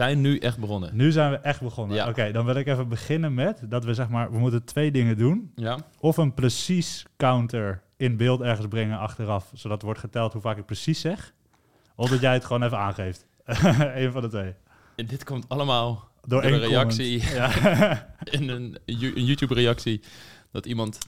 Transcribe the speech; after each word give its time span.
zijn 0.00 0.20
nu 0.20 0.38
echt 0.38 0.58
begonnen. 0.58 0.96
Nu 0.96 1.10
zijn 1.10 1.30
we 1.30 1.36
echt 1.36 1.60
begonnen. 1.60 1.96
Ja. 1.96 2.08
Oké, 2.08 2.32
dan 2.32 2.44
wil 2.44 2.54
ik 2.54 2.66
even 2.66 2.88
beginnen 2.88 3.34
met 3.34 3.60
dat 3.64 3.84
we 3.84 3.94
zeg 3.94 4.08
maar, 4.08 4.32
we 4.32 4.38
moeten 4.38 4.64
twee 4.64 4.90
dingen 4.90 5.18
doen. 5.18 5.52
Ja? 5.54 5.78
Of 5.98 6.16
een 6.16 6.34
precies 6.34 7.04
counter 7.16 7.82
in 7.96 8.16
beeld 8.16 8.40
ergens 8.40 8.66
brengen 8.68 8.98
achteraf, 8.98 9.50
zodat 9.54 9.82
wordt 9.82 10.00
geteld 10.00 10.32
hoe 10.32 10.42
vaak 10.42 10.56
ik 10.56 10.66
precies 10.66 11.00
zeg. 11.00 11.34
Of 11.94 12.10
dat 12.10 12.20
jij 12.20 12.32
het 12.32 12.44
gewoon 12.44 12.62
even 12.62 12.78
aangeeft. 12.78 13.26
Eén 14.00 14.12
van 14.12 14.22
de 14.22 14.28
twee. 14.28 14.54
En 14.96 15.06
dit 15.06 15.24
komt 15.24 15.48
allemaal 15.48 16.10
Door, 16.26 16.42
door 16.42 16.52
een 16.52 16.58
reactie. 16.58 17.22
Ja. 17.34 17.50
in 18.38 18.48
een, 18.48 18.78
een 18.86 19.24
YouTube-reactie. 19.24 20.00
Dat 20.50 20.66
iemand 20.66 20.98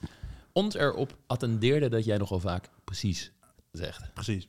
ons 0.52 0.74
erop 0.74 1.16
attendeerde 1.26 1.88
dat 1.88 2.04
jij 2.04 2.16
nogal 2.16 2.40
vaak 2.40 2.68
precies 2.84 3.32
zegt. 3.70 4.14
precies. 4.14 4.48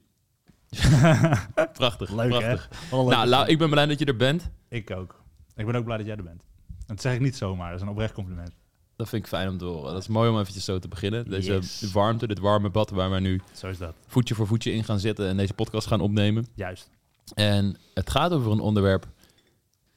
Prachtig, 1.73 2.09
Leuk 2.11 2.29
prachtig. 2.29 2.69
hè? 2.71 2.89
Wel 2.89 3.07
leuk. 3.09 3.25
Nou, 3.29 3.47
ik 3.47 3.57
ben 3.57 3.69
blij 3.69 3.85
dat 3.85 3.99
je 3.99 4.05
er 4.05 4.15
bent. 4.15 4.49
Ik 4.69 4.91
ook. 4.91 5.21
Ik 5.55 5.65
ben 5.65 5.75
ook 5.75 5.83
blij 5.85 5.97
dat 5.97 6.05
jij 6.05 6.15
er 6.15 6.23
bent. 6.23 6.41
En 6.69 6.95
dat 6.95 7.01
zeg 7.01 7.13
ik 7.13 7.19
niet 7.19 7.35
zomaar, 7.35 7.67
dat 7.67 7.75
is 7.75 7.81
een 7.85 7.91
oprecht 7.91 8.13
compliment. 8.13 8.51
Dat 8.95 9.09
vind 9.09 9.23
ik 9.23 9.27
fijn 9.29 9.49
om 9.49 9.57
te 9.57 9.65
horen. 9.65 9.93
Dat 9.93 10.01
is 10.01 10.07
mooi 10.07 10.29
om 10.29 10.39
eventjes 10.39 10.65
zo 10.65 10.79
te 10.79 10.87
beginnen. 10.87 11.29
Deze 11.29 11.51
Yes. 11.53 11.91
warmte, 11.91 12.27
dit 12.27 12.39
warme 12.39 12.69
bad 12.69 12.89
waar 12.89 13.11
we 13.11 13.19
nu 13.19 13.41
Zo 13.53 13.67
is 13.67 13.77
dat. 13.77 13.95
voetje 14.07 14.35
voor 14.35 14.47
voetje 14.47 14.71
in 14.73 14.83
gaan 14.83 14.99
zitten 14.99 15.27
en 15.27 15.37
deze 15.37 15.53
podcast 15.53 15.87
gaan 15.87 16.01
opnemen. 16.01 16.47
Juist. 16.55 16.89
En 17.33 17.77
het 17.93 18.09
gaat 18.09 18.31
over 18.31 18.51
een 18.51 18.59
onderwerp 18.59 19.07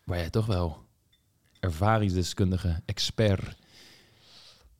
waar 0.04 0.18
jij 0.18 0.30
toch 0.30 0.46
wel 0.46 0.84
ervaringsdeskundige, 1.60 2.80
expert 2.84 3.56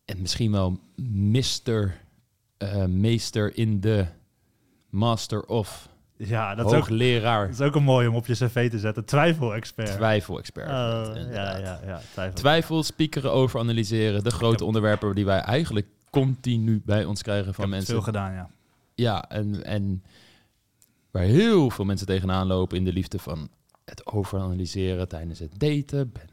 en 0.05 0.21
misschien 0.21 0.53
wel 0.53 0.79
mister, 1.11 2.01
eh, 2.59 2.85
meester 2.85 3.57
in 3.57 3.81
de 3.81 4.07
master 4.91 5.45
of 5.47 5.89
Ja, 6.17 6.55
dat 6.55 6.67
is, 6.67 6.73
ook, 6.73 6.79
hoogleraar, 6.79 7.47
dat 7.47 7.61
is 7.61 7.67
ook 7.67 7.75
een 7.75 7.83
mooi 7.83 8.09
om 8.09 8.15
op 8.15 8.27
je 8.27 8.33
cv 8.33 8.71
te 8.71 8.79
zetten. 8.79 9.05
Twijfel-expert. 9.05 9.93
twijfel-expert. 9.93 10.69
Oh, 10.69 11.13
bent, 11.13 11.35
ja, 11.35 11.57
ja, 11.57 11.81
ja. 11.87 12.01
Twijfel. 12.13 12.35
Twijfel, 12.35 12.83
spiekeren 12.83 13.33
over, 13.33 13.61
analyseren. 13.61 14.25
De 14.25 14.31
grote 14.31 14.65
onderwerpen 14.65 15.15
die 15.15 15.25
wij 15.25 15.41
eigenlijk 15.41 15.87
continu 16.11 16.83
bij 16.85 17.05
ons 17.05 17.23
krijgen 17.23 17.55
van 17.55 17.69
mensen. 17.69 17.95
veel 17.95 18.03
gedaan, 18.03 18.33
ja. 18.33 18.51
Ja, 18.95 19.29
en, 19.29 19.65
en 19.65 20.03
waar 21.11 21.23
heel 21.23 21.71
veel 21.71 21.85
mensen 21.85 22.07
tegenaan 22.07 22.47
lopen 22.47 22.77
in 22.77 22.85
de 22.85 22.93
liefde 22.93 23.19
van 23.19 23.49
het 23.85 24.07
overanalyseren 24.07 25.09
tijdens 25.09 25.39
het 25.39 25.59
daten. 25.59 26.13
Ben, 26.13 26.29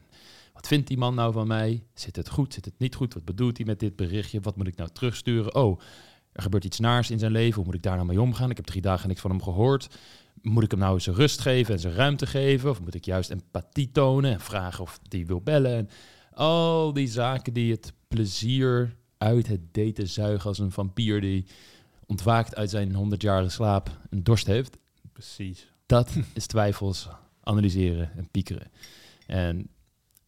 wat 0.53 0.67
vindt 0.67 0.88
die 0.88 0.97
man 0.97 1.16
nou 1.16 1.33
van 1.33 1.47
mij? 1.47 1.83
Zit 1.94 2.16
het 2.16 2.30
goed? 2.30 2.53
Zit 2.53 2.66
het 2.66 2.73
niet 2.77 2.95
goed? 2.95 3.14
Wat 3.14 3.25
bedoelt 3.25 3.58
hij 3.58 3.66
met 3.66 3.80
dit 3.80 3.95
berichtje? 3.95 4.39
Wat 4.42 4.55
moet 4.55 4.67
ik 4.67 4.75
nou 4.75 4.89
terugsturen? 4.94 5.55
Oh, 5.55 5.80
er 6.34 6.42
gebeurt 6.42 6.66
iets 6.66 6.80
naars 6.80 7.12
in 7.12 7.20
zijn 7.20 7.31
leven. 7.31 7.56
Hoe 7.56 7.66
moet 7.66 7.73
ik 7.73 7.84
daar 7.84 7.95
nou 7.95 8.08
mee 8.08 8.22
omgaan? 8.22 8.50
Ik 8.50 8.58
heb 8.58 8.66
drie 8.66 8.81
dagen 8.81 9.08
niks 9.08 9.22
van 9.22 9.30
hem 9.30 9.44
gehoord. 9.44 9.89
Moet 10.42 10.64
ik 10.64 10.72
hem 10.72 10.80
nou 10.80 11.00
zijn 11.00 11.16
rust 11.16 11.42
geven 11.42 11.73
en 11.73 11.80
zijn 11.80 11.94
ruimte 11.94 12.26
geven? 12.26 12.70
Of 12.70 12.81
moet 12.81 12.95
ik 12.95 13.06
juist 13.06 13.30
empathie 13.30 13.92
tonen 13.92 14.31
en 14.31 14.39
vragen 14.39 14.84
of 14.84 15.00
die 15.08 15.26
wil 15.26 15.42
bellen? 15.42 15.76
En 15.76 15.89
al 16.34 16.94
die 16.94 17.08
zaken 17.08 17.54
die 17.54 17.72
het 17.72 17.94
plezier 18.08 18.95
uit 19.17 19.48
het 19.48 19.73
daten 19.73 20.08
zuigen 20.08 20.50
als 20.50 20.59
een 20.59 20.72
vampier 20.72 21.22
die 21.22 21.45
ontwaakt 22.06 22.56
uit 22.56 22.70
zijn 22.70 23.14
100-jarige 23.14 23.50
slaap 23.50 23.89
en 24.09 24.23
dorst 24.23 24.48
heeft. 24.48 24.78
Precies. 25.14 25.72
Dat 25.86 26.11
is 26.34 26.45
twijfels 26.45 27.08
analyseren 27.44 28.11
en 28.16 28.30
piekeren. 28.31 28.72
En 29.28 29.70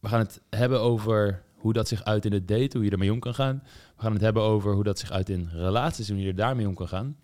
we 0.00 0.08
gaan 0.08 0.18
het 0.18 0.40
hebben 0.50 0.80
over 0.80 1.42
hoe 1.66 1.74
dat 1.74 1.88
zich 1.88 2.04
uit 2.04 2.24
in 2.24 2.32
het 2.32 2.48
daten, 2.48 2.72
hoe 2.72 2.84
je 2.84 2.90
ermee 2.90 3.12
om 3.12 3.18
kan 3.18 3.34
gaan. 3.34 3.62
We 3.96 4.02
gaan 4.02 4.12
het 4.12 4.20
hebben 4.20 4.42
over 4.42 4.74
hoe 4.74 4.84
dat 4.84 4.98
zich 4.98 5.10
uit 5.10 5.28
in 5.28 5.48
relaties 5.52 6.08
en 6.08 6.14
hoe 6.14 6.22
je 6.22 6.30
er 6.30 6.36
daarmee 6.36 6.68
om 6.68 6.74
kan 6.74 6.88
gaan. 6.88 7.16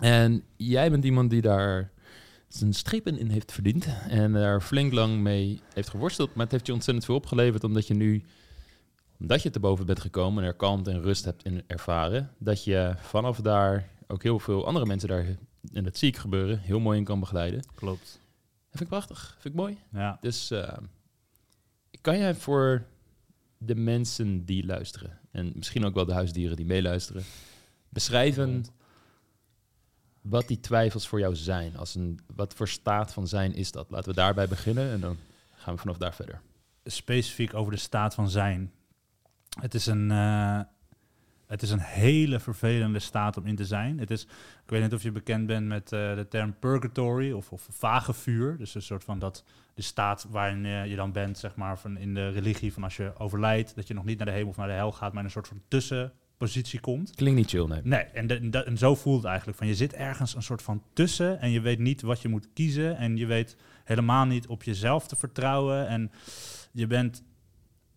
En 0.00 0.42
jij 0.56 0.90
bent 0.90 1.04
iemand 1.04 1.30
die 1.30 1.42
daar 1.42 1.90
zijn 2.48 2.72
strepen 2.72 3.18
in 3.18 3.28
heeft 3.28 3.52
verdiend 3.52 3.86
en 4.08 4.32
daar 4.32 4.60
flink 4.60 4.92
lang 4.92 5.20
mee 5.20 5.60
heeft 5.72 5.88
geworsteld. 5.88 6.34
Maar 6.34 6.42
het 6.42 6.52
heeft 6.52 6.66
je 6.66 6.72
ontzettend 6.72 7.06
veel 7.06 7.14
opgeleverd 7.14 7.64
omdat 7.64 7.86
je 7.86 7.94
nu, 7.94 8.24
omdat 9.20 9.42
je 9.42 9.50
te 9.50 9.60
boven 9.60 9.86
bent 9.86 10.00
gekomen 10.00 10.42
en 10.42 10.48
er 10.48 10.56
kalmte 10.56 10.90
en 10.90 11.02
rust 11.02 11.24
hebt 11.24 11.44
in 11.44 11.62
ervaren, 11.66 12.30
dat 12.38 12.64
je 12.64 12.94
vanaf 12.98 13.40
daar 13.40 13.88
ook 14.06 14.22
heel 14.22 14.38
veel 14.38 14.66
andere 14.66 14.86
mensen 14.86 15.08
daar, 15.08 15.26
en 15.72 15.84
dat 15.84 15.96
zie 15.96 16.08
ik 16.08 16.16
gebeuren, 16.16 16.58
heel 16.58 16.80
mooi 16.80 16.98
in 16.98 17.04
kan 17.04 17.20
begeleiden. 17.20 17.62
Klopt. 17.74 18.20
Dat 18.70 18.78
vind 18.78 18.80
ik 18.80 18.88
prachtig, 18.88 19.36
vind 19.38 19.54
ik 19.54 19.60
mooi. 19.60 19.78
Ja. 19.92 20.18
Dus 20.20 20.50
eh, 20.50 20.76
kan 22.00 22.18
jij 22.18 22.34
voor 22.34 22.86
de 23.58 23.74
mensen 23.74 24.44
die 24.44 24.66
luisteren, 24.66 25.18
en 25.30 25.52
misschien 25.54 25.84
ook 25.84 25.94
wel 25.94 26.04
de 26.04 26.12
huisdieren 26.12 26.56
die 26.56 26.66
meeluisteren, 26.66 27.22
beschrijven 27.88 28.64
wat 30.20 30.48
die 30.48 30.60
twijfels 30.60 31.08
voor 31.08 31.18
jou 31.18 31.36
zijn? 31.36 31.76
Als 31.76 31.94
een, 31.94 32.20
wat 32.34 32.54
voor 32.54 32.68
staat 32.68 33.12
van 33.12 33.28
zijn 33.28 33.54
is 33.54 33.72
dat? 33.72 33.90
Laten 33.90 34.08
we 34.08 34.14
daarbij 34.14 34.48
beginnen 34.48 34.90
en 34.90 35.00
dan 35.00 35.16
gaan 35.56 35.74
we 35.74 35.80
vanaf 35.80 35.96
daar 35.96 36.14
verder. 36.14 36.40
Specifiek 36.84 37.54
over 37.54 37.72
de 37.72 37.78
staat 37.78 38.14
van 38.14 38.30
zijn. 38.30 38.72
Het 39.60 39.74
is 39.74 39.86
een, 39.86 40.10
eh, 40.10 40.60
het 41.46 41.62
is 41.62 41.70
een 41.70 41.80
hele 41.80 42.40
vervelende 42.40 42.98
staat 42.98 43.36
om 43.36 43.46
in 43.46 43.56
te 43.56 43.64
zijn. 43.64 43.98
Het 43.98 44.10
is, 44.10 44.22
ik 44.64 44.70
weet 44.70 44.82
niet 44.82 44.94
of 44.94 45.02
je 45.02 45.12
bekend 45.12 45.46
bent 45.46 45.66
met 45.66 45.92
eh, 45.92 46.14
de 46.14 46.26
term 46.28 46.54
purgatory 46.58 47.32
of, 47.32 47.52
of 47.52 47.66
vage 47.70 48.12
vuur. 48.12 48.56
Dus 48.56 48.74
een 48.74 48.82
soort 48.82 49.04
van 49.04 49.18
dat 49.18 49.44
de 49.74 49.82
staat 49.82 50.26
waarin 50.30 50.64
eh, 50.64 50.86
je 50.86 50.96
dan 50.96 51.12
bent, 51.12 51.38
zeg 51.38 51.56
maar, 51.56 51.78
van 51.78 51.96
in 51.98 52.14
de 52.14 52.28
religie 52.28 52.72
van 52.72 52.82
als 52.82 52.96
je 52.96 53.12
overlijdt, 53.18 53.74
dat 53.74 53.86
je 53.88 53.94
nog 53.94 54.04
niet 54.04 54.16
naar 54.16 54.26
de 54.26 54.32
hemel 54.32 54.48
of 54.48 54.56
naar 54.56 54.66
de 54.68 54.72
hel 54.72 54.92
gaat, 54.92 55.10
maar 55.12 55.18
in 55.20 55.24
een 55.24 55.30
soort 55.30 55.48
van 55.48 55.60
tussenpositie 55.68 56.80
komt. 56.80 57.14
Klinkt 57.14 57.38
niet 57.38 57.50
chill, 57.50 57.66
nee. 57.66 57.80
Nee, 57.82 58.00
en, 58.02 58.26
de- 58.26 58.72
zo 58.76 58.94
voelt 58.94 59.16
het 59.16 59.26
eigenlijk. 59.26 59.58
Van 59.58 59.66
je 59.66 59.74
zit 59.74 59.92
ergens 59.92 60.34
een 60.34 60.42
soort 60.42 60.62
van 60.62 60.82
tussen 60.92 61.40
en 61.40 61.50
je 61.50 61.60
weet 61.60 61.78
niet 61.78 62.02
wat 62.02 62.20
je 62.22 62.28
moet 62.28 62.48
kiezen. 62.54 62.96
En 62.96 63.16
je 63.16 63.26
weet 63.26 63.56
helemaal 63.84 64.24
niet 64.24 64.46
op 64.46 64.62
jezelf 64.62 65.06
te 65.06 65.16
vertrouwen. 65.16 65.88
En 65.88 66.10
je 66.72 66.86
bent 66.86 67.22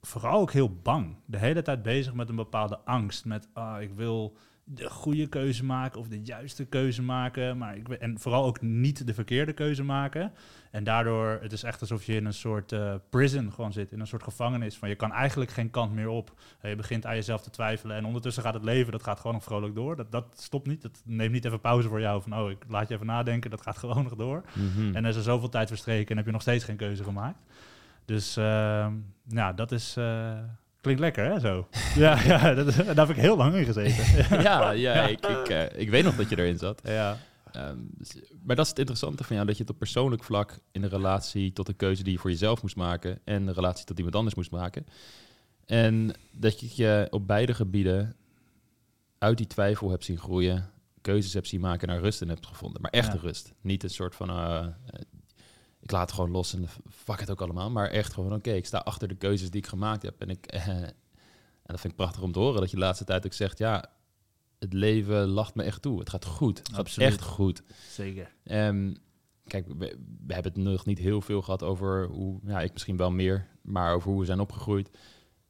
vooral 0.08 0.40
ook 0.40 0.52
heel 0.52 0.80
bang. 0.84 1.16
De 1.26 1.38
hele 1.38 1.62
tijd 1.62 1.82
bezig 1.82 2.14
met 2.14 2.30
een 2.30 2.36
bepaalde 2.36 2.80
angst. 2.80 3.26
Met, 3.26 3.48
ah, 3.54 3.82
ik 3.82 3.94
wil 3.94 4.38
de 4.64 4.90
goede 4.90 5.28
keuze 5.28 5.66
maken 5.66 6.00
of 6.00 6.08
de 6.08 6.22
juiste 6.24 6.66
keuze 6.66 7.02
maken. 7.02 7.58
Maar 7.58 7.76
ik, 7.76 7.88
en 7.90 8.20
vooral 8.20 8.46
ook 8.46 8.62
niet 8.62 9.08
de 9.08 9.14
verkeerde 9.14 9.54
keuze 9.54 9.84
maken. 9.84 10.32
En 10.72 10.84
daardoor, 10.84 11.40
het 11.42 11.52
is 11.52 11.64
echt 11.64 11.82
alsof 11.82 12.04
je 12.04 12.16
in 12.16 12.26
een 12.26 12.34
soort 12.34 12.72
eh, 12.72 12.96
prison 13.10 13.52
gewoon 13.52 13.74
zit. 13.74 13.92
In 13.92 14.00
een 14.00 14.08
soort 14.08 14.24
gevangenis. 14.24 14.78
Van 14.78 14.90
je 14.90 14.96
kan 14.96 15.12
eigenlijk 15.12 15.52
geen 15.52 15.70
kant 15.70 15.94
meer 15.94 16.10
op. 16.10 16.34
Eh, 16.60 16.70
Je 16.70 16.76
begint 16.76 17.06
aan 17.06 17.16
jezelf 17.16 17.42
te 17.42 17.50
twijfelen. 17.50 17.96
En 17.98 18.06
ondertussen 18.06 18.44
gaat 18.44 18.54
het 18.54 18.64
leven, 18.64 18.92
dat 18.92 19.04
gaat 19.04 19.20
gewoon 19.20 19.36
nog 19.36 19.44
vrolijk 19.44 19.76
door. 19.76 19.96
Dat, 19.96 20.12
dat 20.12 20.26
stopt 20.38 20.68
niet. 20.68 20.82
Dat 20.82 21.02
neemt 21.06 21.34
niet 21.34 21.46
even 21.46 21.62
pauze 21.62 21.88
voor 21.88 22.00
jou. 22.00 22.22
Van, 22.22 22.40
oh, 22.40 22.50
ik 22.50 22.64
laat 22.68 22.88
je 22.88 22.94
even 22.94 23.06
nadenken. 23.06 23.50
Dat 23.50 23.62
gaat 23.62 23.78
gewoon 23.78 24.04
nog 24.04 24.16
door. 24.16 24.44
Mhm. 24.54 24.96
En 24.96 25.04
er 25.04 25.10
is 25.10 25.16
er 25.16 25.22
zoveel 25.22 25.50
tijd 25.50 25.68
verstreken 25.68 26.10
en 26.10 26.18
heb 26.18 26.26
je 26.26 26.32
nog 26.32 26.42
steeds 26.42 26.64
geen 26.64 26.76
keuze 26.76 27.04
gemaakt. 27.04 27.40
Dus 28.08 28.38
ehm, 28.38 28.94
nou, 29.24 29.56
dat 29.56 29.72
is... 29.72 29.96
eh, 29.98 30.38
klinkt 30.82 31.02
lekker, 31.02 31.26
hè, 31.32 31.40
zo? 31.40 31.68
ja, 31.96 32.22
ja 32.24 32.54
dat, 32.54 32.76
daar 32.76 33.08
heb 33.08 33.10
ik 33.10 33.22
heel 33.22 33.38
lang 33.38 33.56
in 33.56 33.66
gezeten. 33.66 34.06
ja, 34.48 34.72
ja, 34.72 34.94
Ik, 35.08 35.26
ik, 35.26 35.50
eh, 35.50 35.80
ik 35.82 35.90
weet 35.90 36.04
nog 36.04 36.16
dat 36.16 36.30
je 36.30 36.38
erin 36.40 36.58
zat. 36.58 36.82
ja, 36.84 37.18
Ehm, 37.52 37.78
dus- 37.98 38.16
maar 38.44 38.56
dat 38.56 38.64
is 38.66 38.70
het 38.70 38.80
interessante 38.80 39.24
van 39.24 39.36
jou, 39.36 39.48
dat 39.48 39.58
je 39.58 39.62
het 39.64 39.72
op 39.72 39.78
persoonlijk 39.78 40.24
vlak 40.24 40.60
in 40.72 40.82
de 40.82 40.88
relatie 40.88 41.54
tot 41.54 41.66
de 41.66 41.74
keuze 41.74 42.04
die 42.04 42.14
je 42.14 42.20
voor 42.20 42.30
jezelf 42.30 42.62
moest 42.62 42.76
maken 42.76 43.20
en 43.24 43.46
de 43.46 43.52
relatie 43.54 43.86
tot 43.86 43.98
iemand 43.98 44.16
anders 44.16 44.36
moest 44.36 44.52
maken. 44.52 44.86
En 45.66 46.12
dat 46.32 46.60
je 46.60 46.68
je 46.84 47.08
op 47.10 47.28
beide 47.28 47.54
gebieden 47.54 48.16
uit 49.18 49.38
die 49.38 49.48
twijfel 49.48 49.90
hebt 49.90 50.06
zien 50.06 50.18
groeien, 50.18 50.70
keuzes 51.02 51.34
hebt 51.34 51.48
zien 51.48 51.62
maken 51.62 51.88
naar 51.88 52.00
rust 52.00 52.22
en 52.22 52.30
hebt 52.30 52.46
gevonden. 52.46 52.82
Maar 52.82 52.92
echte 52.92 53.16
Ja. 53.16 53.22
rust. 53.22 53.54
Niet 53.62 53.84
een 53.84 53.90
soort 53.90 54.16
van, 54.16 54.30
eh, 54.30 54.66
ik 55.88 55.94
laat 55.94 56.02
het 56.02 56.12
gewoon 56.12 56.32
los 56.32 56.54
en 56.54 56.68
fuck 56.90 57.20
het 57.20 57.30
ook 57.30 57.42
allemaal. 57.42 57.70
Maar 57.70 57.90
echt 57.90 58.14
gewoon, 58.14 58.34
oké, 58.34 58.52
ik 58.52 58.66
sta 58.66 58.78
achter 58.78 59.08
de 59.08 59.16
keuzes 59.16 59.50
die 59.50 59.62
ik 59.62 59.68
gemaakt 59.68 60.02
heb. 60.02 60.22
En, 60.22 60.30
ik, 60.30 60.46
eh, 60.46 60.68
en 60.68 60.94
dat 61.66 61.80
vind 61.80 61.94
ik 61.94 61.96
prachtig 61.96 62.22
om 62.22 62.32
te 62.32 62.40
horen, 62.40 62.60
dat 62.60 62.70
je 62.70 62.76
de 62.76 62.82
laatste 62.82 63.06
tijd 63.06 63.26
ook 63.26 63.34
zegt, 63.34 63.58
ja, 63.58 63.86
het 64.60 64.74
leven 64.74 65.28
lacht 65.28 65.56
me 65.56 65.64
echt 65.64 65.82
toe. 65.82 66.00
Het 66.00 66.10
gaat 66.10 66.26
goed. 66.26 66.58
Het 66.58 66.70
gaat 66.70 66.78
Absoluut. 66.78 67.10
echt 67.10 67.22
goed. 67.22 67.64
zeker. 67.90 68.34
Ehm, 68.44 68.94
kijk, 69.46 69.68
we, 69.68 69.98
we 70.26 70.34
hebben 70.34 70.54
het 70.54 70.62
nog 70.62 70.86
niet 70.86 71.00
heel 71.00 71.22
veel 71.22 71.42
gehad 71.42 71.64
over 71.64 72.08
hoe, 72.08 72.40
ja, 72.44 72.62
ik 72.62 72.74
misschien 72.74 72.98
wel 72.98 73.12
meer, 73.12 73.48
maar 73.62 73.94
over 73.94 74.12
hoe 74.12 74.20
we 74.20 74.26
zijn 74.26 74.40
opgegroeid. 74.40 74.90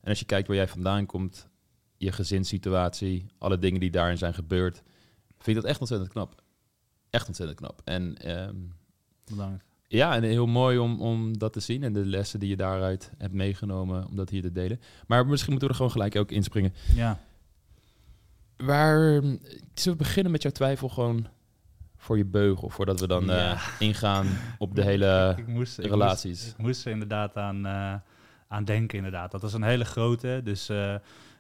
En 0.02 0.10
als 0.10 0.20
je 0.20 0.26
kijkt 0.26 0.48
waar 0.48 0.58
jij 0.58 0.68
vandaan 0.68 1.06
komt, 1.06 1.48
je 1.98 2.12
gezinssituatie, 2.12 3.26
alle 3.38 3.60
dingen 3.60 3.80
die 3.80 3.92
daarin 3.92 4.18
zijn 4.18 4.34
gebeurd, 4.34 4.84
vind 5.38 5.48
ik 5.48 5.56
dat 5.56 5.66
echt 5.72 5.80
ontzettend 5.80 6.12
knap. 6.12 6.44
Echt 7.10 7.28
ontzettend 7.28 7.60
knap. 7.60 7.82
En 7.84 8.18
ehm, 8.18 8.56
Bedankt. 9.30 9.67
Ja, 9.88 10.16
en 10.16 10.24
heel 10.24 10.46
mooi 10.48 10.78
om, 10.78 11.02
om 11.02 11.38
dat 11.38 11.54
te 11.54 11.60
zien 11.60 11.84
en 11.84 11.94
de 11.94 12.06
lessen 12.06 12.40
die 12.40 12.50
je 12.50 12.56
daaruit 12.56 13.12
hebt 13.18 13.34
meegenomen, 13.34 14.08
om 14.08 14.16
dat 14.16 14.30
hier 14.30 14.42
te 14.42 14.52
delen. 14.52 14.80
Maar 15.08 15.28
misschien 15.28 15.52
moeten 15.52 15.68
we 15.68 15.74
er 15.74 15.80
gewoon 15.80 15.96
gelijk 15.96 16.16
ook 16.16 16.32
inspringen. 16.32 16.74
Ja, 16.96 17.20
Waar, 18.58 19.22
zullen 19.74 19.98
we 19.98 20.04
beginnen 20.04 20.32
met 20.32 20.42
jouw 20.42 20.52
twijfel 20.52 20.90
gewoon 20.90 21.28
voor 21.98 22.18
je 22.18 22.26
beugel, 22.26 22.70
voordat 22.70 23.00
we 23.00 23.08
dan 23.08 23.26
Ja. 23.26 23.52
eh, 23.54 23.62
ingaan 23.80 24.28
op 24.58 24.76
de 24.76 24.84
hele 24.84 25.34
ik 25.38 25.48
moest, 25.48 25.80
ik 25.80 25.86
relaties. 25.86 26.42
Moest, 26.42 26.52
ik 26.52 26.58
moest 26.58 26.86
er 26.86 26.92
inderdaad 26.92 27.36
aan, 27.38 27.66
eh, 27.66 27.94
aan 28.48 28.66
denken, 28.66 28.98
inderdaad. 28.98 29.32
Dat 29.32 29.42
was 29.42 29.54
een 29.54 29.64
hele 29.64 29.86
grote. 29.86 30.42
Dus 30.44 30.70
eh, 30.70 30.96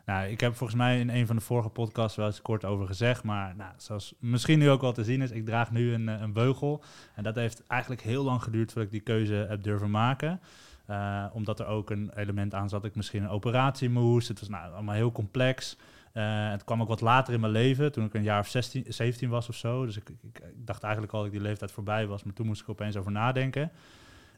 Nou, 0.07 0.27
ik 0.27 0.39
heb 0.39 0.55
volgens 0.55 0.79
mij 0.79 0.99
in 0.99 1.09
een 1.09 1.27
van 1.27 1.35
de 1.35 1.41
vorige 1.41 1.69
podcasts 1.69 2.17
wel 2.17 2.25
eens 2.25 2.41
kort 2.41 2.65
over 2.65 2.87
gezegd. 2.87 3.23
Maar 3.23 3.55
nou, 3.55 3.71
zoals 3.77 4.13
misschien 4.19 4.59
nu 4.59 4.69
ook 4.69 4.81
wel 4.81 4.91
te 4.91 5.03
zien 5.03 5.21
is, 5.21 5.31
ik 5.31 5.45
draag 5.45 5.71
nu 5.71 5.93
een, 5.93 6.09
eh, 6.09 6.21
een 6.21 6.33
beugel. 6.33 6.83
En 7.15 7.23
dat 7.23 7.35
heeft 7.35 7.63
eigenlijk 7.67 8.01
heel 8.01 8.23
lang 8.23 8.43
geduurd 8.43 8.71
voordat 8.71 8.93
ik 8.93 9.05
die 9.05 9.15
keuze 9.15 9.33
heb 9.33 9.63
durven 9.63 9.91
maken. 9.91 10.41
Uh, 10.89 11.25
omdat 11.33 11.59
er 11.59 11.65
ook 11.65 11.89
een 11.89 12.11
element 12.15 12.53
aan 12.53 12.69
zat 12.69 12.81
dat 12.81 12.89
ik 12.89 12.95
misschien 12.95 13.23
een 13.23 13.29
operatie 13.29 13.89
moest. 13.89 14.27
Het 14.27 14.39
was 14.39 14.49
nou, 14.49 14.73
allemaal 14.73 14.95
heel 14.95 15.11
complex. 15.11 15.77
Uh, 16.13 16.49
het 16.49 16.63
kwam 16.63 16.81
ook 16.81 16.87
wat 16.87 17.01
later 17.01 17.33
in 17.33 17.39
mijn 17.39 17.51
leven, 17.51 17.91
toen 17.91 18.05
ik 18.05 18.13
een 18.13 18.23
jaar 18.23 18.39
of 18.39 18.47
16, 18.47 18.85
17 18.87 19.29
was 19.29 19.49
of 19.49 19.55
zo. 19.55 19.85
Dus 19.85 19.97
ik, 19.97 20.09
ik, 20.09 20.17
ik, 20.21 20.41
dacht 20.55 20.83
eigenlijk 20.83 21.13
al 21.13 21.21
dat 21.21 21.31
die 21.31 21.41
leeftijd 21.41 21.71
voorbij 21.71 22.07
was, 22.07 22.23
maar 22.23 22.33
toen 22.33 22.45
moest 22.45 22.61
ik 22.61 22.69
opeens 22.69 22.95
over 22.95 23.11
nadenken. 23.11 23.71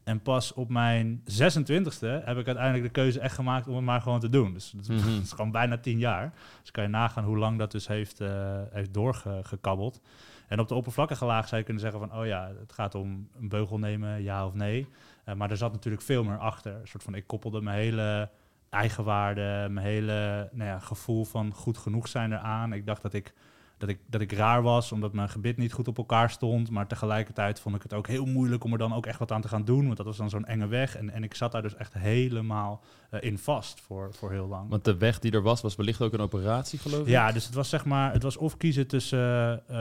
En 0.09 0.21
pas 0.21 0.53
op 0.53 0.69
mijn 0.69 1.23
26e 1.23 2.23
heb 2.25 2.37
ik 2.37 2.47
uiteindelijk 2.47 2.83
de 2.83 2.89
keuze 2.89 3.19
echt 3.19 3.35
gemaakt 3.35 3.67
om 3.67 3.75
het 3.75 3.83
maar 3.83 4.01
gewoon 4.01 4.19
te 4.19 4.29
doen. 4.29 4.53
Dus 4.53 4.71
dat 4.71 4.81
is, 4.81 4.87
mm 4.87 5.09
-hmm. 5.09 5.21
is 5.21 5.31
gewoon 5.31 5.51
bijna 5.51 5.77
tien 5.77 5.97
jaar. 5.97 6.33
Dus 6.61 6.71
kan 6.71 6.83
je 6.83 6.89
nagaan 6.89 7.23
hoe 7.23 7.37
lang 7.37 7.57
dat 7.57 7.71
dus 7.71 7.87
heeft, 7.87 8.21
uh, 8.21 8.29
heeft 8.71 8.93
doorgekabbeld. 8.93 10.01
En 10.47 10.59
op 10.59 10.67
de 10.67 10.75
oppervlakkige 10.75 11.25
laag 11.25 11.47
zou 11.47 11.57
je 11.57 11.63
kunnen 11.63 11.83
zeggen 11.83 11.99
van... 11.99 12.19
oh 12.19 12.25
ja, 12.25 12.51
het 12.59 12.73
gaat 12.73 12.95
om 12.95 13.29
een 13.39 13.49
beugel 13.49 13.79
nemen, 13.79 14.23
ja 14.23 14.45
of 14.45 14.53
nee. 14.53 14.87
Uh, 15.25 15.35
maar 15.35 15.51
er 15.51 15.57
zat 15.57 15.71
natuurlijk 15.71 16.03
veel 16.03 16.23
meer 16.23 16.37
achter. 16.37 16.75
Een 16.75 16.87
soort 16.87 17.03
van, 17.03 17.15
ik 17.15 17.27
koppelde 17.27 17.61
mijn 17.61 17.79
hele 17.79 18.29
eigenwaarde, 18.69 19.67
mijn 19.69 19.85
hele 19.85 20.49
nou 20.51 20.69
ja, 20.69 20.79
gevoel 20.79 21.25
van 21.25 21.53
goed 21.53 21.77
genoeg 21.77 22.07
zijn 22.07 22.31
eraan. 22.31 22.73
Ik 22.73 22.85
dacht 22.85 23.01
dat 23.01 23.13
ik, 23.13 23.33
dat, 23.79 23.89
ik, 23.89 23.99
dat 24.07 24.21
ik 24.21 24.31
raar 24.31 24.61
was, 24.61 24.91
omdat 24.91 25.13
mijn 25.13 25.29
gebit 25.29 25.57
niet 25.57 25.73
goed 25.73 25.87
op 25.87 25.97
elkaar 25.97 26.29
stond. 26.29 26.69
Maar 26.69 26.87
tegelijkertijd 26.87 27.59
vond 27.59 27.75
ik 27.75 27.83
het 27.83 27.93
ook 27.93 28.07
heel 28.07 28.25
moeilijk 28.25 28.63
om 28.63 28.71
er 28.71 28.77
dan 28.77 28.93
ook 28.93 29.05
echt 29.05 29.19
wat 29.19 29.31
aan 29.31 29.41
te 29.41 29.47
gaan 29.47 29.65
doen. 29.65 29.85
Want 29.85 29.97
dat 29.97 30.05
was 30.05 30.17
dan 30.17 30.29
zo'n 30.29 30.45
enge 30.45 30.67
weg. 30.67 30.95
En, 30.95 31.09
en 31.09 31.23
ik 31.23 31.33
zat 31.33 31.51
daar 31.51 31.61
dus 31.61 31.75
echt 31.75 31.93
helemaal 31.93 32.83
uh, 33.11 33.21
in 33.21 33.37
vast 33.37 33.81
voor, 33.81 34.13
voor 34.13 34.31
heel 34.31 34.47
lang. 34.47 34.69
Want 34.69 34.85
de 34.85 34.97
weg 34.97 35.19
die 35.19 35.31
er 35.31 35.41
was, 35.41 35.61
was 35.61 35.75
wellicht 35.75 36.01
ook 36.01 36.13
een 36.13 36.19
operatie, 36.19 36.79
geloof 36.79 37.01
ik? 37.01 37.07
Ja, 37.07 37.31
dus 37.31 37.45
het 37.45 37.55
was 37.55 37.69
zeg 37.69 37.85
maar, 37.85 38.13
het 38.13 38.23
was 38.23 38.37
of 38.37 38.57
kiezen 38.57 38.87
tussen, 38.87 39.63
uh, 39.69 39.77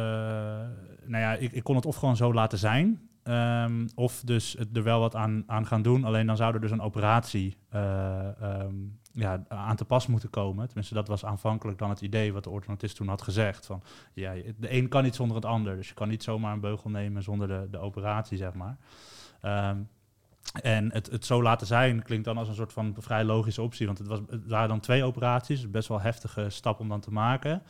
nou 1.04 1.22
ja, 1.22 1.34
ik, 1.34 1.52
ik 1.52 1.62
kon 1.62 1.76
het 1.76 1.86
of 1.86 1.96
gewoon 1.96 2.16
zo 2.16 2.34
laten 2.34 2.58
zijn. 2.58 3.00
Um, 3.24 3.88
of 3.94 4.22
dus 4.24 4.54
het 4.58 4.76
er 4.76 4.82
wel 4.82 5.00
wat 5.00 5.14
aan, 5.14 5.42
aan 5.46 5.66
gaan 5.66 5.82
doen. 5.82 6.04
Alleen 6.04 6.26
dan 6.26 6.36
zou 6.36 6.54
er 6.54 6.60
dus 6.60 6.70
een 6.70 6.80
operatie 6.80 7.56
uh, 7.74 8.28
um, 8.42 8.98
ja, 9.18 9.44
aan 9.48 9.76
te 9.76 9.84
pas 9.84 10.06
moeten 10.06 10.30
komen. 10.30 10.66
Tenminste, 10.66 10.94
dat 10.94 11.08
was 11.08 11.24
aanvankelijk 11.24 11.78
dan 11.78 11.90
het 11.90 12.00
idee 12.00 12.32
wat 12.32 12.44
de 12.44 12.50
orthodontist 12.50 12.96
toen 12.96 13.08
had 13.08 13.22
gezegd. 13.22 13.66
Van, 13.66 13.82
ja, 14.12 14.32
de 14.56 14.72
een 14.72 14.88
kan 14.88 15.02
niet 15.02 15.14
zonder 15.14 15.36
het 15.36 15.44
ander. 15.44 15.76
Dus 15.76 15.88
je 15.88 15.94
kan 15.94 16.08
niet 16.08 16.22
zomaar 16.22 16.52
een 16.52 16.60
beugel 16.60 16.90
nemen 16.90 17.22
zonder 17.22 17.48
de, 17.48 17.66
de 17.70 17.78
operatie, 17.78 18.36
zeg 18.36 18.54
maar. 18.54 18.76
Um, 19.42 19.88
en 20.62 20.92
het, 20.92 21.10
het 21.10 21.24
zo 21.24 21.42
laten 21.42 21.66
zijn 21.66 22.02
klinkt 22.02 22.24
dan 22.24 22.38
als 22.38 22.48
een 22.48 22.54
soort 22.54 22.72
van 22.72 22.94
vrij 22.98 23.24
logische 23.24 23.62
optie. 23.62 23.86
Want 23.86 23.98
het, 23.98 24.06
was, 24.06 24.20
het 24.30 24.46
waren 24.46 24.68
dan 24.68 24.80
twee 24.80 25.04
operaties. 25.04 25.70
Best 25.70 25.88
wel 25.88 26.00
heftige 26.00 26.50
stap 26.50 26.80
om 26.80 26.88
dan 26.88 27.00
te 27.00 27.12
maken. 27.12 27.62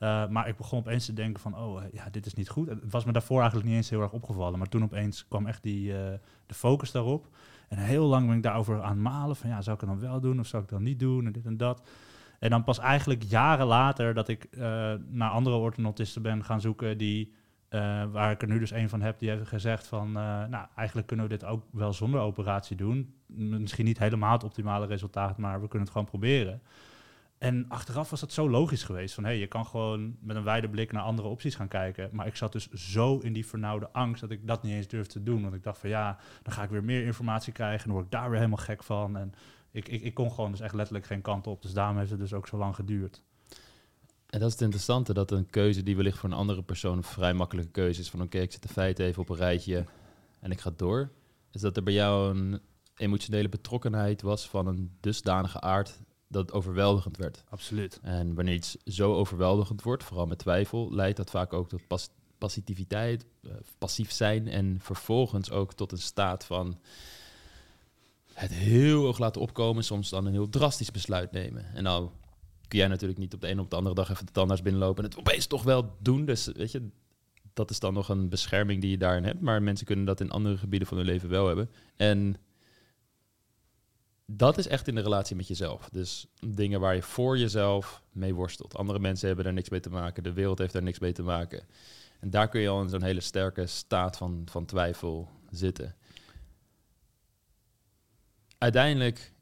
Uh, 0.00 0.28
maar 0.28 0.48
ik 0.48 0.56
begon 0.56 0.78
opeens 0.78 1.06
te 1.06 1.12
denken 1.12 1.40
van, 1.40 1.56
oh 1.56 1.82
ja, 1.92 2.10
dit 2.10 2.26
is 2.26 2.34
niet 2.34 2.48
goed. 2.48 2.68
Het 2.68 2.92
was 2.92 3.04
me 3.04 3.12
daarvoor 3.12 3.38
eigenlijk 3.38 3.68
niet 3.68 3.76
eens 3.76 3.90
heel 3.90 4.00
erg 4.00 4.12
opgevallen. 4.12 4.58
Maar 4.58 4.68
toen 4.68 4.82
opeens 4.82 5.26
kwam 5.28 5.46
echt 5.46 5.62
die, 5.62 5.88
uh, 5.88 5.96
de 6.46 6.54
focus 6.54 6.90
daarop. 6.90 7.28
En 7.68 7.78
heel 7.78 8.06
lang 8.06 8.26
ben 8.26 8.36
ik 8.36 8.42
daarover 8.42 8.82
aan 8.82 8.90
het 8.90 8.98
malen. 8.98 9.36
Van 9.36 9.48
ja, 9.48 9.62
zou 9.62 9.74
ik 9.74 9.80
het 9.80 9.90
dan 9.90 10.10
wel 10.10 10.20
doen 10.20 10.40
of 10.40 10.46
zou 10.46 10.62
ik 10.62 10.68
het 10.68 10.78
dan 10.78 10.88
niet 10.88 10.98
doen? 10.98 11.26
En 11.26 11.32
dit 11.32 11.46
en 11.46 11.56
dat. 11.56 11.88
En 12.38 12.50
dan 12.50 12.64
pas 12.64 12.78
eigenlijk 12.78 13.22
jaren 13.22 13.66
later 13.66 14.14
dat 14.14 14.28
ik 14.28 14.46
uh, 14.50 14.60
naar 15.08 15.30
andere 15.30 15.56
orthodontisten 15.56 16.22
ben 16.22 16.44
gaan 16.44 16.60
zoeken 16.60 16.98
die... 16.98 17.32
Uh, 17.70 18.04
waar 18.04 18.30
ik 18.30 18.42
er 18.42 18.48
nu 18.48 18.58
dus 18.58 18.70
een 18.70 18.88
van 18.88 19.00
heb, 19.00 19.18
die 19.18 19.30
heeft 19.30 19.48
gezegd 19.48 19.86
van... 19.86 20.08
Uh, 20.08 20.14
nou, 20.44 20.66
eigenlijk 20.76 21.06
kunnen 21.06 21.26
we 21.26 21.36
dit 21.36 21.44
ook 21.44 21.64
wel 21.72 21.92
zonder 21.92 22.20
operatie 22.20 22.76
doen. 22.76 23.14
Misschien 23.26 23.84
niet 23.84 23.98
helemaal 23.98 24.32
het 24.32 24.44
optimale 24.44 24.86
resultaat, 24.86 25.38
maar 25.38 25.60
we 25.60 25.68
kunnen 25.68 25.80
het 25.80 25.90
gewoon 25.90 26.06
proberen. 26.06 26.62
En 27.38 27.64
achteraf 27.68 28.10
was 28.10 28.20
dat 28.20 28.32
zo 28.32 28.50
logisch 28.50 28.82
geweest. 28.82 29.14
Van, 29.14 29.24
hey, 29.24 29.38
je 29.38 29.46
kan 29.46 29.66
gewoon 29.66 30.16
met 30.20 30.36
een 30.36 30.44
wijde 30.44 30.68
blik 30.68 30.92
naar 30.92 31.02
andere 31.02 31.28
opties 31.28 31.54
gaan 31.54 31.68
kijken. 31.68 32.08
Maar 32.12 32.26
ik 32.26 32.36
zat 32.36 32.52
dus 32.52 32.70
zo 32.70 33.18
in 33.18 33.32
die 33.32 33.46
vernauwde 33.46 33.90
angst 33.92 34.20
dat 34.20 34.30
ik 34.30 34.46
dat 34.46 34.62
niet 34.62 34.72
eens 34.72 34.88
durfde 34.88 35.12
te 35.12 35.22
doen. 35.22 35.42
Want 35.42 35.54
ik 35.54 35.62
dacht 35.62 35.78
van 35.78 35.90
ja, 35.90 36.18
dan 36.42 36.52
ga 36.52 36.62
ik 36.62 36.70
weer 36.70 36.84
meer 36.84 37.04
informatie 37.04 37.52
krijgen. 37.52 37.78
En 37.78 37.84
dan 37.84 37.92
word 37.92 38.04
ik 38.04 38.12
daar 38.12 38.30
weer 38.30 38.38
helemaal 38.38 38.64
gek 38.64 38.82
van. 38.82 39.16
En 39.16 39.34
ik, 39.70 39.88
ik, 39.88 40.02
ik 40.02 40.14
kon 40.14 40.30
gewoon 40.32 40.50
dus 40.50 40.60
echt 40.60 40.74
letterlijk 40.74 41.06
geen 41.06 41.22
kant 41.22 41.46
op. 41.46 41.62
Dus 41.62 41.72
daarom 41.72 41.98
heeft 41.98 42.10
het 42.10 42.18
dus 42.18 42.32
ook 42.32 42.48
zo 42.48 42.56
lang 42.56 42.74
geduurd. 42.74 43.22
En 44.26 44.38
dat 44.40 44.48
is 44.48 44.54
het 44.54 44.62
interessante, 44.62 45.14
dat 45.14 45.30
een 45.30 45.50
keuze 45.50 45.82
die 45.82 45.96
wellicht 45.96 46.18
voor 46.18 46.30
een 46.30 46.36
andere 46.36 46.62
persoon 46.62 46.96
een 46.96 47.02
vrij 47.02 47.34
makkelijke 47.34 47.70
keuze 47.70 48.00
is. 48.00 48.10
Van 48.10 48.22
oké, 48.22 48.38
ik 48.38 48.52
zet 48.52 48.62
de 48.62 48.68
feiten 48.68 49.04
even 49.04 49.22
op 49.22 49.28
een 49.28 49.36
rijtje 49.36 49.84
en 50.40 50.50
ik 50.50 50.60
ga 50.60 50.70
door. 50.76 51.10
Is 51.50 51.60
dat 51.60 51.76
er 51.76 51.82
bij 51.82 51.92
jou 51.92 52.36
een 52.36 52.60
emotionele 52.96 53.48
betrokkenheid 53.48 54.22
was 54.22 54.48
van 54.48 54.66
een 54.66 54.96
dusdanige 55.00 55.60
aard 55.60 55.98
dat 56.28 56.42
het 56.46 56.52
overweldigend 56.52 57.16
werd. 57.16 57.44
Absoluut. 57.48 57.98
En 58.02 58.34
wanneer 58.34 58.54
iets 58.54 58.76
zo 58.84 59.14
overweldigend 59.14 59.82
wordt, 59.82 60.04
vooral 60.04 60.26
met 60.26 60.38
twijfel, 60.38 60.94
leidt 60.94 61.16
dat 61.16 61.30
vaak 61.30 61.52
ook 61.52 61.68
tot 61.68 61.86
pas 61.86 62.08
passiviteit, 62.38 63.26
uh, 63.42 63.52
passief 63.78 64.12
zijn 64.12 64.48
en 64.48 64.78
vervolgens 64.80 65.50
ook 65.50 65.72
tot 65.72 65.92
een 65.92 65.98
staat 65.98 66.44
van 66.44 66.78
het 68.32 68.52
heel 68.52 69.02
hoog 69.02 69.18
laten 69.18 69.40
opkomen, 69.40 69.84
soms 69.84 70.08
dan 70.08 70.26
een 70.26 70.32
heel 70.32 70.48
drastisch 70.48 70.90
besluit 70.90 71.32
nemen. 71.32 71.74
En 71.74 71.82
nou 71.82 72.10
kun 72.68 72.78
jij 72.78 72.88
natuurlijk 72.88 73.18
niet 73.18 73.34
op 73.34 73.40
de 73.40 73.48
een 73.48 73.60
op 73.60 73.70
de 73.70 73.76
andere 73.76 73.94
dag 73.94 74.10
even 74.10 74.26
de 74.26 74.32
tandarts 74.32 74.62
binnenlopen 74.62 75.04
en 75.04 75.10
het 75.10 75.18
opeens 75.18 75.46
toch 75.46 75.62
wel 75.62 75.96
doen. 76.00 76.24
Dus 76.24 76.46
weet 76.46 76.72
je, 76.72 76.88
dat 77.52 77.70
is 77.70 77.78
dan 77.78 77.94
nog 77.94 78.08
een 78.08 78.28
bescherming 78.28 78.80
die 78.80 78.90
je 78.90 78.98
daarin 78.98 79.24
hebt. 79.24 79.40
Maar 79.40 79.62
mensen 79.62 79.86
kunnen 79.86 80.04
dat 80.04 80.20
in 80.20 80.30
andere 80.30 80.56
gebieden 80.56 80.88
van 80.88 80.96
hun 80.96 81.06
leven 81.06 81.28
wel 81.28 81.46
hebben. 81.46 81.70
En 81.96 82.36
dat 84.26 84.58
is 84.58 84.66
echt 84.66 84.88
in 84.88 84.94
de 84.94 85.00
relatie 85.00 85.36
met 85.36 85.48
jezelf. 85.48 85.88
Dus 85.92 86.26
dingen 86.46 86.80
waar 86.80 86.94
je 86.94 87.02
voor 87.02 87.38
jezelf 87.38 88.02
mee 88.12 88.34
worstelt. 88.34 88.76
Andere 88.76 88.98
mensen 88.98 89.26
hebben 89.26 89.44
daar 89.44 89.54
niks 89.54 89.68
mee 89.68 89.80
te 89.80 89.90
maken. 89.90 90.22
De 90.22 90.32
wereld 90.32 90.58
heeft 90.58 90.72
daar 90.72 90.82
niks 90.82 90.98
mee 90.98 91.12
te 91.12 91.22
maken. 91.22 91.62
En 92.20 92.30
daar 92.30 92.48
kun 92.48 92.60
je 92.60 92.68
al 92.68 92.82
in 92.82 92.88
zo'n 92.88 93.02
hele 93.02 93.20
sterke 93.20 93.66
staat 93.66 94.16
van, 94.16 94.42
van 94.50 94.64
twijfel 94.64 95.28
zitten. 95.50 95.94
Uiteindelijk 98.58 99.32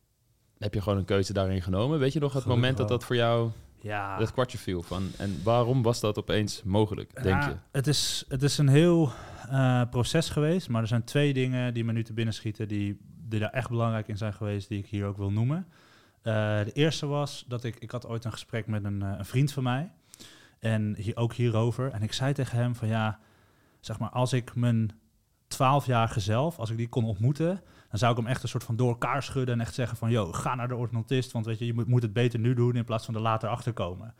heb 0.59 0.75
je 0.75 0.81
gewoon 0.81 0.99
een 0.99 1.05
keuze 1.05 1.33
daarin 1.33 1.63
genomen. 1.63 1.99
Weet 1.99 2.13
je 2.13 2.21
nog 2.21 2.33
het 2.33 2.43
Gelukkig 2.43 2.63
moment 2.63 2.79
dat 2.79 2.89
dat 2.89 3.05
voor 3.05 3.17
jou 3.17 3.51
ja. 3.81 4.19
dat 4.19 4.33
kwartje 4.33 4.59
viel? 4.59 4.83
Van, 4.83 5.11
en 5.19 5.41
waarom 5.43 5.83
was 5.83 6.01
dat 6.01 6.19
opeens 6.19 6.63
mogelijk, 6.63 7.23
denk 7.23 7.43
ja, 7.43 7.49
je? 7.49 7.57
Het 7.71 7.87
is, 7.87 8.25
het 8.29 8.43
is 8.43 8.59
een 8.59 8.69
heel 8.69 9.13
uh, 9.51 9.83
proces 9.91 10.31
geweest, 10.31 10.69
maar 10.69 10.83
er 10.83 10.89
zijn 10.89 11.05
twee 11.05 11.33
dingen 11.33 11.75
die 11.75 11.85
me 11.85 11.93
nu 11.93 12.05
te 12.05 12.13
binnen 12.13 12.35
schieten... 12.35 12.69
die 12.69 12.99
die 13.29 13.41
daar 13.41 13.51
echt 13.51 13.69
belangrijk 13.69 14.09
in 14.09 14.17
zijn 14.17 14.33
geweest, 14.33 14.69
die 14.69 14.79
ik 14.79 14.87
hier 14.87 15.07
ook 15.07 15.17
wil 15.17 15.31
noemen. 15.31 15.67
Uh, 16.23 16.33
de 16.65 16.73
eerste 16.73 17.07
was 17.07 17.45
dat 17.49 17.65
ik, 17.65 17.77
ik 17.79 17.91
had 17.91 18.07
ooit 18.07 18.25
een 18.25 18.33
gesprek 18.33 18.67
met 18.67 18.85
een, 18.85 19.01
uh, 19.03 19.15
een 19.19 19.25
vriend 19.25 19.53
van 19.53 19.63
mij. 19.63 19.91
En 20.59 20.97
hier, 20.97 21.17
ook 21.17 21.33
hierover. 21.33 21.91
En 21.91 22.03
ik 22.03 22.13
zei 22.13 22.33
tegen 22.33 22.59
hem 22.59 22.75
van 22.75 22.89
ja, 22.89 23.19
zeg 23.81 23.99
maar, 23.99 24.11
als 24.11 24.33
ik 24.33 24.55
mijn 24.55 24.91
twaalfjarige 25.47 26.21
zelf, 26.21 26.59
als 26.59 26.71
ik 26.71 26.77
die 26.77 26.89
kon 26.89 27.05
ontmoeten, 27.05 27.61
dan 27.89 27.99
zou 27.99 28.13
ik 28.13 28.19
hem 28.19 28.27
echt 28.27 28.43
een 28.43 28.49
soort 28.49 28.65
van 28.65 28.77
door 28.77 28.89
elkaar 28.89 29.23
schudden 29.23 29.55
en 29.55 29.61
echt 29.61 29.75
zeggen 29.75 29.97
van, 29.97 30.11
yo, 30.11 30.33
ga 30.33 30.55
naar 30.55 30.69
de 30.69 30.77
orthodontist, 30.77 31.33
want 31.33 31.47
weet 31.47 31.59
je, 31.59 31.67
je 31.67 31.75
moet, 31.75 31.87
moet 31.87 32.03
het 32.03 32.13
beter 32.13 32.39
nu 32.39 32.55
doen 32.55 32.77
in 32.77 32.85
plaats 32.85 33.05
van 33.05 33.15
er 33.15 33.21
later 33.21 33.49
achter 33.49 33.73
komen. 33.73 34.15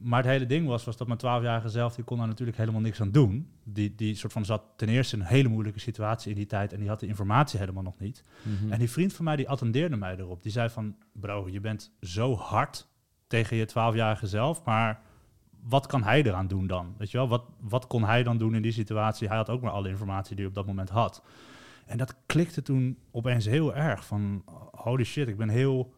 Maar 0.00 0.22
het 0.22 0.30
hele 0.30 0.46
ding 0.46 0.66
was, 0.66 0.84
was 0.84 0.96
dat 0.96 1.06
mijn 1.06 1.18
twaalfjarige 1.18 1.68
zelf, 1.68 1.94
die 1.94 2.04
kon 2.04 2.18
daar 2.18 2.26
natuurlijk 2.26 2.58
helemaal 2.58 2.80
niks 2.80 3.00
aan 3.00 3.10
doen. 3.10 3.48
Die, 3.64 3.94
die 3.94 4.14
soort 4.14 4.32
van 4.32 4.44
zat 4.44 4.62
ten 4.76 4.88
eerste 4.88 5.16
in 5.16 5.22
een 5.22 5.28
hele 5.28 5.48
moeilijke 5.48 5.80
situatie 5.80 6.30
in 6.30 6.36
die 6.36 6.46
tijd 6.46 6.72
en 6.72 6.78
die 6.78 6.88
had 6.88 7.00
de 7.00 7.06
informatie 7.06 7.58
helemaal 7.58 7.82
nog 7.82 7.98
niet. 7.98 8.24
Mm 8.42 8.56
-hmm. 8.56 8.72
En 8.72 8.78
die 8.78 8.90
vriend 8.90 9.12
van 9.12 9.24
mij, 9.24 9.36
die 9.36 9.48
attendeerde 9.48 9.96
mij 9.96 10.16
erop. 10.16 10.42
Die 10.42 10.52
zei 10.52 10.68
van, 10.68 10.96
bro, 11.12 11.48
je 11.48 11.60
bent 11.60 11.92
zo 12.00 12.36
hard 12.36 12.86
tegen 13.26 13.56
je 13.56 13.64
twaalfjarige 13.64 14.26
zelf, 14.26 14.64
maar 14.64 15.00
wat 15.62 15.86
kan 15.86 16.02
hij 16.02 16.22
eraan 16.22 16.46
doen 16.46 16.66
dan? 16.66 16.94
Weet 16.98 17.10
je 17.10 17.16
wel, 17.16 17.28
wat, 17.28 17.44
wat 17.60 17.86
kon 17.86 18.04
hij 18.04 18.22
dan 18.22 18.38
doen 18.38 18.54
in 18.54 18.62
die 18.62 18.72
situatie? 18.72 19.28
Hij 19.28 19.36
had 19.36 19.50
ook 19.50 19.62
maar 19.62 19.70
alle 19.72 19.88
informatie 19.88 20.36
die 20.36 20.44
hij 20.44 20.46
op 20.46 20.54
dat 20.54 20.66
moment 20.66 20.88
had. 20.88 21.22
En 21.86 21.98
dat 21.98 22.16
klikte 22.26 22.62
toen 22.62 22.98
opeens 23.10 23.44
heel 23.44 23.74
erg 23.74 24.06
van, 24.06 24.44
holy 24.70 25.04
shit, 25.04 25.28
ik 25.28 25.36
ben 25.36 25.48
heel 25.48 25.92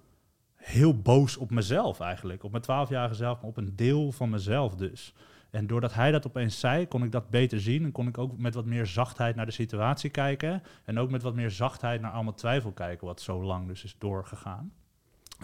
heel 0.66 1.00
boos 1.00 1.36
op 1.36 1.50
mezelf 1.50 2.00
eigenlijk. 2.00 2.44
Op 2.44 2.50
mijn 2.50 2.62
twaalfjarige 2.62 3.14
zelf, 3.14 3.40
maar 3.40 3.50
op 3.50 3.56
een 3.56 3.76
deel 3.76 4.12
van 4.12 4.30
mezelf 4.30 4.74
dus. 4.74 5.14
En 5.50 5.66
doordat 5.66 5.94
hij 5.94 6.10
dat 6.10 6.26
opeens 6.26 6.60
zei, 6.60 6.88
kon 6.88 7.02
ik 7.02 7.12
dat 7.12 7.30
beter 7.30 7.60
zien. 7.60 7.84
En 7.84 7.92
kon 7.92 8.06
ik 8.06 8.18
ook 8.18 8.38
met 8.38 8.54
wat 8.54 8.64
meer 8.64 8.86
zachtheid 8.86 9.36
naar 9.36 9.46
de 9.46 9.52
situatie 9.52 10.10
kijken. 10.10 10.62
En 10.84 10.98
ook 10.98 11.10
met 11.10 11.22
wat 11.22 11.34
meer 11.34 11.50
zachtheid 11.50 12.00
naar 12.00 12.10
allemaal 12.10 12.34
twijfel 12.34 12.72
kijken, 12.72 13.06
wat 13.06 13.20
zo 13.20 13.42
lang 13.42 13.66
dus 13.66 13.84
is 13.84 13.96
doorgegaan. 13.98 14.72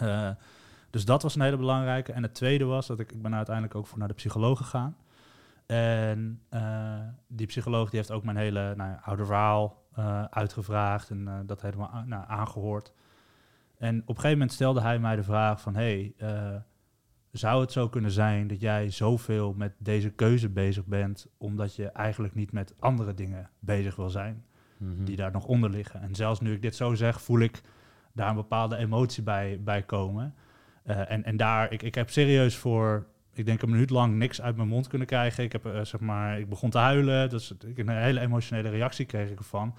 Uh, 0.01 0.29
dus 0.89 1.05
dat 1.05 1.21
was 1.21 1.35
een 1.35 1.41
hele 1.41 1.57
belangrijke. 1.57 2.11
En 2.11 2.23
het 2.23 2.33
tweede 2.33 2.65
was 2.65 2.87
dat 2.87 2.99
ik, 2.99 3.11
ik 3.11 3.21
ben 3.21 3.35
uiteindelijk 3.35 3.75
ook 3.75 3.87
voor 3.87 3.99
naar 3.99 4.07
de 4.07 4.13
psycholoog 4.13 4.57
gegaan. 4.57 4.97
En 5.65 6.41
uh, 6.53 6.99
die 7.27 7.47
psycholoog 7.47 7.89
die 7.89 7.99
heeft 7.99 8.11
ook 8.11 8.23
mijn 8.23 8.37
hele 8.37 8.73
nou, 8.75 8.97
oude 9.01 9.25
verhaal 9.25 9.83
uh, 9.99 10.23
uitgevraagd 10.23 11.09
en 11.09 11.43
dat 11.45 11.61
helemaal 11.61 12.03
nou, 12.05 12.23
aangehoord. 12.27 12.93
En 13.83 14.01
op 14.01 14.07
een 14.07 14.15
gegeven 14.15 14.37
moment 14.37 14.51
stelde 14.51 14.81
hij 14.81 14.99
mij 14.99 15.15
de 15.15 15.23
vraag 15.23 15.61
van... 15.61 15.75
hey, 15.75 16.13
uh, 16.17 16.55
zou 17.31 17.61
het 17.61 17.71
zo 17.71 17.89
kunnen 17.89 18.11
zijn 18.11 18.47
dat 18.47 18.61
jij 18.61 18.89
zoveel 18.89 19.53
met 19.53 19.73
deze 19.77 20.09
keuze 20.09 20.49
bezig 20.49 20.85
bent... 20.85 21.27
omdat 21.37 21.75
je 21.75 21.87
eigenlijk 21.87 22.35
niet 22.35 22.51
met 22.51 22.73
andere 22.79 23.13
dingen 23.13 23.49
bezig 23.59 23.95
wil 23.95 24.09
zijn... 24.09 24.45
Mm 24.77 24.95
-hmm. 24.95 25.05
die 25.05 25.15
daar 25.15 25.31
nog 25.31 25.45
onder 25.45 25.69
liggen. 25.69 26.01
En 26.01 26.15
zelfs 26.15 26.39
nu 26.39 26.53
ik 26.53 26.61
dit 26.61 26.75
zo 26.75 26.93
zeg, 26.93 27.21
voel 27.21 27.39
ik 27.39 27.61
daar 28.13 28.29
een 28.29 28.35
bepaalde 28.35 28.75
emotie 28.75 29.23
bij, 29.23 29.59
bij 29.63 29.83
komen. 29.83 30.35
Eh, 30.83 31.11
en, 31.11 31.23
en 31.23 31.37
daar, 31.37 31.71
ik, 31.71 31.81
ik 31.81 31.95
heb 31.95 32.09
serieus 32.09 32.55
voor, 32.55 33.07
ik 33.33 33.45
denk 33.45 33.61
een 33.61 33.69
minuut 33.69 33.89
lang 33.89 34.15
niks 34.15 34.41
uit 34.41 34.55
mijn 34.55 34.67
mond 34.67 34.87
kunnen 34.87 35.07
krijgen. 35.07 35.43
Ik 35.43 35.51
heb, 35.51 35.65
eh, 35.65 35.81
zeg 35.81 35.99
maar, 35.99 36.39
ik 36.39 36.49
begon 36.49 36.69
te 36.69 36.77
huilen. 36.77 37.29
Dus 37.29 37.53
ik, 37.65 37.77
een 37.77 37.89
hele 37.89 38.19
emotionele 38.19 38.69
reactie 38.69 39.05
kreeg 39.05 39.29
ik 39.29 39.39
ervan. 39.39 39.75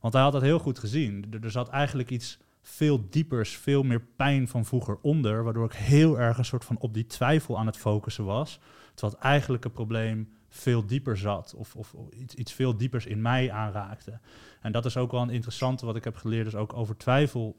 Want 0.00 0.14
hij 0.14 0.22
had 0.22 0.32
dat 0.32 0.42
heel 0.42 0.58
goed 0.58 0.78
gezien. 0.78 1.24
Er, 1.30 1.44
er 1.44 1.50
zat 1.50 1.68
eigenlijk 1.68 2.10
iets 2.10 2.38
veel 2.62 3.08
diepers, 3.10 3.56
veel 3.56 3.82
meer 3.82 4.00
pijn 4.00 4.48
van 4.48 4.64
vroeger 4.64 4.98
onder, 5.00 5.44
waardoor 5.44 5.64
ik 5.64 5.72
heel 5.72 6.18
erg 6.18 6.38
een 6.38 6.44
soort 6.44 6.64
van 6.64 6.78
op 6.78 6.94
die 6.94 7.06
twijfel 7.06 7.58
aan 7.58 7.66
het 7.66 7.76
focussen 7.76 8.24
was. 8.24 8.60
Terwijl 8.94 9.12
het 9.12 9.22
eigenlijke 9.22 9.70
probleem 9.70 10.28
veel 10.48 10.86
dieper 10.86 11.16
zat 11.16 11.54
of, 11.56 11.76
of 11.76 11.94
iets, 12.10 12.34
iets 12.34 12.52
veel 12.52 12.76
diepers 12.76 13.06
in 13.06 13.22
mij 13.22 13.50
aanraakte. 13.50 14.20
En 14.60 14.72
dat 14.72 14.84
is 14.84 14.96
ook 14.96 15.10
wel 15.10 15.22
een 15.22 15.30
interessante 15.30 15.86
wat 15.86 15.96
ik 15.96 16.04
heb 16.04 16.16
geleerd, 16.16 16.44
dus 16.44 16.54
ook 16.54 16.72
over 16.72 16.96
twijfel 16.96 17.56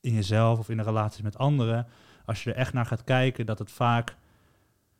in 0.00 0.12
jezelf 0.12 0.58
of 0.58 0.68
in 0.68 0.76
de 0.76 0.82
relaties 0.82 1.22
met 1.22 1.38
anderen. 1.38 1.86
Als 2.24 2.44
je 2.44 2.50
er 2.50 2.56
echt 2.56 2.72
naar 2.72 2.86
gaat 2.86 3.04
kijken, 3.04 3.46
dat 3.46 3.58
het 3.58 3.70
vaak 3.70 4.16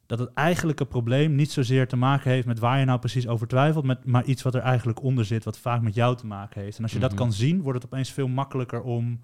dat 0.08 0.18
het 0.18 0.32
eigenlijke 0.34 0.84
probleem 0.86 1.34
niet 1.34 1.50
zozeer 1.52 1.88
te 1.88 1.96
maken 1.96 2.30
heeft 2.30 2.46
met 2.46 2.58
waar 2.58 2.78
je 2.78 2.84
nou 2.84 2.98
precies 2.98 3.26
over 3.28 3.46
twijfelt, 3.46 3.84
met, 3.84 4.04
maar 4.04 4.24
iets 4.24 4.42
wat 4.42 4.54
er 4.54 4.60
eigenlijk 4.60 5.02
onder 5.02 5.24
zit, 5.24 5.44
wat 5.44 5.58
vaak 5.58 5.82
met 5.82 5.94
jou 5.94 6.16
te 6.16 6.26
maken 6.26 6.62
heeft. 6.62 6.76
En 6.76 6.82
als 6.82 6.92
je 6.92 6.98
dat 6.98 7.10
Mhm. 7.10 7.18
kan 7.18 7.32
zien, 7.32 7.62
wordt 7.62 7.82
het 7.82 7.92
opeens 7.92 8.10
veel 8.12 8.28
makkelijker 8.28 8.82
om, 8.82 9.20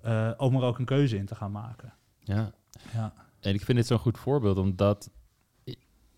eh, 0.00 0.30
om 0.36 0.56
er 0.56 0.62
ook 0.62 0.78
een 0.78 0.84
keuze 0.84 1.16
in 1.16 1.26
te 1.26 1.34
gaan 1.34 1.52
maken. 1.52 1.92
Ja. 2.18 2.50
Ja. 2.92 3.12
En 3.40 3.54
ik 3.54 3.60
vind 3.64 3.78
dit 3.78 3.86
zo'n 3.86 3.98
goed 3.98 4.18
voorbeeld, 4.18 4.58
omdat 4.58 5.10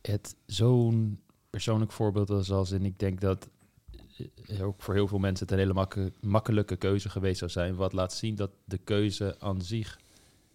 het 0.02 0.37
zo'n 0.47 1.21
persoonlijk 1.50 1.92
voorbeeld 1.92 2.31
is 2.31 2.50
als 2.52 2.71
in 2.71 2.85
ik 2.85 2.99
denk 2.99 3.21
dat 3.21 3.49
eh, 4.47 4.66
ook 4.66 4.83
voor 4.83 4.95
heel 4.95 5.09
veel 5.09 5.19
mensen 5.19 5.45
het 5.47 5.54
een 5.54 5.61
hele 5.61 5.73
makke- 5.73 6.12
makkelijke 6.21 6.76
keuze 6.76 7.09
geweest 7.09 7.38
zou 7.38 7.50
zijn. 7.50 7.75
Wat 7.75 7.92
laat 7.92 8.12
zien 8.12 8.35
dat 8.35 8.50
de 8.64 8.78
keuze 8.78 9.37
aan 9.38 9.61
zich 9.62 9.99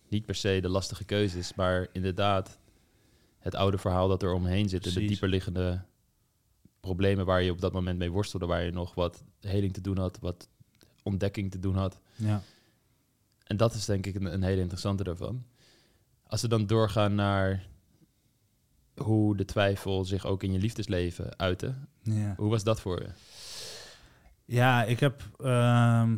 niet 0.09 0.25
per 0.25 0.35
se 0.35 0.59
de 0.61 0.69
lastige 0.69 1.03
keuze 1.03 1.37
is, 1.37 1.53
maar 1.55 1.87
inderdaad 1.91 2.59
het 3.47 3.55
oude 3.55 3.77
verhaal 3.77 4.07
dat 4.07 4.23
er 4.23 4.33
omheen 4.33 4.69
zit 4.69 4.85
en 4.85 4.93
de 4.93 5.05
dieperliggende 5.05 5.81
problemen 6.79 7.25
waar 7.25 7.41
je 7.41 7.51
op 7.51 7.61
dat 7.61 7.73
moment 7.73 7.97
mee 7.97 8.11
worstelde, 8.11 8.45
waar 8.45 8.63
je 8.63 8.71
nog 8.71 8.93
wat 8.95 9.23
heling 9.39 9.73
te 9.73 9.81
doen 9.81 9.97
had, 9.97 10.19
wat 10.19 10.49
ontdekking 11.03 11.51
te 11.51 11.59
doen 11.59 11.75
had. 11.75 11.99
Ja. 12.15 12.41
En 13.43 13.57
dat 13.57 13.73
is 13.73 13.85
denk 13.85 14.05
ik 14.05 14.15
een, 14.15 14.33
een 14.33 14.43
hele 14.43 14.61
interessante 14.61 15.03
daarvan. 15.03 15.45
Als 16.23 16.41
we 16.41 16.47
dan 16.47 16.67
doorgaan 16.67 17.15
naar 17.15 17.67
hoe 18.95 19.35
de 19.35 19.45
twijfel 19.45 20.05
zich 20.05 20.25
ook 20.25 20.43
in 20.43 20.51
je 20.51 20.59
liefdesleven 20.59 21.37
uitte. 21.37 21.75
Ja. 22.01 22.33
Hoe 22.37 22.49
was 22.49 22.63
dat 22.63 22.81
voor 22.81 23.01
je? 23.01 23.09
Ja, 24.45 24.83
ik 24.83 24.99
heb, 24.99 25.29
ehm, 25.39 26.17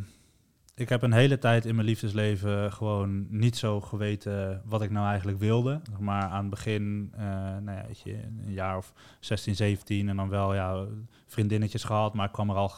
ik 0.79 0.89
heb 0.89 1.01
een 1.01 1.13
hele 1.13 1.38
tijd 1.38 1.65
in 1.65 1.75
mijn 1.75 1.88
liefdesleven 1.88 2.71
gewoon 2.71 3.27
niet 3.29 3.57
zo 3.57 3.81
geweten 3.81 4.62
wat 4.65 4.81
ik 4.81 4.91
nou 4.91 5.07
eigenlijk 5.07 5.39
wilde. 5.39 5.81
Maar 6.00 6.24
aan 6.24 6.41
het 6.41 6.50
begin, 6.50 7.13
eh, 7.15 7.24
nou 7.62 7.71
ja, 7.71 7.83
weet 7.88 8.00
je, 8.00 8.13
een 8.45 8.53
jaar 8.53 8.77
of 8.77 8.93
16, 9.19 9.55
17 9.55 10.09
en 10.09 10.15
dan 10.15 10.29
wel 10.29 10.53
ja, 10.53 10.86
vriendinnetjes 11.27 11.83
gehad. 11.83 12.13
Maar 12.13 12.25
ik 12.25 12.31
kwam 12.31 12.50
er 12.50 12.55
al 12.55 12.71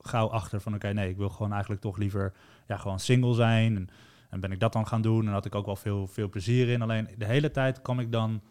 gauw 0.00 0.28
achter 0.28 0.60
van 0.60 0.74
oké, 0.74 0.92
nee, 0.92 1.08
ik 1.08 1.16
wil 1.16 1.28
gewoon 1.28 1.52
eigenlijk 1.52 1.80
toch 1.80 1.96
liever 1.96 2.32
ja, 2.66 2.76
gewoon 2.76 2.98
single 2.98 3.34
zijn. 3.34 3.76
En, 3.76 3.88
en 4.30 4.40
ben 4.40 4.52
ik 4.52 4.60
dat 4.60 4.72
dan 4.72 4.86
gaan 4.86 5.02
doen 5.02 5.26
en 5.26 5.32
had 5.32 5.44
ik 5.44 5.54
ook 5.54 5.66
wel 5.66 5.76
veel, 5.76 6.06
veel 6.06 6.28
plezier 6.28 6.68
in. 6.68 6.82
Alleen 6.82 7.08
de 7.16 7.26
hele 7.26 7.50
tijd 7.50 7.82
kwam 7.82 8.00
ik 8.00 8.12
dan... 8.12 8.42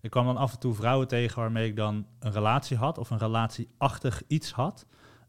Ik 0.00 0.10
kwam 0.10 0.26
dan 0.26 0.36
af 0.36 0.52
en 0.52 0.58
toe 0.58 0.74
vrouwen 0.74 1.08
tegen 1.08 1.40
waarmee 1.40 1.68
ik 1.68 1.76
dan 1.76 2.06
een 2.18 2.32
relatie 2.32 2.76
had 2.76 2.98
of 2.98 3.10
een 3.10 3.18
relatieachtig 3.18 4.22
iets 4.26 4.52
had. 4.52 4.86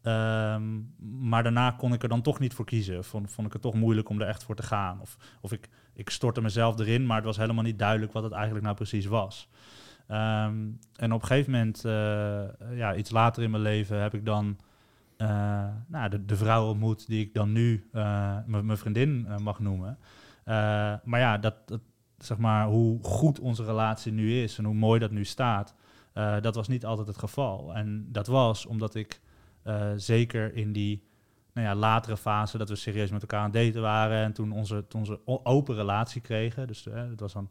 Ehm, 0.08 0.80
maar 1.28 1.42
daarna 1.42 1.70
kon 1.70 1.92
ik 1.92 2.02
er 2.02 2.08
dan 2.08 2.22
toch 2.22 2.38
niet 2.38 2.54
voor 2.54 2.64
kiezen. 2.64 3.04
Vond, 3.04 3.30
vond 3.30 3.46
ik 3.46 3.52
het 3.52 3.62
toch 3.62 3.74
moeilijk 3.74 4.08
om 4.08 4.20
er 4.20 4.26
echt 4.26 4.44
voor 4.44 4.54
te 4.54 4.62
gaan. 4.62 5.00
Of, 5.00 5.16
of 5.40 5.52
ik, 5.52 5.68
ik 5.94 6.10
stortte 6.10 6.40
mezelf 6.40 6.78
erin, 6.78 7.06
maar 7.06 7.16
het 7.16 7.24
was 7.24 7.36
helemaal 7.36 7.64
niet 7.64 7.78
duidelijk 7.78 8.12
wat 8.12 8.22
het 8.22 8.32
eigenlijk 8.32 8.64
nou 8.64 8.76
precies 8.76 9.06
was. 9.06 9.48
Ehm, 10.06 10.56
en 10.96 11.12
op 11.12 11.20
een 11.20 11.26
gegeven 11.26 11.52
moment, 11.52 11.84
eh, 11.84 12.76
ja, 12.76 12.94
iets 12.94 13.10
later 13.10 13.42
in 13.42 13.50
mijn 13.50 13.62
leven, 13.62 14.02
heb 14.02 14.14
ik 14.14 14.24
dan 14.24 14.58
eh, 15.16 15.66
nou, 15.86 16.24
de, 16.24 16.36
vrouw 16.36 16.68
ontmoet 16.68 17.06
die 17.06 17.24
ik 17.24 17.34
dan 17.34 17.52
nu 17.52 17.88
eh, 17.92 18.36
mijn 18.46 18.76
vriendin 18.76 19.28
mag 19.42 19.58
noemen. 19.58 19.98
Maar 21.04 21.20
ja, 21.20 21.38
dat, 21.38 21.54
dat, 21.68 21.80
zeg 22.18 22.38
maar, 22.38 22.66
hoe 22.66 23.02
goed 23.02 23.40
onze 23.40 23.64
relatie 23.64 24.12
nu 24.12 24.42
is 24.42 24.58
en 24.58 24.64
hoe 24.64 24.74
mooi 24.74 25.00
dat 25.00 25.10
nu 25.10 25.24
staat, 25.24 25.74
dat 26.40 26.54
was 26.54 26.68
niet 26.68 26.84
altijd 26.84 27.06
het 27.06 27.18
geval. 27.18 27.74
En 27.74 28.06
dat 28.12 28.26
was 28.26 28.66
omdat 28.66 28.94
ik 28.94 29.20
eh, 29.68 29.90
zeker 29.96 30.54
in 30.54 30.72
die 30.72 31.02
nou 31.52 31.66
ja, 31.66 31.74
latere 31.74 32.16
fase 32.16 32.58
dat 32.58 32.68
we 32.68 32.76
serieus 32.76 33.10
met 33.10 33.20
elkaar 33.20 33.40
aan 33.40 33.50
het 33.50 33.64
daten 33.64 33.80
waren 33.80 34.24
en 34.24 34.32
toen 34.32 34.52
onze, 34.52 34.86
toen 34.86 35.00
onze 35.00 35.20
open 35.24 35.74
relatie 35.74 36.20
kregen. 36.20 36.66
Dus 36.66 36.86
eh, 36.86 37.08
het 37.08 37.20
was 37.20 37.32
dan 37.32 37.50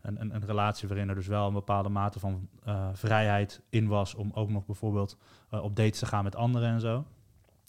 een, 0.00 0.20
een, 0.20 0.34
een 0.34 0.46
relatie 0.46 0.88
waarin 0.88 1.08
er 1.08 1.14
dus 1.14 1.26
wel 1.26 1.46
een 1.46 1.52
bepaalde 1.52 1.88
mate 1.88 2.18
van 2.18 2.48
eh, 2.64 2.88
vrijheid 2.92 3.60
in 3.68 3.86
was 3.86 4.14
om 4.14 4.30
ook 4.34 4.50
nog 4.50 4.66
bijvoorbeeld 4.66 5.16
op 5.50 5.76
dates 5.76 5.98
te 5.98 6.06
gaan 6.06 6.24
met 6.24 6.36
anderen 6.36 6.68
en 6.68 6.80
zo. 6.80 7.04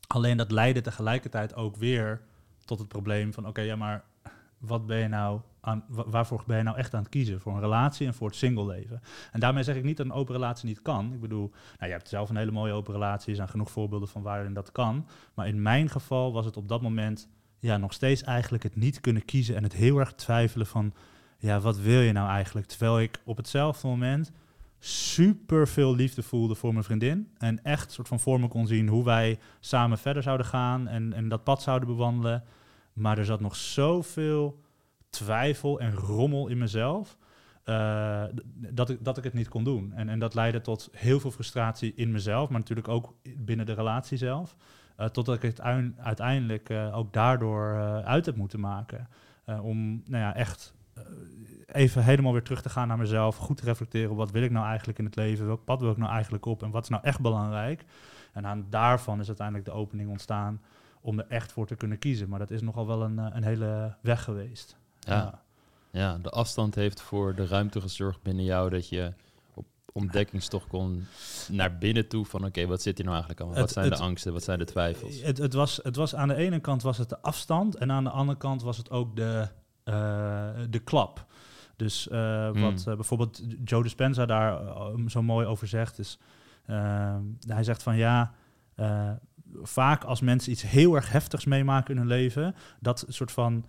Alleen 0.08 0.38
dat 0.38 0.52
leidde 0.52 0.82
tegelijkertijd 0.82 1.56
ook 1.56 1.76
weer 1.76 2.22
tot 2.66 2.80
het 2.80 2.88
probleem 2.88 3.34
van 3.34 3.48
oké, 3.48 3.62
ja, 3.62 3.76
maar 3.76 4.04
wat 4.60 4.86
ben 4.86 4.98
je 4.98 5.08
nou 5.08 5.40
aan, 5.62 5.84
wa- 5.88 6.10
waarvoor 6.10 6.44
ben 6.48 6.58
je 6.58 6.64
nou 6.64 6.78
echt 6.78 6.94
aan 6.94 7.02
het 7.02 7.10
kiezen? 7.10 7.42
Voor 7.42 7.54
een 7.54 7.60
relatie 7.60 8.08
en 8.08 8.14
voor 8.14 8.28
het 8.28 8.36
single 8.36 8.66
leven. 8.66 9.02
En 9.32 9.40
daarmee 9.40 9.64
zeg 9.64 9.76
ik 9.76 9.84
niet 9.84 9.98
dat 9.98 10.06
een 10.06 10.12
open 10.12 10.34
relatie 10.34 10.68
niet 10.68 10.82
kan. 10.82 11.14
Ik 11.14 11.22
bedoel, 11.22 11.52
nou, 11.78 11.92
je 11.92 11.98
hebt 11.98 12.10
zelf 12.10 12.30
een 12.30 12.38
hele 12.38 12.52
mooie 12.52 12.74
open 12.74 12.94
relatie, 12.94 13.30
er 13.30 13.36
zijn 13.36 13.50
genoeg 13.50 13.72
voorbeelden 13.72 14.08
van 14.08 14.22
waarin 14.22 14.54
dat 14.54 14.72
kan. 14.72 15.08
Maar 15.34 15.48
in 15.48 15.62
mijn 15.62 15.90
geval 15.90 16.34
was 16.34 16.46
het 16.46 16.58
op 16.58 16.68
dat 16.68 16.82
moment 16.82 17.30
ja, 17.60 17.78
nog 17.78 17.94
steeds 17.94 18.24
eigenlijk 18.24 18.64
het 18.64 18.76
niet 18.76 19.02
kunnen 19.02 19.26
kiezen 19.26 19.56
en 19.56 19.64
het 19.64 19.74
heel 19.74 19.98
erg 20.00 20.14
twijfelen 20.14 20.68
van, 20.68 20.94
ja, 21.38 21.60
wat 21.60 21.78
wil 21.78 22.00
je 22.02 22.12
nou 22.12 22.30
eigenlijk? 22.30 22.68
Terwijl 22.68 23.00
ik 23.00 23.22
op 23.26 23.38
hetzelfde 23.38 23.88
moment 23.88 24.32
super 24.80 25.68
veel 25.68 25.96
liefde 25.96 26.24
voelde 26.24 26.56
voor 26.56 26.72
mijn 26.74 26.84
vriendin. 26.86 27.30
En 27.38 27.64
echt 27.64 27.92
soort 27.92 28.08
van 28.08 28.20
voor 28.20 28.40
me 28.40 28.48
kon 28.48 28.68
zien 28.68 28.88
hoe 28.88 29.04
wij 29.04 29.40
samen 29.60 29.98
verder 29.98 30.24
zouden 30.24 30.46
gaan 30.46 30.88
en, 30.88 31.14
en 31.14 31.30
dat 31.30 31.44
pad 31.44 31.62
zouden 31.62 31.88
bewandelen. 31.88 32.44
Maar 33.00 33.18
er 33.18 33.26
zat 33.26 33.40
nog 33.40 33.56
zoveel 33.56 34.60
twijfel 35.10 35.80
en 35.80 35.94
rommel 35.94 36.48
in 36.48 36.58
mezelf. 36.58 37.18
eh, 37.64 38.24
dat, 38.72 38.90
ik, 38.90 39.04
dat 39.04 39.18
ik 39.18 39.24
het 39.24 39.34
niet 39.34 39.48
kon 39.48 39.64
doen. 39.64 39.94
En, 39.94 40.10
en 40.10 40.20
dat 40.20 40.34
leidde 40.34 40.62
tot 40.62 40.90
heel 40.92 41.20
veel 41.20 41.32
frustratie 41.32 41.94
in 41.96 42.12
mezelf, 42.12 42.50
maar 42.50 42.60
natuurlijk 42.60 42.88
ook 42.88 43.14
binnen 43.38 43.66
de 43.66 43.74
relatie 43.74 44.18
zelf. 44.18 44.56
Eh, 44.96 45.06
totdat 45.06 45.36
ik 45.36 45.42
het 45.42 45.62
uiteindelijk 45.98 46.70
eh, 46.70 46.98
ook 46.98 47.14
daardoor 47.14 47.76
uit 48.04 48.26
heb 48.26 48.36
moeten 48.36 48.60
maken. 48.60 49.08
Om 49.62 50.04
nou 50.06 50.24
ja, 50.24 50.36
echt 50.36 50.74
even 51.66 52.04
helemaal 52.04 52.32
weer 52.32 52.44
terug 52.44 52.62
te 52.62 52.70
gaan 52.70 52.88
naar 52.88 52.98
mezelf. 52.98 53.36
Goed 53.36 53.58
te 53.58 53.66
reflecteren. 53.66 54.16
Wat 54.16 54.32
wil 54.32 54.44
ik 54.44 54.52
nou 54.52 54.66
eigenlijk 54.66 55.00
in 55.00 55.06
het 55.06 55.16
leven? 55.16 55.46
Welk 55.46 55.64
pad 55.64 55.82
wil 55.82 55.92
ik 55.92 55.98
nou 55.98 56.12
eigenlijk 56.12 56.46
op? 56.46 56.64
En 56.64 56.72
wat 56.72 56.84
is 56.84 56.90
nou 56.90 57.04
echt 57.04 57.20
belangrijk? 57.20 57.86
En 58.34 58.48
aan 58.48 58.66
daarvan 58.70 59.20
is 59.20 59.28
uiteindelijk 59.28 59.66
de 59.66 59.74
opening 59.74 60.10
ontstaan 60.10 60.62
om 61.02 61.20
er 61.20 61.26
echt 61.28 61.52
voor 61.52 61.68
te 61.68 61.76
kunnen 61.76 62.00
kiezen. 62.00 62.30
Maar 62.30 62.40
dat 62.40 62.52
is 62.52 62.62
nogal 62.62 62.88
wel 62.88 63.02
een, 63.04 63.20
eh, 63.20 63.26
een 63.30 63.44
hele 63.44 63.96
weg 64.02 64.24
geweest. 64.24 64.78
Ja. 65.00 65.42
Ja, 65.92 66.18
de 66.18 66.30
afstand 66.30 66.76
heeft 66.76 67.02
voor 67.02 67.36
de 67.36 67.48
ruimte 67.48 67.82
gezorgd 67.82 68.22
binnen 68.22 68.44
jou 68.46 68.70
dat 68.70 68.90
je 68.90 69.14
op 69.54 69.66
ontdekkingstocht 69.94 70.68
kon 70.68 71.06
naar 71.52 71.78
binnen 71.78 72.08
toe 72.08 72.26
van 72.26 72.46
oké, 72.46 72.66
wat 72.68 72.82
zit 72.82 72.98
hier 72.98 73.06
nou 73.06 73.18
eigenlijk 73.18 73.50
aan? 73.50 73.62
Wat 73.62 73.72
zijn 73.72 73.86
het- 73.90 73.98
de 73.98 74.04
angsten? 74.04 74.34
Wat 74.34 74.44
zijn 74.44 74.60
de 74.60 74.66
twijfels? 74.66 75.22
Het, 75.22 75.38
het, 75.38 75.54
was, 75.54 75.80
het 75.84 75.96
was 75.96 76.16
aan 76.16 76.28
de 76.28 76.36
ene 76.36 76.60
kant 76.60 76.82
was 76.82 76.98
het 76.98 77.10
de 77.10 77.22
afstand 77.22 77.76
en 77.76 77.92
aan 77.92 78.04
de 78.04 78.10
andere 78.10 78.38
kant 78.38 78.62
was 78.62 78.78
het 78.78 78.90
ook 78.92 79.16
de, 79.16 79.48
eh, 79.84 79.94
de 80.70 80.80
klap. 80.80 81.26
Dus 81.76 82.08
eh, 82.10 82.50
Hmm. 82.50 82.62
wat 82.62 82.84
bijvoorbeeld 82.86 83.42
Joe 83.64 83.84
Dispenza 83.84 84.26
daar 84.26 84.62
zo 85.08 85.22
mooi 85.22 85.46
over 85.48 85.68
zegt 85.68 86.00
is, 86.00 86.20
hij 87.48 87.64
zegt 87.64 87.84
van 87.84 87.98
ja, 87.98 88.34
vaak 89.62 90.04
als 90.04 90.22
mensen 90.22 90.52
iets 90.52 90.62
heel 90.62 90.96
erg 90.96 91.12
heftigs 91.12 91.46
meemaken 91.46 91.92
in 91.94 92.00
hun 92.00 92.08
leven, 92.08 92.56
dat 92.80 93.06
soort 93.08 93.32
van 93.32 93.66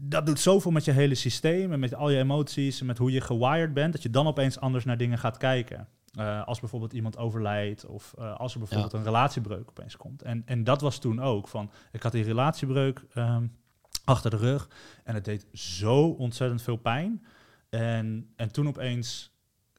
dat 0.00 0.26
doet 0.26 0.40
zoveel 0.40 0.70
met 0.70 0.84
je 0.84 0.90
hele 0.90 1.14
systeem 1.14 1.72
en 1.72 1.80
met 1.80 1.94
al 1.94 2.10
je 2.10 2.18
emoties 2.18 2.80
en 2.80 2.86
met 2.86 2.98
hoe 2.98 3.12
je 3.12 3.20
gewired 3.20 3.74
bent, 3.74 3.92
dat 3.92 4.02
je 4.02 4.10
dan 4.10 4.26
opeens 4.26 4.60
anders 4.60 4.84
naar 4.84 4.96
dingen 4.96 5.18
gaat 5.18 5.36
kijken. 5.36 5.88
Eh, 6.12 6.46
als 6.46 6.60
bijvoorbeeld 6.60 6.92
iemand 6.92 7.16
overlijdt 7.18 7.86
of 7.86 8.14
eh, 8.18 8.36
als 8.36 8.52
er 8.52 8.58
bijvoorbeeld 8.58 8.92
Ja. 8.92 8.98
een 8.98 9.04
relatiebreuk 9.04 9.68
opeens 9.68 9.96
komt. 9.96 10.22
En, 10.22 10.42
en 10.46 10.64
dat 10.64 10.80
was 10.80 10.98
toen 10.98 11.20
ook 11.20 11.48
van, 11.48 11.70
ik 11.92 12.02
had 12.02 12.12
die 12.12 12.24
relatiebreuk 12.24 13.04
ehm, 13.14 13.46
achter 14.04 14.30
de 14.30 14.36
rug 14.36 14.68
en 15.04 15.14
het 15.14 15.24
deed 15.24 15.46
zo 15.52 16.06
ontzettend 16.08 16.62
veel 16.62 16.76
pijn. 16.76 17.24
En, 17.70 18.32
en 18.36 18.52
toen 18.52 18.68
opeens 18.68 19.31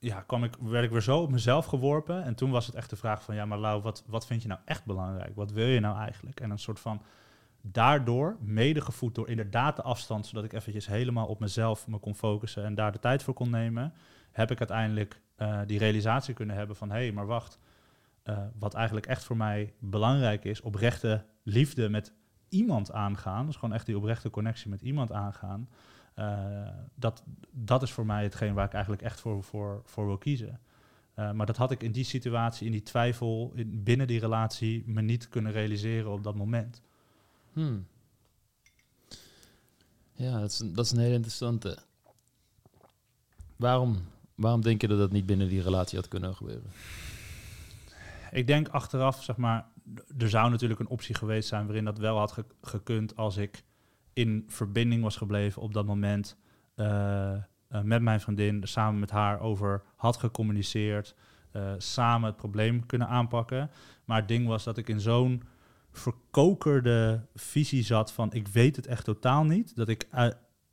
ja, 0.04 0.22
kwam 0.22 0.44
ik, 0.44 0.56
werd 0.60 0.84
ik 0.84 0.92
weer 0.92 1.02
zo 1.02 1.20
op 1.20 1.32
mezelf 1.32 1.66
geworpen. 1.66 2.24
En 2.24 2.36
toen 2.36 2.52
was 2.52 2.66
het 2.66 2.76
echt 2.76 2.90
de 2.90 2.96
vraag 2.96 3.24
van, 3.24 3.36
ja, 3.36 3.46
maar 3.46 3.58
Lau, 3.58 3.82
wat, 3.82 4.04
wat 4.08 4.26
vind 4.26 4.42
je 4.42 4.48
nou 4.48 4.60
echt 4.66 4.86
belangrijk? 4.86 5.36
Wat 5.36 5.52
wil 5.52 5.66
je 5.66 5.80
nou 5.80 5.98
eigenlijk? 5.98 6.40
En 6.40 6.50
een 6.50 6.60
soort 6.60 6.80
van, 6.80 7.02
daardoor, 7.62 8.38
medegevoed 8.40 9.16
door 9.16 9.30
inderdaad 9.30 9.76
de 9.76 9.82
afstand, 9.82 10.26
zodat 10.26 10.44
ik 10.44 10.54
eventjes 10.54 10.88
helemaal 10.88 11.28
op 11.28 11.40
mezelf 11.40 11.88
me 11.88 11.98
kon 11.98 12.16
focussen 12.16 12.64
en 12.64 12.76
daar 12.76 12.92
de 12.92 13.00
tijd 13.00 13.24
voor 13.24 13.34
kon 13.34 13.50
nemen, 13.50 13.94
heb 14.32 14.52
ik 14.52 14.60
uiteindelijk 14.60 15.22
eh, 15.36 15.60
die 15.66 15.80
realisatie 15.80 16.34
kunnen 16.34 16.56
hebben 16.56 16.76
van, 16.76 16.90
hé, 16.90 16.96
hey, 16.96 17.12
maar 17.12 17.26
wacht, 17.26 17.60
eh, 18.24 18.38
wat 18.60 18.74
eigenlijk 18.74 19.06
echt 19.06 19.24
voor 19.24 19.38
mij 19.38 19.74
belangrijk 19.80 20.46
is, 20.46 20.62
oprechte 20.62 21.26
liefde 21.44 21.90
met 21.90 22.14
iemand 22.50 22.92
aangaan, 22.92 23.46
dus 23.46 23.56
gewoon 23.56 23.76
echt 23.76 23.86
die 23.86 23.98
oprechte 23.98 24.30
connectie 24.30 24.70
met 24.70 24.82
iemand 24.82 25.12
aangaan, 25.12 25.70
dat, 26.96 27.24
dat 27.52 27.82
is 27.82 27.92
voor 27.92 28.06
mij 28.06 28.24
hetgeen 28.24 28.54
waar 28.54 28.66
ik 28.66 28.74
eigenlijk 28.74 29.04
echt 29.04 29.20
voor, 29.20 29.44
voor, 29.44 29.82
voor 29.86 30.06
wil 30.06 30.18
kiezen. 30.18 30.60
Eh, 31.14 31.32
maar 31.32 31.46
dat 31.46 31.58
had 31.58 31.72
ik 31.72 31.84
in 31.84 31.92
die 31.92 32.04
situatie, 32.04 32.66
in 32.66 32.72
die 32.72 32.84
twijfel, 32.84 33.52
in, 33.56 33.84
binnen 33.84 34.08
die 34.08 34.20
relatie, 34.20 34.84
me 34.86 35.02
niet 35.02 35.30
kunnen 35.30 35.52
realiseren 35.52 36.12
op 36.12 36.24
dat 36.24 36.36
moment. 36.36 36.82
Hmm. 37.54 37.86
Ja, 40.14 40.40
dat 40.40 40.52
is, 40.52 40.60
een- 40.60 40.74
dat 40.74 40.86
is 40.86 40.92
een 40.92 41.00
hele 41.00 41.14
interessante. 41.14 41.78
Waarom, 43.56 43.98
waarom 44.36 44.62
denk 44.62 44.82
je 44.82 44.88
dat 44.88 44.98
dat 44.98 45.12
niet 45.12 45.26
binnen 45.26 45.50
die 45.50 45.62
relatie 45.62 45.98
had 46.00 46.08
kunnen 46.08 46.36
gebeuren? 46.36 46.72
Ik 48.32 48.48
denk 48.48 48.68
achteraf, 48.68 49.24
zeg 49.24 49.38
maar, 49.38 49.66
er 50.18 50.30
zou 50.30 50.50
natuurlijk 50.50 50.80
een 50.80 50.88
optie 50.88 51.16
geweest 51.16 51.48
zijn 51.50 51.66
waarin 51.66 51.86
dat 51.86 51.98
wel 51.98 52.18
had 52.18 52.32
ge- 52.32 52.46
gekund 52.62 53.16
als 53.16 53.38
ik 53.38 53.64
in 54.14 54.44
verbinding 54.48 55.04
was 55.04 55.18
gebleven 55.18 55.62
op 55.62 55.74
dat 55.74 55.86
moment 55.86 56.38
eh, 56.76 57.34
eh, 57.34 57.42
met 57.84 58.02
mijn 58.02 58.22
vriendin, 58.22 58.68
samen 58.68 59.00
met 59.00 59.10
haar 59.10 59.40
over 59.40 59.84
had 59.96 60.18
gecommuniceerd, 60.18 61.16
eh, 61.52 61.72
samen 61.78 62.28
het 62.28 62.38
probleem 62.38 62.86
kunnen 62.86 63.08
aanpakken. 63.08 63.72
Maar 64.06 64.18
het 64.18 64.28
ding 64.28 64.48
was 64.48 64.64
dat 64.64 64.78
ik 64.78 64.90
in 64.90 65.00
zo'n 65.00 65.44
verkokerde 65.92 67.26
visie 67.36 67.84
zat 67.84 68.12
van 68.12 68.34
ik 68.34 68.48
weet 68.48 68.76
het 68.76 68.88
echt 68.88 69.04
totaal 69.04 69.44
niet, 69.44 69.76
dat 69.76 69.88
ik 69.88 70.08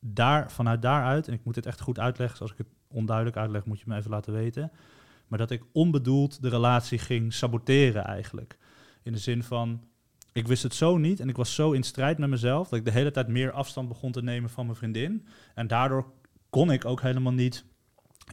daar, 0.01 0.53
vanuit 0.53 0.83
daaruit, 0.83 1.29
en 1.29 1.35
ik 1.35 1.45
moet 1.45 1.55
dit 1.55 1.67
echt 1.67 1.81
goed 1.81 1.99
uitleggen, 1.99 2.41
als 2.41 2.51
ik 2.51 2.59
het 2.59 2.69
onduidelijk 2.89 3.37
uitleg 3.37 3.65
moet 3.65 3.79
je 3.79 3.85
me 3.89 3.97
even 3.97 4.11
laten 4.11 4.33
weten, 4.33 4.73
maar 5.27 5.39
dat 5.39 5.51
ik 5.51 5.65
onbedoeld 5.73 6.43
de 6.43 6.49
relatie 6.49 6.99
ging 6.99 7.33
saboteren 7.33 8.05
eigenlijk. 8.05 8.59
In 9.03 9.13
de 9.13 9.19
zin 9.19 9.43
van, 9.43 9.85
ik 10.33 10.47
wist 10.49 10.63
het 10.63 10.75
zo 10.75 10.97
niet 10.97 11.21
en 11.21 11.29
ik 11.29 11.37
was 11.37 11.55
zo 11.55 11.73
in 11.73 11.83
strijd 11.83 12.19
met 12.19 12.29
mezelf 12.29 12.69
dat 12.69 12.79
ik 12.79 12.85
de 12.85 12.91
hele 12.91 13.11
tijd 13.11 13.29
meer 13.29 13.53
afstand 13.53 13.89
begon 13.89 14.13
te 14.13 14.23
nemen 14.23 14.51
van 14.51 14.65
mijn 14.65 14.77
vriendin. 14.77 15.27
En 15.55 15.67
daardoor 15.67 16.13
kon 16.51 16.71
ik 16.73 16.85
ook 16.85 17.01
helemaal 17.01 17.33
niet 17.33 17.65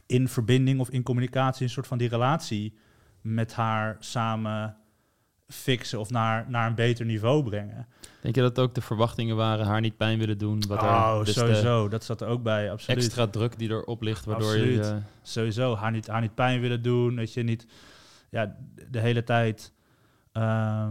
in 0.06 0.28
verbinding 0.28 0.80
of 0.80 0.90
in 0.90 1.02
communicatie 1.02 1.62
een 1.64 1.70
soort 1.70 1.86
van 1.86 1.98
die 1.98 2.08
relatie 2.08 2.74
met 3.20 3.54
haar 3.54 3.96
samen 3.98 4.76
fixen 5.48 6.00
of 6.00 6.10
naar, 6.10 6.46
naar 6.48 6.66
een 6.66 6.74
beter 6.74 7.04
niveau 7.04 7.42
brengen. 7.42 7.86
Denk 8.20 8.34
je 8.34 8.40
dat 8.40 8.58
ook 8.58 8.74
de 8.74 8.80
verwachtingen 8.80 9.36
waren 9.36 9.66
haar 9.66 9.80
niet 9.80 9.96
pijn 9.96 10.18
willen 10.18 10.38
doen? 10.38 10.62
Wat 10.68 10.82
oh, 10.82 11.18
dus 11.18 11.34
de 11.34 11.40
sowieso. 11.40 11.88
Dat 11.88 12.04
zat 12.04 12.20
er 12.20 12.28
ook 12.28 12.42
bij, 12.42 12.70
absoluut. 12.70 13.04
extra 13.04 13.26
druk 13.26 13.58
die 13.58 13.68
erop 13.70 14.02
ligt, 14.02 14.24
waardoor 14.24 14.48
Absoluut. 14.48 14.84
je... 14.84 14.90
eh, 14.90 14.96
sowieso 15.22 15.76
haar 15.76 15.90
niet, 15.90 16.06
haar 16.06 16.20
niet 16.20 16.34
pijn 16.34 16.60
willen 16.60 16.82
doen. 16.82 17.16
Dat 17.16 17.32
je 17.32 17.42
niet 17.42 17.66
ja, 18.30 18.56
de 18.90 19.00
hele 19.00 19.24
tijd. 19.24 19.72
ehm, 20.32 20.90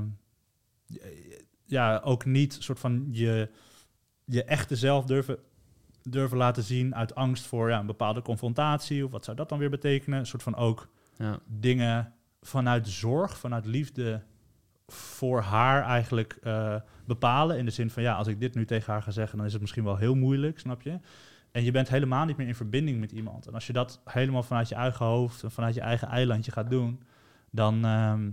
ja, 1.65 1.99
ook 2.03 2.25
niet 2.25 2.57
soort 2.59 2.79
van 2.79 3.07
je, 3.11 3.49
je 4.25 4.43
echte 4.43 4.75
zelf 4.75 5.05
durven, 5.05 5.37
durven 6.01 6.37
laten 6.37 6.63
zien 6.63 6.95
uit 6.95 7.15
angst 7.15 7.45
voor 7.45 7.69
ja, 7.69 7.79
een 7.79 7.85
bepaalde 7.85 8.21
confrontatie. 8.21 9.05
Of 9.05 9.11
wat 9.11 9.25
zou 9.25 9.37
dat 9.37 9.49
dan 9.49 9.59
weer 9.59 9.69
betekenen? 9.69 10.19
Een 10.19 10.25
soort 10.25 10.43
van 10.43 10.55
ook 10.55 10.89
ja. 11.17 11.39
dingen 11.45 12.13
vanuit 12.41 12.87
zorg, 12.87 13.37
vanuit 13.37 13.65
liefde 13.65 14.23
voor 14.87 15.41
haar 15.41 15.83
eigenlijk 15.83 16.37
eh, 16.43 16.75
bepalen. 17.05 17.57
In 17.57 17.65
de 17.65 17.71
zin 17.71 17.89
van 17.89 18.03
ja, 18.03 18.15
als 18.15 18.27
ik 18.27 18.39
dit 18.39 18.55
nu 18.55 18.65
tegen 18.65 18.93
haar 18.93 19.01
ga 19.01 19.11
zeggen, 19.11 19.37
dan 19.37 19.45
is 19.45 19.51
het 19.51 19.61
misschien 19.61 19.83
wel 19.83 19.97
heel 19.97 20.15
moeilijk, 20.15 20.59
snap 20.59 20.81
je? 20.81 20.99
En 21.51 21.63
je 21.63 21.71
bent 21.71 21.89
helemaal 21.89 22.25
niet 22.25 22.37
meer 22.37 22.47
in 22.47 22.55
verbinding 22.55 22.99
met 22.99 23.11
iemand. 23.11 23.47
En 23.47 23.53
als 23.53 23.67
je 23.67 23.73
dat 23.73 24.01
helemaal 24.05 24.43
vanuit 24.43 24.69
je 24.69 24.75
eigen 24.75 25.05
hoofd 25.05 25.43
en 25.43 25.51
vanuit 25.51 25.75
je 25.75 25.81
eigen 25.81 26.07
eilandje 26.07 26.51
gaat 26.51 26.69
doen, 26.69 27.03
dan, 27.51 27.85
ehm, 27.85 28.29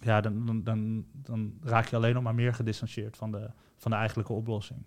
ja, 0.00 0.20
dan, 0.20 0.46
dan, 0.46 0.62
dan, 0.62 1.06
dan 1.12 1.58
raak 1.60 1.88
je 1.88 1.96
alleen 1.96 2.14
nog 2.14 2.22
maar 2.22 2.34
meer 2.34 2.54
gedistanceerd 2.54 3.16
van 3.16 3.30
de, 3.30 3.50
van 3.76 3.90
de 3.90 3.96
eigenlijke 3.96 4.32
oplossing. 4.32 4.82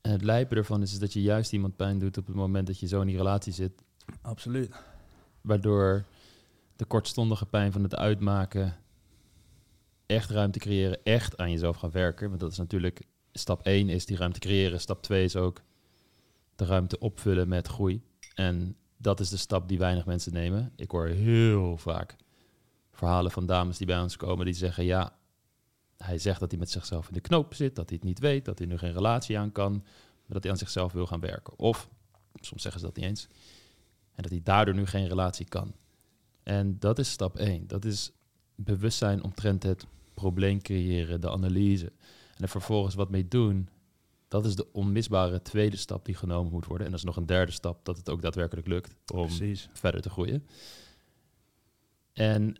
En 0.00 0.10
het 0.10 0.22
lijpen 0.22 0.56
ervan 0.56 0.82
is, 0.82 0.92
is 0.92 0.98
dat 0.98 1.12
je 1.12 1.22
juist 1.22 1.52
iemand 1.52 1.76
pijn 1.76 1.98
doet 1.98 2.18
op 2.18 2.26
het 2.26 2.36
moment 2.36 2.66
dat 2.66 2.80
je 2.80 2.86
zo 2.86 3.00
in 3.00 3.06
die 3.06 3.16
relatie 3.16 3.52
zit. 3.52 3.82
Absoluut. 4.22 4.82
Waardoor 5.40 6.04
de 6.76 6.84
kortstondige 6.84 7.46
pijn 7.46 7.72
van 7.72 7.82
het 7.82 7.96
uitmaken 7.96 8.76
echt 10.06 10.30
ruimte 10.30 10.58
creëren, 10.58 11.02
echt 11.02 11.36
aan 11.36 11.50
jezelf 11.50 11.76
gaan 11.76 11.90
werken. 11.90 12.28
Want 12.28 12.40
dat 12.40 12.52
is 12.52 12.58
natuurlijk, 12.58 13.02
stap 13.32 13.62
1 13.62 13.88
is 13.88 14.06
die 14.06 14.16
ruimte 14.16 14.40
creëren. 14.40 14.80
Stap 14.80 15.02
2 15.02 15.24
is 15.24 15.36
ook 15.36 15.62
de 16.56 16.64
ruimte 16.64 16.98
opvullen 16.98 17.48
met 17.48 17.68
groei. 17.68 18.02
En 18.34 18.76
dat 18.96 19.20
is 19.20 19.28
de 19.28 19.36
stap 19.36 19.68
die 19.68 19.78
weinig 19.78 20.06
mensen 20.06 20.32
nemen. 20.32 20.72
Ik 20.76 20.90
hoor 20.90 21.06
heel 21.06 21.76
vaak 21.76 22.16
verhalen 23.00 23.30
van 23.30 23.46
dames 23.46 23.76
die 23.76 23.86
bij 23.86 24.00
ons 24.00 24.16
komen 24.16 24.44
die 24.44 24.54
zeggen, 24.54 24.84
ja, 24.84 25.16
hij 25.96 26.18
zegt 26.18 26.40
dat 26.40 26.50
hij 26.50 26.58
met 26.60 26.70
zichzelf 26.70 27.08
in 27.08 27.14
de 27.14 27.20
knoop 27.20 27.54
zit, 27.54 27.76
dat 27.76 27.88
hij 27.88 27.98
het 27.98 28.08
niet 28.08 28.18
weet, 28.18 28.44
dat 28.44 28.58
hij 28.58 28.66
nu 28.66 28.78
geen 28.78 28.92
relatie 28.92 29.38
aan 29.38 29.52
kan, 29.52 29.72
maar 29.72 29.82
dat 30.26 30.42
hij 30.42 30.52
aan 30.52 30.58
zichzelf 30.58 30.92
wil 30.92 31.06
gaan 31.06 31.20
werken. 31.20 31.58
Of, 31.58 31.88
soms 32.34 32.62
zeggen 32.62 32.80
ze 32.80 32.86
dat 32.86 32.96
niet 32.96 33.04
eens, 33.04 33.28
en 34.14 34.22
dat 34.22 34.30
hij 34.30 34.40
daardoor 34.42 34.74
nu 34.74 34.86
geen 34.86 35.08
relatie 35.08 35.48
kan. 35.48 35.74
En 36.42 36.78
dat 36.78 36.98
is 36.98 37.10
stap 37.10 37.36
1. 37.36 37.66
Dat 37.66 37.84
is 37.84 38.12
bewustzijn 38.54 39.22
omtrent 39.22 39.62
het 39.62 39.86
probleem 40.14 40.62
creëren, 40.62 41.20
de 41.20 41.30
analyse. 41.30 41.92
En 42.36 42.42
er 42.42 42.48
vervolgens 42.48 42.94
wat 42.94 43.10
mee 43.10 43.28
doen. 43.28 43.68
Dat 44.28 44.44
is 44.44 44.54
de 44.56 44.72
onmisbare 44.72 45.42
tweede 45.42 45.76
stap 45.76 46.04
die 46.04 46.14
genomen 46.14 46.52
moet 46.52 46.66
worden. 46.66 46.86
En 46.86 46.92
dat 46.92 47.00
is 47.00 47.06
nog 47.06 47.16
een 47.16 47.26
derde 47.26 47.52
stap, 47.52 47.84
dat 47.84 47.96
het 47.96 48.10
ook 48.10 48.22
daadwerkelijk 48.22 48.66
lukt 48.66 48.94
om 49.12 49.26
Precies. 49.26 49.68
verder 49.72 50.00
te 50.00 50.10
groeien. 50.10 50.46
En 52.12 52.56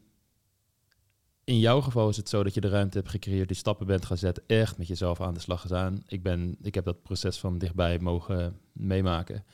in 1.50 1.58
jouw 1.58 1.80
geval 1.80 2.08
is 2.08 2.16
het 2.16 2.28
zo 2.28 2.42
dat 2.42 2.54
je 2.54 2.60
de 2.60 2.68
ruimte 2.68 2.98
hebt 2.98 3.10
gecreëerd, 3.10 3.48
die 3.48 3.56
stappen 3.56 3.86
bent 3.86 4.08
zetten, 4.14 4.44
echt 4.46 4.78
met 4.78 4.86
jezelf 4.86 5.20
aan 5.20 5.34
de 5.34 5.40
slag 5.40 5.60
gedaan. 5.60 6.02
Ik, 6.06 6.22
ben, 6.22 6.56
ik 6.62 6.74
heb 6.74 6.84
dat 6.84 7.02
proces 7.02 7.38
van 7.38 7.58
dichtbij 7.58 7.98
mogen 7.98 8.58
meemaken. 8.72 9.44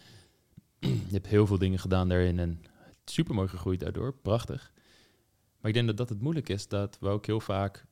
je 0.79 1.11
hebt 1.11 1.27
heel 1.27 1.47
veel 1.47 1.59
dingen 1.59 1.79
gedaan 1.79 2.09
daarin 2.09 2.39
en 2.39 2.63
super 3.05 3.35
mooi 3.35 3.49
gegroeid 3.49 3.81
daardoor, 3.81 4.15
prachtig. 4.15 4.73
Maar 5.61 5.71
ik 5.71 5.75
denk 5.75 5.87
dat 5.87 5.97
dat 5.97 6.09
het 6.09 6.21
moeilijk 6.21 6.49
is, 6.49 6.69
dat 6.69 6.99
we 7.01 7.09
ook 7.09 7.27
heel 7.27 7.41
vaak, 7.41 7.87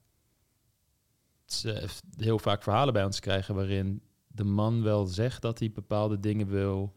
heel 2.16 2.38
vaak 2.38 2.62
verhalen 2.62 2.92
bij 2.92 3.04
ons 3.04 3.20
krijgen 3.20 3.54
waarin 3.54 4.02
de 4.26 4.44
man 4.44 4.82
wel 4.82 5.06
zegt 5.06 5.42
dat 5.42 5.58
hij 5.58 5.70
bepaalde 5.70 6.20
dingen 6.20 6.48
wil 6.48 6.92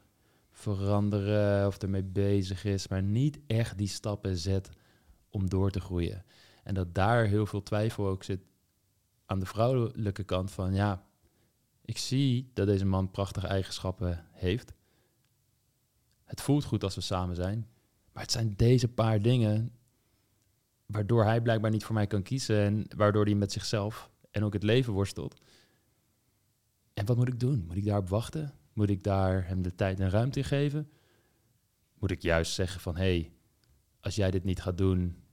veranderen 0.52 1.68
of 1.68 1.78
ermee 1.78 2.04
bezig 2.04 2.66
is, 2.66 2.88
maar 2.88 3.04
niet 3.04 3.40
echt 3.48 3.78
die 3.78 3.88
stappen 3.88 4.38
zet 4.38 4.70
om 5.30 5.50
door 5.50 5.72
te 5.72 5.80
groeien. 5.80 6.26
En 6.68 6.74
dat 6.74 6.96
daar 6.96 7.26
heel 7.26 7.46
veel 7.46 7.64
twijfel 7.64 8.08
ook 8.08 8.24
zit 8.24 8.40
aan 9.26 9.40
de 9.40 9.46
vrouwelijke 9.46 10.24
kant 10.24 10.52
van 10.52 10.74
ja, 10.74 11.06
ik 11.82 11.98
zie 11.98 12.52
dat 12.54 12.68
deze 12.68 12.86
man 12.86 13.12
prachtige 13.12 13.48
eigenschappen 13.48 14.26
heeft. 14.32 14.74
Het 16.24 16.42
voelt 16.42 16.64
goed 16.64 16.84
als 16.84 16.96
we 16.96 17.02
samen 17.02 17.36
zijn, 17.36 17.68
maar 18.12 18.24
het 18.24 18.32
zijn 18.32 18.54
deze 18.56 18.88
paar 18.88 19.22
dingen 19.22 19.72
waardoor 20.86 21.24
hij 21.24 21.42
blijkbaar 21.42 21.72
niet 21.72 21.86
voor 21.86 21.96
mij 21.96 22.08
kan 22.08 22.24
kiezen 22.24 22.60
en 22.60 22.86
waardoor 22.96 23.26
hij 23.26 23.36
met 23.36 23.52
zichzelf 23.52 24.10
en 24.32 24.44
ook 24.44 24.54
het 24.54 24.64
leven 24.64 24.94
worstelt. 24.94 25.42
En 26.94 27.06
wat 27.06 27.18
moet 27.18 27.28
ik 27.28 27.40
doen? 27.40 27.64
Moet 27.68 27.78
ik 27.78 27.86
daarop 27.86 28.10
wachten? 28.10 28.54
Moet 28.74 28.90
ik 28.90 29.04
daar 29.04 29.48
hem 29.48 29.62
de 29.62 29.76
tijd 29.76 30.00
en 30.00 30.10
ruimte 30.10 30.40
in 30.40 30.46
geven? 30.46 30.92
Moet 31.94 32.12
ik 32.12 32.22
juist 32.22 32.54
zeggen 32.54 32.82
van, 32.82 32.96
hé, 32.96 33.02
hey, 33.02 33.32
als 34.00 34.16
jij 34.16 34.32
dit 34.32 34.44
niet 34.44 34.62
gaat 34.62 34.78
doen, 34.78 35.27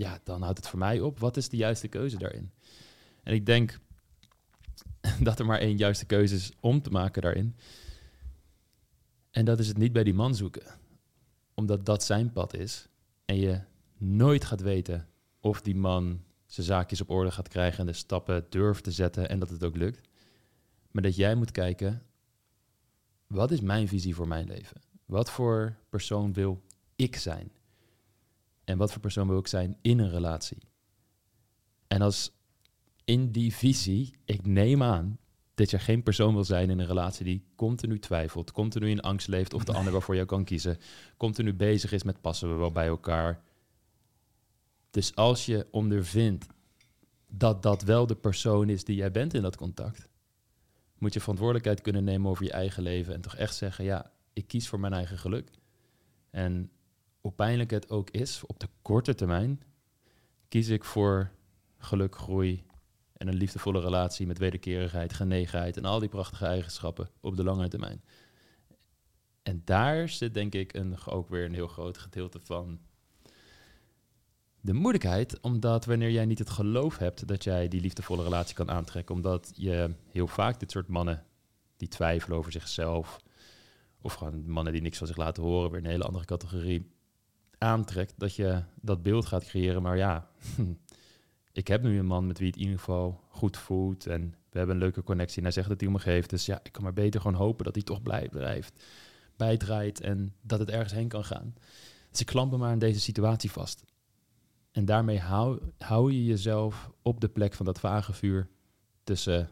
ja, 0.00 0.20
dan 0.24 0.42
houdt 0.42 0.58
het 0.58 0.68
voor 0.68 0.78
mij 0.78 1.00
op. 1.00 1.18
Wat 1.18 1.36
is 1.36 1.48
de 1.48 1.56
juiste 1.56 1.88
keuze 1.88 2.18
daarin? 2.18 2.50
En 3.22 3.34
ik 3.34 3.46
denk 3.46 3.78
dat 5.20 5.38
er 5.38 5.46
maar 5.46 5.58
één 5.58 5.76
juiste 5.76 6.06
keuze 6.06 6.34
is 6.34 6.52
om 6.60 6.82
te 6.82 6.90
maken 6.90 7.22
daarin. 7.22 7.56
En 9.30 9.44
dat 9.44 9.58
is 9.58 9.68
het 9.68 9.78
niet 9.78 9.92
bij 9.92 10.04
die 10.04 10.14
man 10.14 10.34
zoeken. 10.34 10.62
Omdat 11.54 11.86
dat 11.86 12.04
zijn 12.04 12.32
pad 12.32 12.54
is. 12.54 12.88
En 13.24 13.36
je 13.36 13.60
nooit 13.98 14.44
gaat 14.44 14.60
weten 14.60 15.08
of 15.40 15.60
die 15.60 15.76
man 15.76 16.22
zijn 16.46 16.66
zaakjes 16.66 17.00
op 17.00 17.10
orde 17.10 17.30
gaat 17.30 17.48
krijgen 17.48 17.78
en 17.80 17.86
de 17.86 17.92
stappen 17.92 18.46
durft 18.48 18.84
te 18.84 18.92
zetten 18.92 19.28
en 19.28 19.38
dat 19.38 19.50
het 19.50 19.64
ook 19.64 19.76
lukt. 19.76 20.08
Maar 20.90 21.02
dat 21.02 21.16
jij 21.16 21.34
moet 21.34 21.50
kijken, 21.50 22.02
wat 23.26 23.50
is 23.50 23.60
mijn 23.60 23.88
visie 23.88 24.14
voor 24.14 24.28
mijn 24.28 24.46
leven? 24.46 24.80
Wat 25.06 25.30
voor 25.30 25.76
persoon 25.88 26.32
wil 26.32 26.62
ik 26.96 27.16
zijn? 27.16 27.52
En 28.70 28.78
wat 28.78 28.92
voor 28.92 29.00
persoon 29.00 29.28
wil 29.28 29.38
ik 29.38 29.46
zijn 29.46 29.76
in 29.82 29.98
een 29.98 30.10
relatie? 30.10 30.58
En 31.86 32.02
als 32.02 32.32
in 33.04 33.32
die 33.32 33.54
visie, 33.54 34.14
ik 34.24 34.46
neem 34.46 34.82
aan 34.82 35.18
dat 35.54 35.70
je 35.70 35.78
geen 35.78 36.02
persoon 36.02 36.34
wil 36.34 36.44
zijn 36.44 36.70
in 36.70 36.78
een 36.78 36.86
relatie 36.86 37.24
die 37.24 37.44
continu 37.56 37.98
twijfelt, 37.98 38.52
continu 38.52 38.88
in 38.88 39.00
angst 39.00 39.28
leeft 39.28 39.54
of 39.54 39.64
de 39.64 39.72
ander 39.72 39.92
waarvoor 39.92 40.14
jou 40.14 40.26
kan 40.26 40.44
kiezen, 40.44 40.78
continu 41.16 41.54
bezig 41.54 41.92
is 41.92 42.02
met 42.02 42.20
passen 42.20 42.50
we 42.50 42.54
wel 42.54 42.72
bij 42.72 42.86
elkaar. 42.86 43.42
Dus 44.90 45.14
als 45.14 45.46
je 45.46 45.66
ondervindt 45.70 46.46
dat 47.26 47.62
dat 47.62 47.82
wel 47.82 48.06
de 48.06 48.16
persoon 48.16 48.68
is 48.68 48.84
die 48.84 48.96
jij 48.96 49.10
bent 49.10 49.34
in 49.34 49.42
dat 49.42 49.56
contact, 49.56 50.08
moet 50.98 51.12
je 51.12 51.20
verantwoordelijkheid 51.20 51.80
kunnen 51.80 52.04
nemen 52.04 52.30
over 52.30 52.44
je 52.44 52.52
eigen 52.52 52.82
leven 52.82 53.14
en 53.14 53.20
toch 53.20 53.36
echt 53.36 53.54
zeggen, 53.54 53.84
ja, 53.84 54.12
ik 54.32 54.46
kies 54.46 54.68
voor 54.68 54.80
mijn 54.80 54.92
eigen 54.92 55.18
geluk. 55.18 55.50
En 56.30 56.70
hoe 57.20 57.32
pijnlijk 57.32 57.70
het 57.70 57.90
ook 57.90 58.10
is, 58.10 58.42
op 58.46 58.60
de 58.60 58.68
korte 58.82 59.14
termijn, 59.14 59.62
kies 60.48 60.68
ik 60.68 60.84
voor 60.84 61.30
geluk, 61.78 62.16
groei 62.16 62.64
En 63.12 63.28
een 63.28 63.34
liefdevolle 63.34 63.80
relatie 63.80 64.26
met 64.26 64.38
wederkerigheid, 64.38 65.12
genegenheid 65.12 65.76
en 65.76 65.84
al 65.84 65.98
die 65.98 66.08
prachtige 66.08 66.46
eigenschappen 66.46 67.10
op 67.20 67.36
de 67.36 67.44
lange 67.44 67.68
termijn. 67.68 68.02
En 69.42 69.62
daar 69.64 70.08
zit 70.08 70.34
denk 70.34 70.54
ik 70.54 70.74
een, 70.74 71.06
ook 71.06 71.28
weer 71.28 71.44
een 71.44 71.54
heel 71.54 71.68
groot 71.68 71.98
gedeelte 71.98 72.40
van 72.40 72.80
de 74.60 74.72
moeilijkheid, 74.72 75.40
omdat 75.40 75.84
wanneer 75.84 76.10
jij 76.10 76.26
niet 76.26 76.38
het 76.38 76.50
geloof 76.50 76.98
hebt 76.98 77.28
dat 77.28 77.44
jij 77.44 77.68
die 77.68 77.80
liefdevolle 77.80 78.22
relatie 78.22 78.54
kan 78.54 78.70
aantrekken, 78.70 79.14
omdat 79.14 79.50
je 79.54 79.94
heel 80.08 80.26
vaak 80.26 80.60
dit 80.60 80.70
soort 80.70 80.88
mannen 80.88 81.24
die 81.76 81.88
twijfelen 81.88 82.38
over 82.38 82.52
zichzelf, 82.52 83.20
of 84.00 84.14
gewoon 84.14 84.50
mannen 84.50 84.72
die 84.72 84.82
niks 84.82 84.98
van 84.98 85.06
zich 85.06 85.16
laten 85.16 85.42
horen, 85.42 85.70
weer 85.70 85.80
een 85.80 85.90
hele 85.90 86.04
andere 86.04 86.24
categorie 86.24 86.90
aantrekt, 87.60 88.14
dat 88.16 88.34
je 88.34 88.62
dat 88.80 89.02
beeld 89.02 89.26
gaat 89.26 89.44
creëren. 89.44 89.82
Maar 89.82 89.96
ja, 89.96 90.30
ik 91.52 91.68
heb 91.68 91.82
nu 91.82 91.98
een 91.98 92.06
man 92.06 92.26
met 92.26 92.38
wie 92.38 92.46
het 92.46 92.56
in 92.56 92.62
ieder 92.62 92.78
geval 92.78 93.20
goed 93.28 93.56
voelt 93.56 94.06
en 94.06 94.34
we 94.50 94.58
hebben 94.58 94.76
een 94.76 94.82
leuke 94.82 95.02
connectie 95.02 95.36
en 95.36 95.42
hij 95.42 95.52
zegt 95.52 95.68
dat 95.68 95.80
hij 95.80 95.88
om 95.88 95.94
me 95.94 96.00
geeft. 96.00 96.30
Dus 96.30 96.46
ja, 96.46 96.60
ik 96.62 96.72
kan 96.72 96.82
maar 96.82 96.92
beter 96.92 97.20
gewoon 97.20 97.36
hopen 97.36 97.64
dat 97.64 97.74
hij 97.74 97.84
toch 97.84 98.02
blijft, 98.02 98.84
bijdraait 99.36 100.00
en 100.00 100.34
dat 100.40 100.58
het 100.58 100.70
ergens 100.70 100.92
heen 100.92 101.08
kan 101.08 101.24
gaan. 101.24 101.54
Dus 102.10 102.20
ik 102.20 102.26
klamp 102.26 102.50
me 102.50 102.56
maar 102.56 102.70
aan 102.70 102.78
deze 102.78 103.00
situatie 103.00 103.50
vast. 103.50 103.84
En 104.72 104.84
daarmee 104.84 105.18
hou, 105.18 105.60
hou 105.78 106.12
je 106.12 106.24
jezelf 106.24 106.90
op 107.02 107.20
de 107.20 107.28
plek 107.28 107.54
van 107.54 107.66
dat 107.66 107.80
vage 107.80 108.12
vuur 108.12 108.48
tussen... 109.04 109.50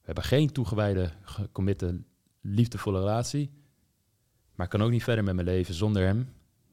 We 0.00 0.06
hebben 0.06 0.24
geen 0.24 0.52
toegewijde, 0.52 1.10
gecommitte, 1.22 2.02
liefdevolle 2.40 2.98
relatie. 2.98 3.50
Maar 4.54 4.66
ik 4.66 4.72
kan 4.72 4.82
ook 4.82 4.90
niet 4.90 5.04
verder 5.04 5.24
met 5.24 5.34
mijn 5.34 5.46
leven 5.46 5.74
zonder 5.74 6.02
hem. 6.02 6.32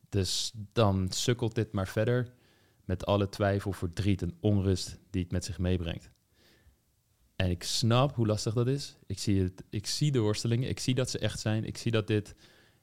Dus 0.10 0.52
dan 0.74 1.12
sukkelt 1.12 1.56
dit 1.56 1.72
maar 1.72 1.88
verder 1.88 2.34
met 2.86 3.06
alle 3.06 3.30
twijfel, 3.30 3.72
verdriet 3.72 4.22
en 4.22 4.38
onrust 4.40 5.00
die 5.10 5.22
het 5.22 5.32
met 5.32 5.46
zich 5.46 5.60
meebrengt. 5.60 6.10
En 7.36 7.50
ik 7.50 7.64
snap 7.64 8.16
hoe 8.16 8.28
lastig 8.28 8.54
dat 8.54 8.68
is. 8.68 8.98
Ik 9.06 9.20
zie, 9.20 9.42
het, 9.42 9.64
ik 9.70 9.88
zie 9.88 10.12
de 10.12 10.20
worstelingen, 10.20 10.70
ik 10.70 10.80
zie 10.80 10.96
dat 10.96 11.10
ze 11.10 11.20
echt 11.20 11.40
zijn. 11.40 11.66
Ik 11.66 11.78
zie 11.78 11.92
dat 11.92 12.08
dit 12.08 12.36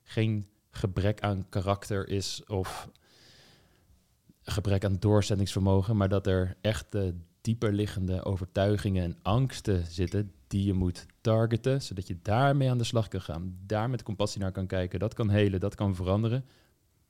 geen 0.02 0.48
gebrek 0.70 1.20
aan 1.20 1.48
karakter 1.48 2.08
is 2.08 2.44
of 2.46 2.88
gebrek 4.42 4.84
aan 4.84 4.96
doorzettingsvermogen, 4.98 5.96
maar 5.96 6.08
dat 6.08 6.26
er 6.26 6.56
echte 6.60 7.14
dieper 7.40 7.72
liggende 7.72 8.24
overtuigingen 8.24 9.04
en 9.04 9.18
angsten 9.22 9.84
zitten 9.86 10.32
die 10.46 10.64
je 10.64 10.72
moet 10.72 11.06
targeten, 11.20 11.82
zodat 11.82 12.06
je 12.06 12.18
daarmee 12.22 12.70
aan 12.70 12.78
de 12.78 12.84
slag 12.84 13.08
kan 13.08 13.20
gaan, 13.20 13.56
daar 13.66 13.90
met 13.90 14.02
compassie 14.02 14.40
naar 14.40 14.52
kan 14.52 14.66
kijken, 14.66 14.98
dat 14.98 15.14
kan 15.14 15.30
helen, 15.30 15.60
dat 15.60 15.74
kan 15.74 15.94
veranderen. 15.94 16.44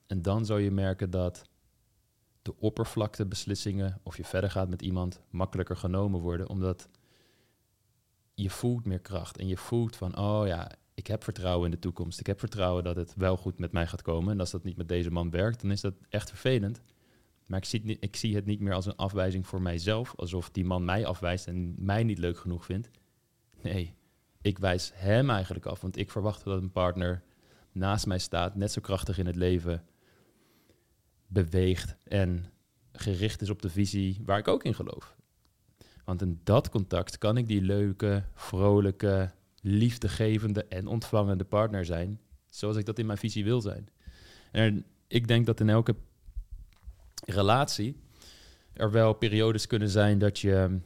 En 0.07 0.21
dan 0.21 0.45
zal 0.45 0.57
je 0.57 0.71
merken 0.71 1.09
dat 1.09 1.43
de 2.41 2.57
oppervlakte 2.57 3.25
beslissingen 3.25 3.99
of 4.03 4.17
je 4.17 4.23
verder 4.23 4.51
gaat 4.51 4.69
met 4.69 4.81
iemand 4.81 5.21
makkelijker 5.29 5.77
genomen 5.77 6.19
worden, 6.19 6.49
omdat 6.49 6.87
je 8.33 8.49
voelt 8.49 8.85
meer 8.85 8.99
kracht 8.99 9.37
en 9.37 9.47
je 9.47 9.57
voelt 9.57 9.95
van, 9.95 10.17
oh 10.17 10.47
ja, 10.47 10.71
ik 10.93 11.07
heb 11.07 11.23
vertrouwen 11.23 11.65
in 11.65 11.71
de 11.71 11.79
toekomst. 11.79 12.19
Ik 12.19 12.27
heb 12.27 12.39
vertrouwen 12.39 12.83
dat 12.83 12.95
het 12.95 13.13
wel 13.15 13.37
goed 13.37 13.59
met 13.59 13.71
mij 13.71 13.87
gaat 13.87 14.01
komen. 14.01 14.31
En 14.31 14.39
als 14.39 14.51
dat 14.51 14.63
niet 14.63 14.77
met 14.77 14.87
deze 14.87 15.11
man 15.11 15.29
werkt, 15.29 15.61
dan 15.61 15.71
is 15.71 15.81
dat 15.81 15.93
echt 16.09 16.29
vervelend. 16.29 16.81
Maar 17.45 17.59
ik 17.59 17.65
zie, 17.65 17.79
het 17.79 17.87
niet, 17.87 18.03
ik 18.03 18.15
zie 18.15 18.35
het 18.35 18.45
niet 18.45 18.59
meer 18.59 18.73
als 18.73 18.85
een 18.85 18.95
afwijzing 18.95 19.47
voor 19.47 19.61
mijzelf, 19.61 20.13
alsof 20.15 20.49
die 20.49 20.65
man 20.65 20.85
mij 20.85 21.05
afwijst 21.05 21.47
en 21.47 21.75
mij 21.77 22.03
niet 22.03 22.17
leuk 22.17 22.37
genoeg 22.37 22.65
vindt. 22.65 22.89
Nee, 23.61 23.95
ik 24.41 24.57
wijs 24.57 24.91
hem 24.93 25.29
eigenlijk 25.29 25.65
af, 25.65 25.81
want 25.81 25.97
ik 25.97 26.11
verwacht 26.11 26.43
dat 26.43 26.61
een 26.61 26.71
partner 26.71 27.23
naast 27.71 28.05
mij 28.05 28.19
staat, 28.19 28.55
net 28.55 28.71
zo 28.71 28.81
krachtig 28.81 29.17
in 29.17 29.25
het 29.25 29.35
leven, 29.35 29.83
beweegt 31.35 31.95
en 32.03 32.45
gericht 32.91 33.41
is 33.41 33.49
op 33.49 33.61
de 33.61 33.69
visie 33.69 34.21
waar 34.25 34.37
ik 34.37 34.47
ook 34.47 34.63
in 34.63 34.75
geloof. 34.75 35.15
Want 36.05 36.21
in 36.21 36.39
dat 36.43 36.69
contact 36.69 37.17
kan 37.17 37.37
ik 37.37 37.47
die 37.47 37.61
leuke, 37.61 38.23
vrolijke, 38.33 39.31
liefdegevende 39.61 40.65
en 40.65 40.87
ontvangende 40.87 41.43
partner 41.43 41.85
zijn, 41.85 42.19
zoals 42.49 42.77
ik 42.77 42.85
dat 42.85 42.99
in 42.99 43.05
mijn 43.05 43.17
visie 43.17 43.43
wil 43.43 43.61
zijn. 43.61 43.89
En 44.51 44.85
ik 45.07 45.27
denk 45.27 45.45
dat 45.45 45.59
in 45.59 45.69
elke 45.69 45.95
relatie 47.25 47.99
er 48.73 48.91
wel 48.91 49.13
periodes 49.13 49.67
kunnen 49.67 49.89
zijn 49.89 50.19
dat 50.19 50.39
je 50.39 50.79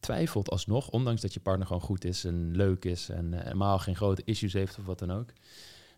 twijfelt 0.00 0.50
alsnog, 0.50 0.88
ondanks 0.88 1.20
dat 1.20 1.34
je 1.34 1.40
partner 1.40 1.66
gewoon 1.66 1.82
goed 1.82 2.04
is 2.04 2.24
en 2.24 2.56
leuk 2.56 2.84
is 2.84 3.08
en 3.08 3.32
uh, 3.32 3.40
helemaal 3.40 3.78
geen 3.78 3.96
grote 3.96 4.22
issues 4.24 4.52
heeft 4.52 4.78
of 4.78 4.84
wat 4.84 4.98
dan 4.98 5.12
ook. 5.12 5.28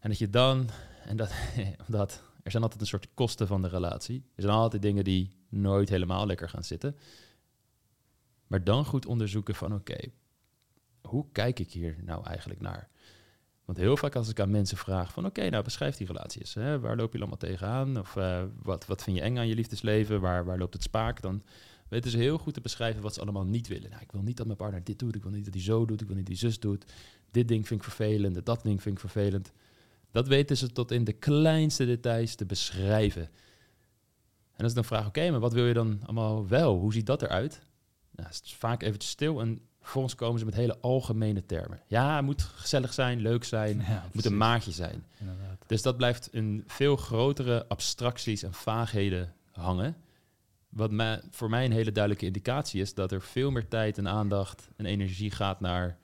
En 0.01 0.09
dat 0.09 0.19
je 0.19 0.31
dan, 0.31 0.69
en 1.05 1.17
dat, 1.17 1.33
omdat 1.87 2.23
er 2.47 2.53
zijn 2.53 2.63
altijd 2.63 2.81
een 2.81 2.87
soort 2.87 3.09
kosten 3.15 3.47
van 3.47 3.63
de 3.63 3.69
relatie. 3.69 4.25
Er 4.35 4.43
zijn 4.43 4.55
altijd 4.55 4.83
dingen 4.83 5.05
die 5.05 5.37
nooit 5.49 5.89
helemaal 5.89 6.27
lekker 6.27 6.49
gaan 6.49 6.65
zitten. 6.65 6.97
Maar 8.47 8.65
dan 8.65 8.85
goed 8.85 9.07
onderzoeken 9.07 9.55
van 9.55 9.75
oké, 9.75 9.99
hoe 11.01 11.27
kijk 11.33 11.59
ik 11.59 11.73
hier 11.73 11.97
nou 12.03 12.25
eigenlijk 12.25 12.61
naar? 12.61 12.89
Want 13.65 13.79
heel 13.79 13.97
vaak 13.97 14.17
als 14.17 14.29
ik 14.29 14.41
aan 14.41 14.51
mensen 14.51 14.77
vraag 14.77 15.13
van 15.13 15.27
oké, 15.27 15.49
nou 15.49 15.65
beschrijf 15.65 15.97
die 15.97 16.07
relatie 16.07 16.41
eens. 16.41 16.55
Hè? 16.55 16.81
Waar 16.81 16.97
loop 16.97 17.13
je 17.13 17.19
allemaal 17.19 17.37
tegenaan? 17.37 17.99
Of 17.99 18.17
uh, 18.17 18.43
wat, 18.63 18.87
wat 18.87 19.03
vind 19.03 19.17
je 19.17 19.23
eng 19.23 19.39
aan 19.39 19.49
je 19.49 19.55
liefdesleven? 19.55 20.21
Waar, 20.21 20.45
waar 20.45 20.59
loopt 20.59 20.75
het 20.75 20.83
spaak? 20.83 21.21
Dan 21.21 21.43
weten 21.89 22.11
ze 22.11 22.19
heel 22.19 22.39
goed 22.39 22.55
te 22.55 22.61
beschrijven 22.61 23.03
wat 23.03 23.15
ze 23.15 23.21
allemaal 23.21 23.45
niet 23.45 23.69
willen. 23.69 23.91
Nou, 23.91 24.03
ik 24.03 24.13
wil 24.13 24.23
niet 24.23 24.37
dat 24.37 24.47
mijn 24.47 24.59
partner 24.59 24.85
dit 24.85 24.99
doet. 24.99 25.15
Ik 25.15 25.23
wil 25.23 25.33
niet 25.33 25.45
dat 25.45 25.55
hij 25.55 25.63
zo 25.63 25.85
doet. 25.85 26.01
Ik 26.01 26.07
wil 26.07 26.17
niet 26.17 26.27
dat 26.27 26.39
hij 26.39 26.51
zus 26.51 26.61
doet. 26.61 26.85
Dit 27.31 27.49
ding 27.49 27.67
vind 27.67 27.81
ik 27.81 27.91
vervelend. 27.93 28.47
Dat 28.47 28.63
ding 28.63 28.83
vind 28.83 28.95
ik 28.95 29.11
vervelend. 29.11 29.53
Dat 30.17 30.29
weten 30.29 30.57
ze 30.57 30.73
tot 30.73 30.91
in 30.91 31.05
de 31.05 31.13
kleinste 31.13 31.87
details 31.87 32.35
te 32.35 32.47
beschrijven. 32.47 33.23
En 34.53 34.63
als 34.63 34.69
ik 34.69 34.75
dan 34.75 34.85
vraag, 34.85 35.07
oké, 35.07 35.31
maar 35.31 35.41
wat 35.41 35.53
wil 35.53 35.67
je 35.67 35.75
dan 35.75 36.01
allemaal 36.05 36.49
wel? 36.49 36.79
Hoe 36.79 36.93
ziet 36.93 37.07
dat 37.07 37.23
eruit? 37.23 37.61
Nou, 38.11 38.29
het 38.29 38.41
is 38.45 38.55
vaak 38.55 38.83
even 38.83 39.01
stil 39.01 39.41
en 39.41 39.61
Vervolgens 39.81 40.15
komen 40.15 40.39
ze 40.39 40.45
met 40.45 40.55
hele 40.55 40.79
algemene 40.81 41.47
termen. 41.47 41.81
Ja, 41.87 42.17
het 42.17 42.25
moet 42.25 42.43
gezellig 42.43 42.93
zijn, 42.93 43.21
leuk 43.21 43.45
zijn, 43.45 43.81
het 43.85 44.15
moet 44.15 44.25
een 44.25 44.37
maatje 44.37 44.71
zijn. 44.71 45.05
Inderdaad. 45.19 45.65
Dus 45.67 45.83
dat 45.83 45.97
blijft 45.97 46.29
een 46.33 46.65
veel 46.67 46.97
grotere 46.97 47.69
abstracties 47.69 48.43
en 48.43 48.53
vaagheden 48.53 49.35
hangen. 49.53 49.97
Wat 50.69 50.91
mij, 50.91 51.21
voor 51.31 51.51
mij 51.51 51.65
een 51.65 51.73
hele 51.73 51.93
duidelijke 51.93 52.27
indicatie 52.27 52.81
is 52.81 52.95
dat 52.95 53.13
er 53.13 53.23
veel 53.23 53.51
meer 53.51 53.69
tijd 53.69 53.99
en 53.99 54.09
aandacht 54.09 54.69
en 54.77 54.87
energie 54.87 55.31
gaat 55.31 55.61
naar 55.61 55.99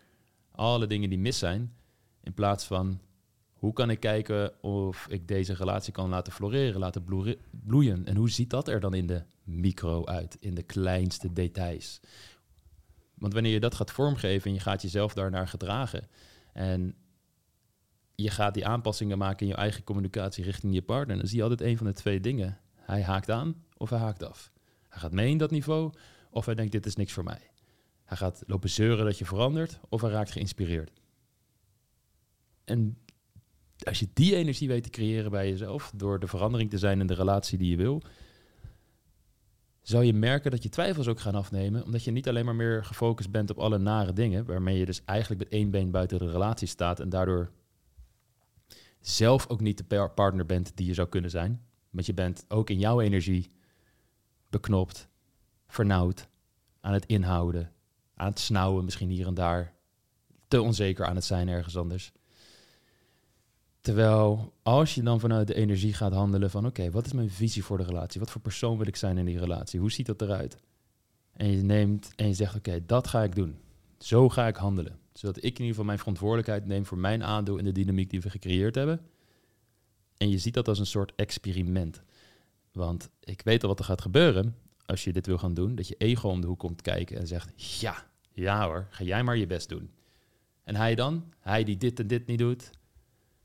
alle 0.51 0.87
dingen 0.87 1.09
die 1.09 1.19
mis 1.19 1.39
zijn. 1.39 1.75
In 2.21 2.35
plaats 2.35 2.65
van 2.65 3.01
hoe 3.63 3.73
kan 3.73 3.91
ik 3.91 4.01
kijken 4.01 4.63
of 4.63 5.07
ik 5.09 5.29
deze 5.29 5.55
relatie 5.55 5.93
kan 5.93 6.09
laten 6.09 6.33
floreren, 6.33 6.81
laten 6.81 7.05
bloeien. 7.67 8.07
En 8.07 8.17
hoe 8.17 8.31
ziet 8.31 8.51
dat 8.51 8.69
er 8.69 8.81
dan 8.81 8.95
in 8.95 9.07
de 9.07 9.23
micro 9.45 10.07
uit, 10.07 10.37
in 10.41 10.55
de 10.55 10.63
kleinste 10.63 11.33
details? 11.33 12.01
Want 13.15 13.33
wanneer 13.33 13.53
je 13.53 13.61
dat 13.61 13.75
gaat 13.75 13.91
vormgeven 13.91 14.49
en 14.49 14.55
je 14.55 14.61
gaat 14.61 14.83
jezelf 14.83 15.15
daarnaar 15.15 15.49
gedragen 15.49 16.09
en 16.53 16.95
je 18.15 18.31
gaat 18.31 18.55
die 18.55 18.67
aanpassingen 18.67 19.19
maken 19.19 19.47
in 19.47 19.53
je 19.53 19.59
eigen 19.59 19.85
communicatie 19.85 20.45
richting 20.45 20.75
je 20.75 20.83
partner, 20.83 21.17
dan 21.17 21.27
zie 21.27 21.37
je 21.37 21.43
altijd 21.43 21.61
een 21.61 21.77
van 21.77 21.87
de 21.87 21.93
twee 21.93 22.21
dingen. 22.21 22.59
Hij 22.75 23.03
haakt 23.03 23.31
aan 23.31 23.65
of 23.77 23.91
hij 23.91 23.99
haakt 23.99 24.25
af. 24.25 24.53
Hij 24.89 25.01
gaat 25.01 25.13
mee 25.13 25.31
in 25.31 25.39
dat 25.39 25.51
niveau 25.51 25.93
of 26.31 26.47
hij 26.47 26.55
denkt 26.55 26.73
dit 26.73 26.87
is 26.87 26.97
niks 26.97 27.13
voor 27.13 27.25
mij. 27.25 27.51
Hij 28.05 28.17
gaat 28.17 28.43
lopen 28.47 28.71
zeuren 28.71 29.05
dat 29.05 29.19
je 29.19 29.25
verandert 29.25 29.81
of 29.89 30.01
hij 30.01 30.11
raakt 30.11 30.31
geïnspireerd. 30.31 31.01
En 32.65 32.97
als 33.87 33.99
je 33.99 34.09
die 34.13 34.37
energie 34.37 34.69
weet 34.69 34.83
te 34.83 34.91
creëren 34.91 35.31
bij 35.31 35.49
jezelf 35.49 35.93
door 35.95 36.19
de 36.19 36.27
verandering 36.27 36.71
te 36.71 36.79
zijn 36.79 37.01
in 37.01 37.07
de 37.07 37.15
relatie 37.15 37.59
die 37.59 37.71
je 37.71 37.77
wil, 37.77 38.03
zou 39.83 40.05
je 40.05 40.13
merken 40.13 40.51
dat 40.51 40.63
je 40.63 40.69
twijfels 40.69 41.09
ook 41.09 41.21
gaan 41.21 41.35
afnemen, 41.35 41.85
omdat 41.85 42.05
je 42.05 42.11
niet 42.11 42.29
alleen 42.29 42.45
maar 42.45 42.55
meer 42.55 42.85
gefocust 42.85 43.31
bent 43.31 43.51
op 43.51 43.59
alle 43.59 43.79
nare 43.79 44.13
dingen, 44.13 44.45
waarmee 44.45 44.79
je 44.79 44.85
dus 44.85 45.05
eigenlijk 45.05 45.41
met 45.41 45.53
één 45.53 45.71
been 45.71 45.91
buiten 45.91 46.19
de 46.19 46.31
relatie 46.31 46.69
staat 46.69 47.01
en 47.01 47.09
daardoor 47.09 47.51
zelf 49.01 49.49
ook 49.49 49.61
niet 49.61 49.89
de 49.89 50.09
partner 50.15 50.47
bent 50.47 50.77
die 50.77 50.87
je 50.87 50.95
zou 50.95 51.09
kunnen 51.09 51.31
zijn. 51.31 51.63
Want 51.91 52.07
je 52.07 52.15
bent 52.15 52.45
ook 52.49 52.71
in 52.71 52.79
jouw 52.79 53.01
energie 53.01 53.51
beknopt, 54.51 55.09
vernauwd, 55.67 56.29
aan 56.81 56.93
het 56.93 57.07
inhouden, 57.07 57.73
aan 58.15 58.29
het 58.29 58.39
snauwen 58.39 58.85
misschien 58.85 59.11
hier 59.11 59.27
en 59.27 59.35
daar, 59.35 59.75
te 60.49 60.63
onzeker 60.63 61.07
aan 61.07 61.15
het 61.15 61.25
zijn 61.25 61.49
ergens 61.49 61.77
anders. 61.77 62.13
Terwijl 63.83 64.53
als 64.63 64.95
je 64.95 65.03
dan 65.03 65.21
vanuit 65.21 65.47
de 65.47 65.55
energie 65.55 65.93
gaat 65.93 66.13
handelen 66.13 66.51
van 66.51 66.67
oké, 66.67 66.91
wat 66.91 67.07
is 67.07 67.13
mijn 67.13 67.31
visie 67.31 67.65
voor 67.65 67.79
de 67.79 67.85
relatie? 67.85 68.21
Wat 68.21 68.31
voor 68.31 68.41
persoon 68.41 68.77
wil 68.77 68.87
ik 68.87 68.97
zijn 68.97 69.19
in 69.19 69.25
die 69.25 69.39
relatie? 69.39 69.81
Hoe 69.81 69.93
ziet 69.93 70.07
dat 70.07 70.23
eruit? 70.23 70.57
En 71.33 71.51
je 71.51 71.63
neemt 71.63 72.13
en 72.17 72.27
je 72.27 72.35
zegt 72.35 72.57
oké, 72.57 72.87
dat 72.87 73.07
ga 73.07 73.23
ik 73.23 73.35
doen. 73.35 73.59
Zo 73.99 74.29
ga 74.29 74.47
ik 74.47 74.57
handelen. 74.57 74.99
Zodat 75.13 75.37
ik 75.37 75.43
in 75.43 75.51
ieder 75.51 75.67
geval 75.67 75.85
mijn 75.85 75.99
verantwoordelijkheid 75.99 76.67
neem 76.67 76.87
voor 76.87 76.99
mijn 76.99 77.25
aandeel 77.25 77.57
in 77.57 77.65
de 77.65 77.73
dynamiek 77.73 78.11
die 78.11 78.21
we 78.21 78.31
gecreëerd 78.31 78.75
hebben. 78.75 79.01
En 80.17 80.29
je 80.29 80.39
ziet 80.39 80.55
dat 80.55 80.69
als 80.69 80.79
een 80.79 80.87
soort 80.87 81.13
experiment. 81.17 82.03
Want 82.73 83.11
ik 83.21 83.43
weet 83.45 83.63
al 83.63 83.69
wat 83.69 83.79
er 83.79 83.85
gaat 83.85 84.01
gebeuren 84.01 84.57
als 84.87 85.05
je 85.05 85.13
dit 85.13 85.27
wil 85.27 85.39
gaan 85.39 85.55
doen. 85.55 85.75
Dat 85.75 85.89
je 85.89 85.95
ego 85.99 86.29
om 86.29 86.41
de 86.41 86.47
hoek 86.47 86.59
komt 86.59 86.83
kijken 86.83 87.19
en 87.19 87.27
zegt 87.27 87.81
ja, 87.81 88.07
ja 88.33 88.67
hoor, 88.67 88.87
ga 88.91 89.05
jij 89.05 89.23
maar 89.23 89.37
je 89.37 89.47
best 89.47 89.69
doen. 89.69 89.91
En 90.65 90.75
hij 90.75 90.95
dan, 90.95 91.33
hij 91.39 91.65
die 91.65 91.77
dit 91.77 92.01
en 92.01 92.07
dit 92.07 92.27
niet 92.27 92.39
doet, 92.39 92.71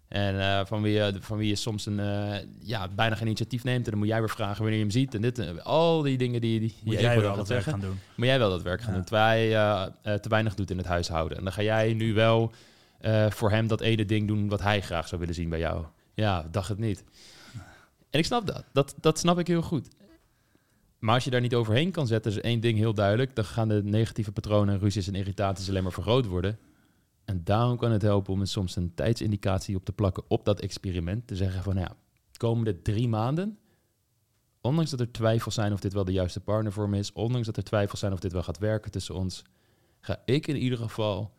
En 0.08 0.40
eh, 0.42 0.66
van, 0.66 0.82
wie, 0.82 0.94
je- 0.94 1.14
van 1.20 1.38
wie 1.38 1.48
je 1.48 1.56
soms 1.56 1.86
een, 1.86 2.00
eh, 2.00 2.36
ja, 2.60 2.88
bijna 2.96 3.16
geen 3.16 3.26
initiatief 3.28 3.64
neemt. 3.64 3.86
En 3.86 3.90
dan 3.92 4.00
moet 4.00 4.08
jij 4.08 4.20
weer 4.20 4.30
vragen 4.30 4.58
wanneer 4.58 4.74
je 4.76 4.82
hem 4.82 4.92
ziet. 4.92 5.16
En 5.16 5.22
dit, 5.22 5.40
eh, 5.40 5.58
al 5.64 6.02
die 6.02 6.18
dingen 6.18 6.42
die, 6.42 6.60
die 6.60 6.76
Moet 6.84 7.00
jij 7.00 7.22
wel 7.22 7.36
dat 7.36 7.48
werk 7.48 7.64
gaan 7.64 7.80
doen. 7.80 8.00
Moet 8.16 8.26
jij 8.28 8.40
wel 8.40 8.50
dat 8.50 8.62
werk 8.62 8.80
gaan 8.82 8.90
Ja. 8.90 8.96
doen. 8.96 9.06
Terwijl 9.06 9.26
hij 9.28 9.56
eh, 9.56 10.14
eh, 10.14 10.20
te 10.20 10.30
weinig 10.30 10.56
doet 10.56 10.72
in 10.72 10.78
het 10.78 10.86
huishouden. 10.88 11.38
En 11.38 11.44
dan 11.44 11.54
ga 11.54 11.62
jij 11.62 11.94
nu 11.94 12.14
wel 12.14 12.52
eh, 13.00 13.30
voor 13.30 13.52
hem 13.52 13.68
dat 13.68 13.82
ene 13.82 14.06
ding 14.06 14.28
doen 14.28 14.48
wat 14.50 14.62
hij 14.62 14.82
graag 14.82 15.08
zou 15.08 15.20
willen 15.20 15.36
zien 15.36 15.50
bij 15.50 15.60
jou. 15.60 15.86
Ja, 16.14 16.48
dacht 16.52 16.70
het 16.70 16.78
niet. 16.80 17.04
En 18.10 18.20
ik 18.20 18.26
snap 18.26 18.48
dat. 18.48 18.64
dat. 18.74 18.96
Dat 19.02 19.20
snap 19.20 19.40
ik 19.40 19.48
heel 19.48 19.62
goed. 19.62 19.88
Maar 21.00 21.14
als 21.16 21.24
je 21.24 21.30
daar 21.30 21.42
niet 21.42 21.56
overheen 21.56 21.92
kan 21.92 22.08
zetten, 22.08 22.32
is 22.32 22.42
één 22.42 22.60
ding 22.60 22.78
heel 22.78 22.94
duidelijk. 22.94 23.36
Dan 23.36 23.46
gaan 23.46 23.68
de 23.68 23.82
negatieve 23.84 24.32
patronen, 24.32 24.80
ruzies 24.80 25.08
en 25.08 25.16
irritaties 25.16 25.70
alleen 25.70 25.84
maar 25.84 25.92
vergroot 25.92 26.26
worden. 26.26 26.58
En 27.28 27.42
daarom 27.44 27.78
kan 27.78 27.92
het 27.92 28.02
helpen 28.02 28.34
om 28.34 28.46
soms 28.46 28.76
een 28.76 28.94
tijdsindicatie 28.94 29.76
op 29.76 29.86
te 29.86 29.92
plakken 29.92 30.24
op 30.28 30.46
dat 30.46 30.60
experiment. 30.60 31.28
Te 31.28 31.36
zeggen 31.36 31.64
van, 31.64 31.76
nou 31.76 31.88
ja, 31.88 31.96
komende 32.38 32.82
drie 32.82 33.08
maanden, 33.08 33.58
ondanks 34.62 34.90
dat 34.90 35.00
er 35.00 35.12
twijfels 35.12 35.54
zijn 35.54 35.74
of 35.74 35.80
dit 35.80 35.94
wel 35.94 36.06
de 36.06 36.12
juiste 36.12 36.40
partner 36.40 36.72
voor 36.72 36.90
me 36.90 36.98
is, 36.98 37.14
ondanks 37.14 37.46
dat 37.46 37.58
er 37.58 37.64
twijfels 37.64 38.00
zijn 38.00 38.14
of 38.14 38.20
dit 38.20 38.32
wel 38.32 38.44
gaat 38.44 38.58
werken 38.58 38.92
tussen 38.92 39.16
ons, 39.16 39.44
ga 40.00 40.22
ik 40.26 40.48
in 40.48 40.56
ieder 40.56 40.78
geval 40.78 41.32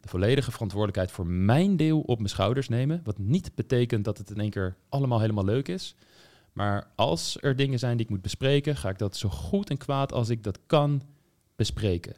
de 0.00 0.08
volledige 0.08 0.50
verantwoordelijkheid 0.50 1.10
voor 1.10 1.26
mijn 1.26 1.76
deel 1.76 2.00
op 2.00 2.16
mijn 2.18 2.30
schouders 2.30 2.68
nemen. 2.68 3.00
Wat 3.04 3.18
niet 3.18 3.54
betekent 3.54 4.04
dat 4.04 4.18
het 4.18 4.30
in 4.30 4.40
één 4.40 4.50
keer 4.50 4.76
allemaal 4.88 5.20
helemaal 5.20 5.44
leuk 5.44 5.68
is. 5.68 5.94
Maar 6.52 6.90
als 6.94 7.36
er 7.40 7.56
dingen 7.56 7.78
zijn 7.78 7.96
die 7.96 8.06
ik 8.06 8.12
moet 8.12 8.22
bespreken, 8.22 8.76
ga 8.76 8.88
ik 8.88 8.98
dat 8.98 9.16
zo 9.16 9.28
goed 9.28 9.70
en 9.70 9.76
kwaad 9.76 10.12
als 10.12 10.28
ik 10.28 10.42
dat 10.42 10.58
kan 10.66 11.02
bespreken. 11.56 12.16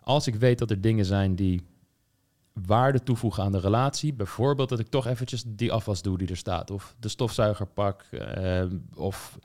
Als 0.00 0.26
ik 0.26 0.34
weet 0.34 0.58
dat 0.58 0.70
er 0.70 0.80
dingen 0.80 1.04
zijn 1.04 1.34
die 1.34 1.68
waarde 2.66 3.02
toevoegen 3.02 3.42
aan 3.42 3.52
de 3.52 3.60
relatie, 3.60 4.12
bijvoorbeeld 4.14 4.68
dat 4.68 4.78
ik 4.78 4.88
toch 4.88 5.06
eventjes 5.06 5.42
die 5.46 5.72
afwas 5.72 6.02
doe 6.02 6.18
die 6.18 6.28
er 6.28 6.36
staat, 6.36 6.70
of 6.70 6.94
de 6.98 7.08
stofzuiger 7.08 7.66
pak, 7.66 8.02
eh, 8.02 8.64
of 8.94 9.38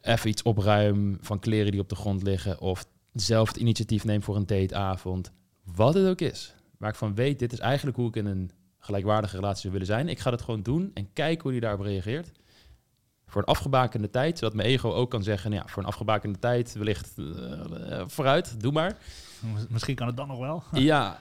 even 0.00 0.30
iets 0.30 0.42
opruim 0.42 1.18
van 1.20 1.38
kleren 1.38 1.70
die 1.70 1.80
op 1.80 1.88
de 1.88 1.94
grond 1.94 2.22
liggen, 2.22 2.60
of 2.60 2.86
zelf 3.12 3.48
het 3.48 3.56
initiatief 3.56 4.04
neem 4.04 4.22
voor 4.22 4.36
een 4.36 4.46
dateavond, 4.46 5.30
wat 5.64 5.94
het 5.94 6.06
ook 6.06 6.20
is. 6.20 6.54
Waar 6.78 6.90
ik 6.90 6.96
van 6.96 7.14
weet, 7.14 7.38
dit 7.38 7.52
is 7.52 7.58
eigenlijk 7.58 7.96
hoe 7.96 8.08
ik 8.08 8.16
in 8.16 8.26
een 8.26 8.50
gelijkwaardige 8.78 9.36
relatie 9.36 9.60
zou 9.60 9.72
willen 9.72 9.86
zijn. 9.88 10.08
Ik 10.08 10.18
ga 10.18 10.30
dat 10.30 10.42
gewoon 10.42 10.62
doen 10.62 10.90
en 10.94 11.12
kijken 11.12 11.42
hoe 11.42 11.52
die 11.52 11.60
daarop 11.60 11.80
reageert. 11.80 12.30
Voor 13.26 13.40
een 13.40 13.46
afgebakende 13.48 14.10
tijd, 14.10 14.38
zodat 14.38 14.54
mijn 14.54 14.68
ego 14.68 14.92
ook 14.92 15.10
kan 15.10 15.22
zeggen, 15.22 15.50
nou 15.50 15.62
ja, 15.62 15.68
voor 15.68 15.82
een 15.82 15.88
afgebakende 15.88 16.38
tijd 16.38 16.72
wellicht 16.72 17.12
eh, 17.18 17.98
eh, 18.00 18.04
vooruit, 18.06 18.60
doe 18.60 18.72
maar. 18.72 18.96
Mis- 19.54 19.66
Misschien 19.68 19.94
kan 19.94 20.06
het 20.06 20.16
dan 20.16 20.28
nog 20.28 20.38
wel. 20.38 20.62
Ja, 20.72 21.18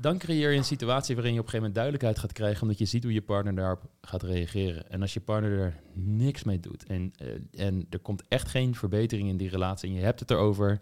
dan 0.00 0.18
creëer 0.18 0.50
je 0.50 0.56
een 0.56 0.64
situatie 0.64 1.14
waarin 1.14 1.34
je 1.34 1.40
op 1.40 1.44
een 1.44 1.50
gegeven 1.50 1.72
moment 1.72 1.74
duidelijkheid 1.74 2.18
gaat 2.18 2.32
krijgen, 2.32 2.62
omdat 2.62 2.78
je 2.78 2.84
ziet 2.84 3.02
hoe 3.02 3.12
je 3.12 3.22
partner 3.22 3.54
daarop 3.54 3.82
gaat 4.00 4.22
reageren. 4.22 4.90
En 4.90 5.00
als 5.00 5.14
je 5.14 5.20
partner 5.20 5.58
er 5.58 5.80
niks 5.92 6.44
mee 6.44 6.60
doet 6.60 6.86
en, 6.86 7.12
eh, 7.16 7.66
en 7.66 7.86
er 7.90 7.98
komt 7.98 8.22
echt 8.28 8.48
geen 8.48 8.74
verbetering 8.74 9.28
in 9.28 9.36
die 9.36 9.48
relatie 9.48 9.88
en 9.88 9.94
je 9.94 10.02
hebt 10.02 10.20
het 10.20 10.30
erover, 10.30 10.80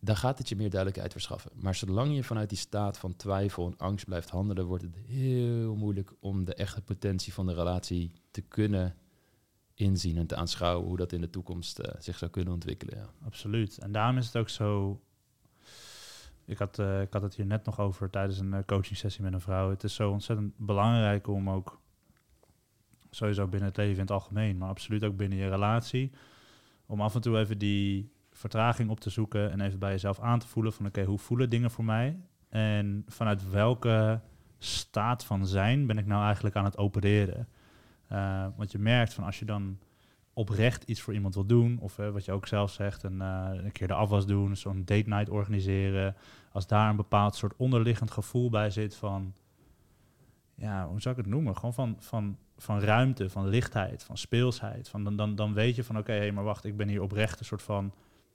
dan 0.00 0.16
gaat 0.16 0.38
het 0.38 0.48
je 0.48 0.56
meer 0.56 0.70
duidelijkheid 0.70 1.12
verschaffen. 1.12 1.50
Maar 1.54 1.74
zolang 1.74 2.14
je 2.14 2.24
vanuit 2.24 2.48
die 2.48 2.58
staat 2.58 2.98
van 2.98 3.16
twijfel 3.16 3.66
en 3.66 3.76
angst 3.76 4.04
blijft 4.04 4.30
handelen, 4.30 4.66
wordt 4.66 4.82
het 4.82 4.96
heel 5.06 5.76
moeilijk 5.76 6.12
om 6.20 6.44
de 6.44 6.54
echte 6.54 6.82
potentie 6.82 7.32
van 7.32 7.46
de 7.46 7.54
relatie 7.54 8.12
te 8.30 8.40
kunnen 8.40 8.94
inzien 9.74 10.16
en 10.16 10.26
te 10.26 10.36
aanschouwen 10.36 10.86
hoe 10.86 10.96
dat 10.96 11.12
in 11.12 11.20
de 11.20 11.30
toekomst 11.30 11.78
eh, 11.78 12.00
zich 12.00 12.18
zou 12.18 12.30
kunnen 12.30 12.52
ontwikkelen. 12.52 12.98
Ja. 12.98 13.10
Absoluut. 13.24 13.78
En 13.78 13.92
daarom 13.92 14.16
is 14.16 14.26
het 14.26 14.36
ook 14.36 14.48
zo. 14.48 15.00
Ik 16.50 16.58
had, 16.58 16.78
eh, 16.78 17.00
ik 17.00 17.12
had 17.12 17.22
het 17.22 17.34
hier 17.34 17.46
net 17.46 17.64
nog 17.64 17.80
over 17.80 18.10
tijdens 18.10 18.38
een 18.38 18.54
eh, 18.54 18.60
coaching 18.66 18.96
sessie 18.96 19.22
met 19.22 19.32
een 19.32 19.40
vrouw. 19.40 19.70
Het 19.70 19.84
is 19.84 19.94
zo 19.94 20.10
ontzettend 20.10 20.52
belangrijk 20.56 21.26
om 21.26 21.50
ook 21.50 21.80
sowieso 23.10 23.46
binnen 23.46 23.68
het 23.68 23.76
leven 23.76 23.94
in 23.94 24.00
het 24.00 24.10
algemeen, 24.10 24.58
maar 24.58 24.68
absoluut 24.68 25.04
ook 25.04 25.16
binnen 25.16 25.38
je 25.38 25.48
relatie, 25.48 26.12
om 26.86 27.00
af 27.00 27.14
en 27.14 27.20
toe 27.20 27.38
even 27.38 27.58
die 27.58 28.12
vertraging 28.30 28.90
op 28.90 29.00
te 29.00 29.10
zoeken 29.10 29.50
en 29.50 29.60
even 29.60 29.78
bij 29.78 29.90
jezelf 29.90 30.20
aan 30.20 30.38
te 30.38 30.46
voelen 30.46 30.72
van 30.72 30.86
oké, 30.86 31.04
hoe 31.04 31.18
voelen 31.18 31.50
dingen 31.50 31.70
voor 31.70 31.84
mij? 31.84 32.20
En 32.48 33.04
vanuit 33.06 33.50
welke 33.50 34.20
staat 34.58 35.24
van 35.24 35.46
zijn 35.46 35.86
ben 35.86 35.98
ik 35.98 36.06
nou 36.06 36.24
eigenlijk 36.24 36.56
aan 36.56 36.64
het 36.64 36.78
opereren? 36.78 37.48
Eh, 38.06 38.46
want 38.56 38.72
je 38.72 38.78
merkt 38.78 39.14
van 39.14 39.24
als 39.24 39.38
je 39.38 39.44
dan 39.44 39.78
oprecht 40.32 40.82
iets 40.82 41.00
voor 41.00 41.14
iemand 41.14 41.34
wil 41.34 41.46
doen, 41.46 41.78
of 41.80 41.96
wat 41.96 42.24
je 42.24 42.32
ook 42.32 42.46
zelf 42.46 42.70
zegt, 42.70 43.02
een, 43.02 43.20
eh, 43.20 43.48
een 43.52 43.72
keer 43.72 43.86
de 43.86 43.94
afwas 43.94 44.26
doen, 44.26 44.56
zo'n 44.56 44.84
date 44.84 45.08
night 45.08 45.28
organiseren, 45.28 46.16
als 46.52 46.66
daar 46.66 46.90
een 46.90 46.96
bepaald 46.96 47.34
soort 47.34 47.56
onderliggend 47.56 48.10
gevoel 48.10 48.50
bij 48.50 48.70
zit 48.70 48.96
van, 48.96 49.34
ja, 50.54 50.88
hoe 50.88 51.00
zou 51.00 51.14
ik 51.14 51.20
het 51.24 51.30
noemen? 51.30 51.56
Gewoon 51.56 51.74
van, 51.74 51.96
van, 51.98 52.38
van 52.56 52.80
ruimte, 52.80 53.30
van 53.30 53.48
lichtheid, 53.48 54.02
van 54.02 54.16
speelsheid. 54.16 54.88
Van 54.88 55.04
dan, 55.04 55.16
dan, 55.16 55.34
dan 55.34 55.52
weet 55.54 55.76
je 55.76 55.84
van, 55.84 55.98
oké, 55.98 56.12
hé, 56.12 56.32
maar 56.32 56.44
wacht, 56.44 56.64
ik 56.64 56.76
ben 56.76 56.88
hier 56.88 57.02
oprecht 57.02 57.38
een 57.38 57.44
soort 57.44 57.62
van, 57.62 57.92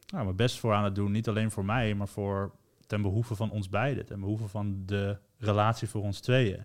nou, 0.07 0.23
mijn 0.23 0.35
best 0.35 0.59
voor 0.59 0.73
aan 0.73 0.83
het 0.83 0.95
doen, 0.95 1.11
niet 1.11 1.27
alleen 1.27 1.51
voor 1.51 1.65
mij, 1.65 1.95
maar 1.95 2.07
voor 2.07 2.51
ten 2.87 3.01
behoeve 3.01 3.35
van 3.35 3.51
ons 3.51 3.69
beiden, 3.69 4.05
ten 4.05 4.19
behoeve 4.19 4.47
van 4.47 4.83
de 4.85 5.17
relatie 5.37 5.87
voor 5.87 6.01
ons 6.01 6.19
tweeën. 6.19 6.63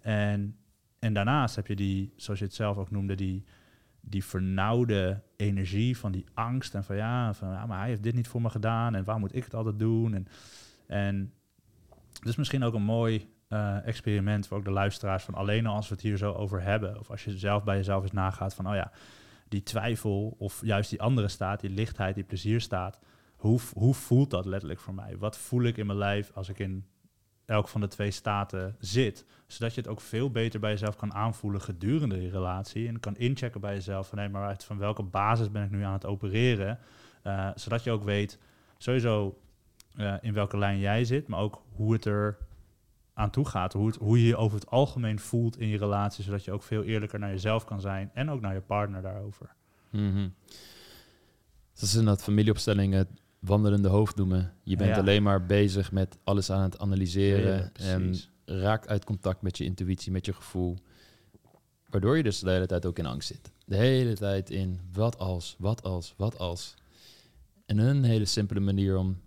En, 0.00 0.56
en 0.98 1.12
daarnaast 1.12 1.56
heb 1.56 1.66
je 1.66 1.76
die, 1.76 2.12
zoals 2.16 2.38
je 2.38 2.44
het 2.44 2.54
zelf 2.54 2.76
ook 2.76 2.90
noemde, 2.90 3.14
die, 3.14 3.44
die 4.08 4.24
vernauwde 4.24 5.22
energie 5.36 5.98
van 5.98 6.12
die 6.12 6.26
angst 6.34 6.74
en 6.74 6.84
van 6.84 6.96
ja, 6.96 7.34
van 7.34 7.48
ja, 7.48 7.66
maar 7.66 7.78
hij 7.78 7.88
heeft 7.88 8.02
dit 8.02 8.14
niet 8.14 8.28
voor 8.28 8.42
me 8.42 8.50
gedaan 8.50 8.94
en 8.94 9.04
waar 9.04 9.18
moet 9.18 9.34
ik 9.34 9.44
het 9.44 9.54
altijd 9.54 9.78
doen? 9.78 10.14
En, 10.14 10.26
en 10.86 11.32
het 12.18 12.28
is 12.28 12.36
misschien 12.36 12.64
ook 12.64 12.74
een 12.74 12.82
mooi 12.82 13.28
eh, 13.48 13.86
experiment 13.86 14.46
voor 14.46 14.56
ook 14.56 14.64
de 14.64 14.70
luisteraars 14.70 15.24
van 15.24 15.34
alleen 15.34 15.66
al 15.66 15.74
als 15.74 15.88
we 15.88 15.94
het 15.94 16.02
hier 16.02 16.16
zo 16.16 16.32
over 16.32 16.62
hebben, 16.62 16.98
of 16.98 17.10
als 17.10 17.24
je 17.24 17.38
zelf 17.38 17.64
bij 17.64 17.76
jezelf 17.76 18.02
eens 18.02 18.12
nagaat 18.12 18.54
van 18.54 18.68
oh 18.68 18.74
ja, 18.74 18.92
die 19.48 19.62
twijfel 19.62 20.36
of 20.38 20.60
juist 20.64 20.90
die 20.90 21.02
andere 21.02 21.28
staat, 21.28 21.60
die 21.60 21.70
lichtheid, 21.70 22.14
die 22.14 22.24
plezierstaat, 22.24 23.00
hoe, 23.36 23.60
hoe 23.72 23.94
voelt 23.94 24.30
dat 24.30 24.46
letterlijk 24.46 24.80
voor 24.80 24.94
mij? 24.94 25.16
Wat 25.18 25.38
voel 25.38 25.62
ik 25.62 25.76
in 25.76 25.86
mijn 25.86 25.98
lijf 25.98 26.30
als 26.34 26.48
ik 26.48 26.58
in 26.58 26.86
elk 27.48 27.68
van 27.68 27.80
de 27.80 27.88
twee 27.88 28.10
staten 28.10 28.76
zit? 28.78 29.24
Zodat 29.46 29.74
je 29.74 29.80
het 29.80 29.90
ook 29.90 30.00
veel 30.00 30.30
beter 30.30 30.60
bij 30.60 30.70
jezelf 30.70 30.96
kan 30.96 31.14
aanvoelen 31.14 31.60
gedurende 31.60 32.18
die 32.18 32.30
relatie. 32.30 32.88
En 32.88 33.00
kan 33.00 33.16
inchecken 33.16 33.60
bij 33.60 33.74
jezelf 33.74 34.08
van, 34.08 34.18
hé, 34.18 34.28
maar 34.28 34.46
uit 34.46 34.64
van 34.64 34.78
welke 34.78 35.02
basis 35.02 35.50
ben 35.50 35.64
ik 35.64 35.70
nu 35.70 35.82
aan 35.82 35.92
het 35.92 36.06
opereren? 36.06 36.78
Eh, 37.22 37.50
zodat 37.54 37.84
je 37.84 37.90
ook 37.90 38.04
weet, 38.04 38.38
sowieso 38.78 39.38
eh, 39.96 40.14
in 40.20 40.32
welke 40.32 40.58
lijn 40.58 40.78
jij 40.78 41.04
zit, 41.04 41.28
maar 41.28 41.40
ook 41.40 41.62
hoe 41.72 41.92
het 41.92 42.04
er 42.04 42.38
aan 43.14 43.30
toe 43.30 43.44
gaat. 43.44 43.72
Hoe, 43.72 43.86
het, 43.86 43.96
hoe 43.96 44.20
je 44.20 44.26
je 44.26 44.36
over 44.36 44.58
het 44.58 44.70
algemeen 44.70 45.18
voelt 45.18 45.58
in 45.58 45.68
je 45.68 45.78
relatie, 45.78 46.24
zodat 46.24 46.44
je 46.44 46.52
ook 46.52 46.62
veel 46.62 46.82
eerlijker 46.82 47.18
naar 47.18 47.30
jezelf 47.30 47.64
kan 47.64 47.80
zijn 47.80 48.10
en 48.14 48.30
ook 48.30 48.40
naar 48.40 48.54
je 48.54 48.60
partner 48.60 49.02
daarover. 49.02 49.54
Mhm. 49.90 50.28
Dat 51.74 51.82
is 51.82 51.94
in 51.94 52.04
dat 52.04 52.22
familieopstelling 52.22 52.94
het 52.94 53.08
wandelende 53.38 53.88
hoofd 53.88 54.16
noemen. 54.16 54.52
Je 54.62 54.76
bent 54.76 54.90
Ja. 54.90 54.98
alleen 54.98 55.22
maar 55.22 55.46
bezig 55.46 55.92
met 55.92 56.18
alles 56.24 56.50
aan 56.50 56.62
het 56.62 56.78
analyseren. 56.78 57.56
Ja, 57.56 57.70
en 57.72 58.14
raakt 58.44 58.88
uit 58.88 59.04
contact 59.04 59.42
met 59.42 59.58
je 59.58 59.64
intuïtie, 59.64 60.12
met 60.12 60.26
je 60.26 60.32
gevoel. 60.32 60.76
Waardoor 61.88 62.16
je 62.16 62.22
dus 62.22 62.38
de 62.40 62.50
hele 62.50 62.66
tijd 62.66 62.86
ook 62.86 62.98
in 62.98 63.06
angst 63.06 63.28
zit. 63.28 63.52
De 63.64 63.76
hele 63.76 64.14
tijd 64.14 64.50
in 64.50 64.80
wat 64.92 65.18
als, 65.18 65.56
wat 65.58 65.82
als, 65.82 66.14
wat 66.16 66.38
als. 66.38 66.74
En 67.66 67.78
een 67.78 68.04
hele 68.04 68.24
simpele 68.24 68.60
manier 68.60 68.96
om 68.96 69.20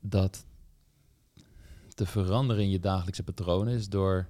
dat 0.00 0.46
te 1.94 2.06
veranderen 2.06 2.62
in 2.62 2.70
je 2.70 2.80
dagelijkse 2.80 3.22
patronen 3.22 3.74
is 3.74 3.88
door 3.88 4.28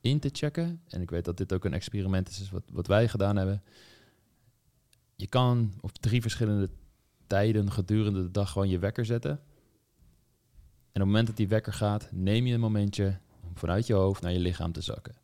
in 0.00 0.18
te 0.20 0.28
checken. 0.32 0.80
En 0.88 1.00
ik 1.00 1.10
weet 1.10 1.24
dat 1.24 1.36
dit 1.36 1.52
ook 1.52 1.64
een 1.64 1.74
experiment 1.74 2.28
is, 2.28 2.40
is 2.40 2.50
wat, 2.50 2.62
wat 2.72 2.86
wij 2.86 3.08
gedaan 3.08 3.36
hebben. 3.36 3.62
Je 5.16 5.26
kan 5.26 5.72
op 5.80 5.92
drie 5.98 6.20
verschillende 6.20 6.70
tijden 7.28 7.70
gedurende 7.70 8.22
de 8.22 8.30
dag 8.30 8.52
gewoon 8.52 8.68
je 8.68 8.78
wekker 8.78 9.04
zetten. 9.04 9.30
En 9.30 11.04
op 11.04 11.08
het 11.08 11.16
moment 11.16 11.26
dat 11.26 11.36
die 11.36 11.48
wekker 11.48 11.72
gaat, 11.72 12.08
neem 12.12 12.46
je 12.46 12.54
een 12.54 12.60
momentje 12.60 13.18
om 13.42 13.56
vanuit 13.56 13.86
je 13.86 13.94
hoofd 13.94 14.22
naar 14.22 14.32
je 14.32 14.38
lichaam 14.38 14.72
te 14.72 14.80
zakken. 14.80 15.14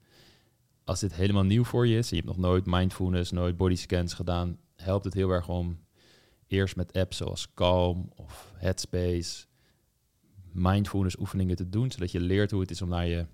Als 0.84 1.00
dit 1.00 1.14
helemaal 1.14 1.44
nieuw 1.44 1.64
voor 1.64 1.86
je 1.86 1.98
is, 1.98 2.10
en 2.10 2.16
je 2.16 2.22
hebt 2.22 2.36
nog 2.36 2.46
nooit 2.46 2.66
mindfulness, 2.66 3.30
nooit 3.30 3.56
bodyscans 3.56 4.14
gedaan, 4.14 4.58
helpt 4.74 5.04
het 5.04 5.14
heel 5.14 5.30
erg 5.30 5.48
om 5.48 5.78
eerst 6.46 6.76
met 6.76 6.92
apps 6.92 7.16
zoals 7.16 7.54
Calm 7.54 8.12
of 8.16 8.52
Headspace 8.56 9.46
mindfulness 10.52 11.18
oefeningen 11.18 11.56
te 11.56 11.68
doen, 11.68 11.90
zodat 11.90 12.12
je 12.12 12.20
leert 12.20 12.50
hoe 12.50 12.60
het 12.60 12.70
is 12.70 12.82
om 12.82 12.88
naar 12.88 13.06
je 13.06 13.26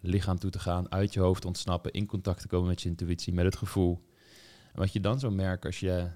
lichaam 0.00 0.38
toe 0.38 0.50
te 0.50 0.58
gaan, 0.58 0.92
uit 0.92 1.12
je 1.12 1.20
hoofd 1.20 1.44
ontsnappen, 1.44 1.92
in 1.92 2.06
contact 2.06 2.40
te 2.40 2.48
komen 2.48 2.68
met 2.68 2.82
je 2.82 2.88
intuïtie, 2.88 3.32
met 3.32 3.44
het 3.44 3.56
gevoel. 3.56 4.08
En 4.72 4.78
wat 4.78 4.92
je 4.92 5.00
dan 5.00 5.18
zou 5.18 5.32
merken 5.32 5.66
als 5.66 5.80
je 5.80 6.10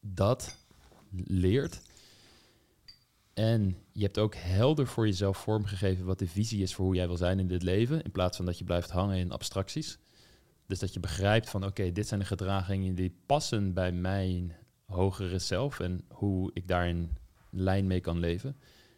dat 0.00 0.63
leert 1.26 1.80
en 3.34 3.76
je 3.92 4.02
hebt 4.02 4.18
ook 4.18 4.34
helder 4.34 4.86
voor 4.86 5.06
jezelf 5.06 5.38
vormgegeven 5.38 6.04
wat 6.04 6.18
de 6.18 6.28
visie 6.28 6.62
is 6.62 6.74
voor 6.74 6.84
hoe 6.84 6.94
jij 6.94 7.06
wil 7.06 7.16
zijn 7.16 7.38
in 7.38 7.48
dit 7.48 7.62
leven, 7.62 8.02
in 8.02 8.10
plaats 8.10 8.36
van 8.36 8.46
dat 8.46 8.58
je 8.58 8.64
blijft 8.64 8.90
hangen 8.90 9.16
in 9.16 9.32
abstracties. 9.32 9.98
Dus 10.66 10.78
dat 10.78 10.94
je 10.94 11.00
begrijpt 11.00 11.50
van 11.50 11.64
oké, 11.64 11.92
dit 11.92 12.08
zijn 12.08 12.20
de 12.20 12.26
gedragingen 12.26 12.94
die 12.94 13.16
passen 13.26 13.72
bij 13.72 13.92
mijn 13.92 14.52
hogere 14.86 15.38
zelf 15.38 15.80
en 15.80 16.04
hoe 16.08 16.50
ik 16.52 16.68
daarin 16.68 17.16
lijn 17.50 17.86
mee 17.86 18.00
kan 18.00 18.18
leven. 18.18 18.56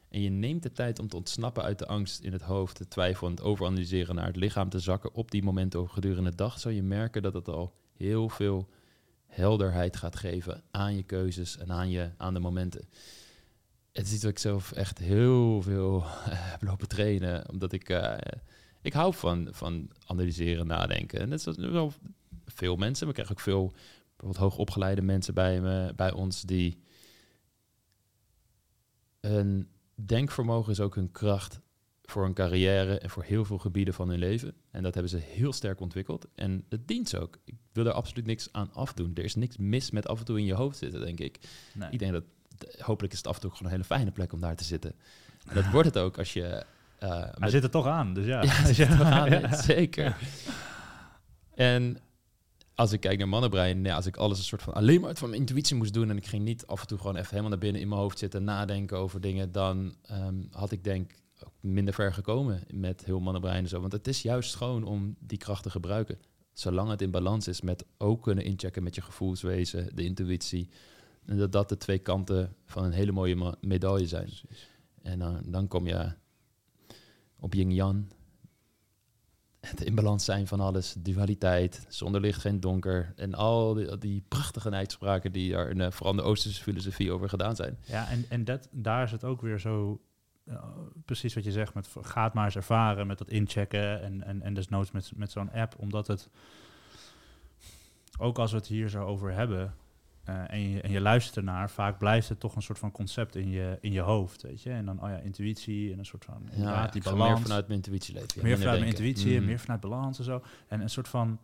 En 0.09 0.21
je 0.21 0.31
neemt 0.31 0.63
de 0.63 0.73
tijd 0.73 0.99
om 0.99 1.09
te 1.09 1.17
ontsnappen 1.17 1.63
uit 1.63 1.79
de 1.79 1.87
angst 1.87 2.21
in 2.21 2.33
het 2.33 2.43
hoofd, 2.43 2.79
de 2.79 2.89
twijfel 2.89 3.27
en 3.27 3.33
het 3.33 3.43
overanalyseren 3.43 4.15
naar 4.15 4.27
het 4.27 4.37
lichaam 4.37 4.69
te 4.69 4.79
zakken 4.79 5.15
op 5.15 5.31
die 5.31 5.43
momenten 5.43 5.89
gedurende 5.89 6.31
de 6.31 6.37
dag, 6.37 6.61
zal 6.61 6.71
je 6.71 6.83
merken 6.83 7.23
dat 7.23 7.35
het 7.35 7.49
al 7.49 7.75
heel 7.97 8.29
veel 8.29 8.69
helderheid 9.37 9.97
gaat 9.97 10.17
geven 10.17 10.63
aan 10.71 10.97
je 10.97 11.03
keuzes 11.03 11.57
en 11.57 11.73
aan, 11.73 11.91
je, 11.91 12.11
aan 12.17 12.35
de 12.35 12.41
momenten. 12.41 12.89
Het 13.93 14.07
is 14.07 14.13
iets 14.13 14.23
wat 14.23 14.33
ik 14.33 14.39
zelf 14.39 14.73
echt 14.73 14.99
heel 14.99 15.63
veel 15.63 16.03
heb 16.53 16.63
lopen 16.63 16.89
trainen, 16.89 17.51
omdat 17.51 17.73
ik, 17.73 17.89
uh, 17.89 18.17
ik 18.83 18.93
hou 18.93 19.15
van, 19.15 19.49
van 19.51 19.91
analyseren, 20.07 20.67
nadenken. 20.67 21.21
En 21.21 21.31
dat 21.31 21.47
is 21.47 21.57
wel 21.57 21.93
veel 22.47 22.77
mensen. 22.77 23.07
We 23.07 23.13
krijgen 23.13 23.35
ook 23.35 23.43
veel 23.43 23.73
bijvoorbeeld 24.09 24.37
hoogopgeleide 24.37 25.03
mensen 25.03 25.35
bij, 25.35 25.61
me, 25.61 25.93
bij 25.97 26.13
ons 26.13 26.43
die 26.43 26.83
een 29.21 29.69
denkvermogen 29.95 30.73
is 30.73 30.81
ook 30.81 30.95
hun 30.95 31.11
kracht 31.11 31.61
voor 32.07 32.25
een 32.25 32.35
carrière 32.35 32.99
en 32.99 33.11
voor 33.11 33.23
heel 33.23 33.45
veel 33.45 33.59
gebieden 33.59 33.95
van 33.95 34.09
hun 34.09 34.19
leven. 34.19 34.55
En 34.71 34.83
dat 34.83 34.95
hebben 34.95 35.11
ze 35.13 35.19
heel 35.19 35.53
sterk 35.53 35.81
ontwikkeld. 35.81 36.27
En 36.35 36.65
het 36.69 36.89
dient 36.89 37.09
ze 37.09 37.19
ook. 37.19 37.39
Ik 37.45 37.55
wil 37.73 37.87
er 37.87 37.93
absoluut 37.93 38.27
niks 38.27 38.49
aan 38.53 38.73
afdoen. 38.73 39.11
Er 39.15 39.25
is 39.25 39.35
niks 39.35 39.57
mis 39.57 39.91
met 39.91 40.09
af 40.09 40.19
en 40.19 40.25
toe 40.25 40.39
in 40.39 40.45
je 40.45 40.55
hoofd 40.55 40.79
zitten, 40.79 41.01
denk 41.01 41.21
ik. 41.21 41.39
Nee. 41.75 41.91
Ik 41.91 41.99
denk 41.99 42.13
dat, 42.13 42.25
hopelijk 42.79 43.13
is 43.13 43.19
het 43.19 43.29
af 43.29 43.35
en 43.35 43.41
toe 43.41 43.51
gewoon 43.51 43.67
een 43.67 43.73
hele 43.73 43.85
fijne 43.85 44.11
plek 44.11 44.33
om 44.33 44.41
daar 44.41 44.57
te 44.57 44.65
zitten. 44.65 44.95
En 45.49 45.55
dat 45.55 45.71
wordt 45.71 45.89
het 45.89 45.99
ook 45.99 46.19
als 46.19 46.33
je... 46.33 46.65
Uh, 47.03 47.25
Hij 47.31 47.51
zit 47.51 47.63
er 47.63 47.71
toch 47.71 47.87
aan, 47.87 48.15
dus 48.15 48.27
ja. 48.27 48.43
ja, 49.41 49.63
zeker. 49.63 50.17
En 51.55 51.99
als 52.75 52.93
ik 52.93 53.01
kijk 53.01 53.19
naar 53.19 53.29
mannenbrein, 53.29 53.85
ja, 53.85 53.95
als 53.95 54.07
ik 54.07 54.17
alles 54.17 54.39
een 54.39 54.45
soort 54.45 54.63
van 54.63 54.75
alleen 54.75 55.01
maar 55.01 55.09
uit 55.09 55.19
van 55.19 55.29
mijn 55.29 55.41
intuïtie 55.41 55.77
moest 55.77 55.93
doen 55.93 56.11
en 56.11 56.17
ik 56.17 56.27
ging 56.27 56.45
niet 56.45 56.67
af 56.67 56.81
en 56.81 56.87
toe 56.87 56.99
gewoon 56.99 57.17
even 57.17 57.29
helemaal 57.29 57.51
naar 57.51 57.59
binnen 57.59 57.81
in 57.81 57.89
mijn 57.89 58.01
hoofd 58.01 58.19
zitten 58.19 58.45
nadenken 58.45 58.99
over 58.99 59.21
dingen, 59.21 59.53
dan 59.53 59.95
ehm, 60.03 60.35
had 60.51 60.73
ik 60.73 60.85
denk 60.85 61.13
ook 61.45 61.53
minder 61.61 61.95
ver 61.95 62.13
gekomen 62.13 62.63
met 62.71 63.05
heel 63.05 63.21
mannenbrein 63.21 63.63
en 63.63 63.69
zo. 63.69 63.81
Want 63.81 63.93
het 63.93 64.07
is 64.09 64.23
juist 64.23 64.55
gewoon 64.55 64.85
om 64.85 65.17
die 65.19 65.39
kracht 65.39 65.63
te 65.63 65.71
gebruiken. 65.71 66.19
Zolang 66.53 66.91
het 66.91 67.03
in 67.03 67.11
balans 67.11 67.49
is 67.49 67.61
met 67.61 67.85
ook 67.99 68.23
kunnen 68.23 68.45
inchecken 68.45 68.83
met 68.83 68.95
je 68.95 69.03
gevoelswezen, 69.03 69.97
de 69.97 70.05
intuïtie. 70.05 70.69
En 71.25 71.37
dat 71.37 71.53
dat 71.53 71.69
de 71.69 71.77
twee 71.77 71.99
kanten 71.99 72.57
van 72.65 72.85
een 72.85 72.93
hele 72.93 73.13
mooie 73.13 73.57
medaille 73.61 74.07
zijn. 74.07 74.31
En 75.03 75.19
dan, 75.19 75.43
dan 75.45 75.69
kom 75.69 75.87
je 75.87 76.13
op 77.39 77.55
yin-yang 77.55 78.07
het 79.69 79.83
in 79.83 79.95
balans 79.95 80.25
zijn 80.25 80.47
van 80.47 80.61
alles, 80.61 80.95
dualiteit, 80.99 81.87
zonder 81.89 82.21
licht 82.21 82.41
geen 82.41 82.61
donker 82.61 83.13
en 83.17 83.35
al 83.35 83.75
die, 83.75 83.99
die 83.99 84.25
prachtige 84.29 84.71
uitspraken 84.71 85.33
die 85.33 85.55
er 85.55 85.71
in, 85.71 85.93
vooral 85.93 86.11
in 86.11 86.17
de 86.17 86.25
Oosterse 86.25 86.63
filosofie 86.63 87.13
over 87.13 87.29
gedaan 87.29 87.57
zijn. 87.57 87.79
Ja, 87.87 88.09
en, 88.09 88.25
en 88.29 88.45
dat, 88.45 88.69
daar 88.71 89.03
is 89.05 89.13
het 89.13 89.25
ook 89.25 89.41
weer 89.41 89.59
zo, 89.59 90.01
precies 91.05 91.35
wat 91.35 91.45
je 91.45 91.53
zegt, 91.53 91.75
met 91.75 91.89
gaat 92.01 92.35
maar 92.35 92.45
eens 92.45 92.57
ervaren 92.57 93.07
met 93.07 93.19
dat 93.19 93.31
inchecken 93.31 94.03
en, 94.03 94.23
en, 94.23 94.43
en 94.43 94.55
desnoods 94.55 94.91
met, 94.91 95.13
met 95.15 95.31
zo'n 95.31 95.53
app, 95.53 95.75
omdat 95.79 96.07
het, 96.07 96.29
ook 98.19 98.39
als 98.39 98.51
we 98.51 98.57
het 98.57 98.67
hier 98.67 98.89
zo 98.89 99.05
over 99.05 99.33
hebben, 99.33 99.75
uh, 100.29 100.53
en, 100.53 100.71
je, 100.71 100.81
en 100.81 100.91
je 100.91 101.01
luistert 101.01 101.37
ernaar, 101.37 101.71
vaak 101.71 101.99
blijft 101.99 102.29
het 102.29 102.41
toch 102.41 102.57
een 102.57 102.63
soort 102.63 102.79
van 102.79 102.91
concept 102.91 103.37
in 103.37 103.51
je, 103.51 103.79
in 103.81 103.93
je 103.93 104.01
hoofd, 104.01 104.43
weet 104.43 104.63
je. 104.63 104.71
En 104.71 104.85
dan, 104.85 105.03
oh 105.03 105.09
ja, 105.09 105.17
intuïtie 105.17 105.93
en 105.93 105.99
een 105.99 106.07
soort 106.07 106.25
van, 106.25 106.49
ja, 106.55 106.87
die 106.87 107.03
balans. 107.03 107.33
meer 107.33 107.43
vanuit 107.43 107.67
mijn 107.67 107.79
intuïtie 107.79 108.15
leven. 108.15 108.43
meer 108.43 108.59
vanuit 108.59 108.79
mijn 108.79 108.91
intuïtie, 108.91 109.41
mm. 109.41 109.47
meer 109.47 109.59
vanuit 109.59 109.81
balans 109.81 110.19
en 110.19 110.25
zo. 110.25 110.43
En 110.69 110.81
een 110.81 110.91
soort 110.91 111.09
van, 111.09 111.39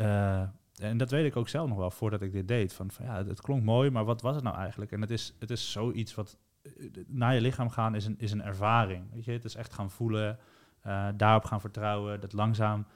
uh, 0.00 0.40
en 0.76 0.96
dat 0.96 1.10
weet 1.10 1.26
ik 1.26 1.36
ook 1.36 1.48
zelf 1.48 1.68
nog 1.68 1.78
wel, 1.78 1.90
voordat 1.90 2.22
ik 2.22 2.32
dit 2.32 2.48
deed. 2.48 2.72
Van, 2.72 2.90
van 2.90 3.04
ja, 3.04 3.24
het, 3.24 3.40
klonk 3.40 3.62
mooi, 3.62 3.90
maar 3.90 4.04
wat 4.04 4.22
was 4.22 4.34
het 4.34 4.44
nou 4.44 4.56
eigenlijk? 4.56 4.92
En 4.92 5.00
het 5.00 5.10
is, 5.10 5.34
het 5.38 5.50
is 5.50 5.72
zoiets 5.72 6.14
wat, 6.14 6.36
eh, 6.38 6.51
naar 7.06 7.34
je 7.34 7.40
lichaam 7.40 7.70
gaan 7.70 7.94
is 7.94 8.06
een, 8.06 8.18
is 8.18 8.32
een 8.32 8.42
ervaring, 8.42 9.04
weet 9.12 9.24
je. 9.24 9.32
Het 9.32 9.44
is 9.44 9.54
echt 9.54 9.72
gaan 9.72 9.90
voelen, 9.90 10.38
uh, 10.86 11.08
daarop 11.16 11.44
gaan 11.44 11.60
vertrouwen, 11.60 12.20
dat 12.20 12.32
langzaam 12.32 12.86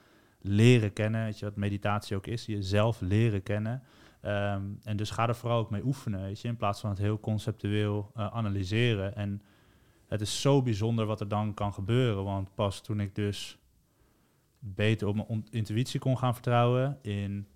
leren 0.41 0.93
kennen, 0.93 1.23
weet 1.23 1.39
je, 1.39 1.45
wat 1.45 1.55
meditatie 1.55 2.15
ook 2.15 2.27
is, 2.27 2.45
jezelf 2.45 3.01
leren 3.01 3.43
kennen. 3.43 3.83
Ehm, 4.21 4.63
en 4.83 4.97
dus 4.97 5.09
ga 5.09 5.27
er 5.27 5.35
vooral 5.35 5.59
ook 5.59 5.69
mee 5.69 5.85
oefenen, 5.85 6.21
weet 6.21 6.41
je, 6.41 6.47
in 6.47 6.57
plaats 6.57 6.79
van 6.79 6.89
het 6.89 6.99
heel 6.99 7.19
conceptueel 7.19 8.11
uh, 8.17 8.27
analyseren. 8.27 9.15
En 9.15 9.41
het 10.07 10.21
is 10.21 10.41
zo 10.41 10.61
bijzonder 10.61 11.05
wat 11.05 11.19
er 11.19 11.27
dan 11.27 11.53
kan 11.53 11.73
gebeuren, 11.73 12.23
want 12.23 12.55
pas 12.55 12.81
toen 12.81 12.99
ik 12.99 13.15
dus 13.15 13.57
beter 14.59 15.07
op 15.07 15.15
mijn 15.15 15.47
intuïtie 15.49 15.99
kon 15.99 16.17
gaan 16.17 16.33
vertrouwen 16.33 16.97
in 17.01 17.47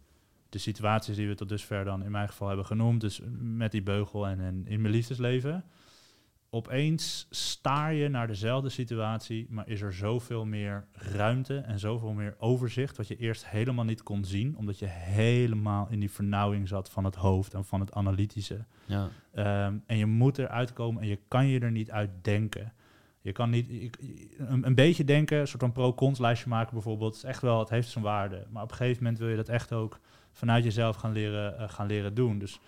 de 0.50 0.58
situaties 0.58 1.16
die 1.16 1.28
we 1.28 1.36
tot 1.36 1.50
dusver 1.50 1.84
dan 1.84 2.04
in 2.04 2.12
mijn 2.12 2.28
geval 2.28 2.48
hebben 2.48 2.66
genoemd, 2.66 3.02
dus 3.02 3.22
met 3.40 3.72
die 3.72 3.84
beugel 3.84 4.28
en, 4.28 4.40
en 4.40 4.68
in 4.68 4.82
mijn 4.82 4.94
liefdesleven, 4.94 5.64
opeens 6.54 7.28
staar 7.30 7.94
je 7.94 8.08
naar 8.08 8.28
dezelfde 8.28 8.70
situatie, 8.70 9.48
maar 9.50 9.68
is 9.68 9.82
er 9.82 9.94
zoveel 9.94 10.46
meer 10.46 10.86
ruimte 10.94 11.58
en 11.58 11.80
zoveel 11.80 12.12
meer 12.12 12.36
overzicht, 12.38 12.98
wat 12.98 13.08
je 13.08 13.16
eerst 13.16 13.48
helemaal 13.48 13.86
niet 13.86 14.04
kon 14.04 14.26
zien, 14.26 14.58
omdat 14.58 14.80
je 14.80 14.86
helemaal 14.86 15.88
in 15.90 16.00
die 16.00 16.12
vernauwing 16.12 16.68
zat 16.68 16.90
van 16.90 17.04
het 17.04 17.16
hoofd 17.16 17.54
en 17.54 17.66
van 17.66 17.80
het 17.80 17.94
analytische. 17.94 18.66
Ja. 18.86 19.10
Ehm, 19.34 19.76
en 19.86 19.98
je 19.98 20.06
moet 20.06 20.38
eruit 20.38 20.74
komen 20.74 21.02
en 21.02 21.08
je 21.08 21.20
kan 21.28 21.48
je 21.48 21.60
er 21.60 21.72
niet 21.72 21.92
uit 21.92 22.10
denken. 22.22 22.74
Je 23.22 23.32
kan 23.32 23.50
niet 23.50 23.98
een, 24.38 24.66
een 24.66 24.76
beetje 24.76 25.04
denken, 25.04 25.40
een 25.40 25.48
soort 25.48 25.62
van 25.62 25.72
pro-cons 25.72 26.20
lijstje 26.20 26.50
maken 26.50 26.74
bijvoorbeeld. 26.74 27.16
is 27.16 27.24
echt 27.24 27.42
wel, 27.42 27.60
het 27.60 27.70
heeft 27.70 27.90
zijn 27.90 28.04
waarde. 28.04 28.46
Maar 28.50 28.64
op 28.64 28.72
een 28.72 28.78
gegeven 28.78 29.04
moment 29.04 29.20
wil 29.20 29.30
je 29.30 29.36
dat 29.36 29.50
echt 29.50 29.74
ook 29.74 30.00
vanuit 30.32 30.64
jezelf 30.64 30.96
gaan 30.96 31.12
leren, 31.12 31.62
uh, 31.62 31.70
gaan 31.70 31.88
leren 31.88 32.14
doen. 32.14 32.40
Dus 32.40 32.60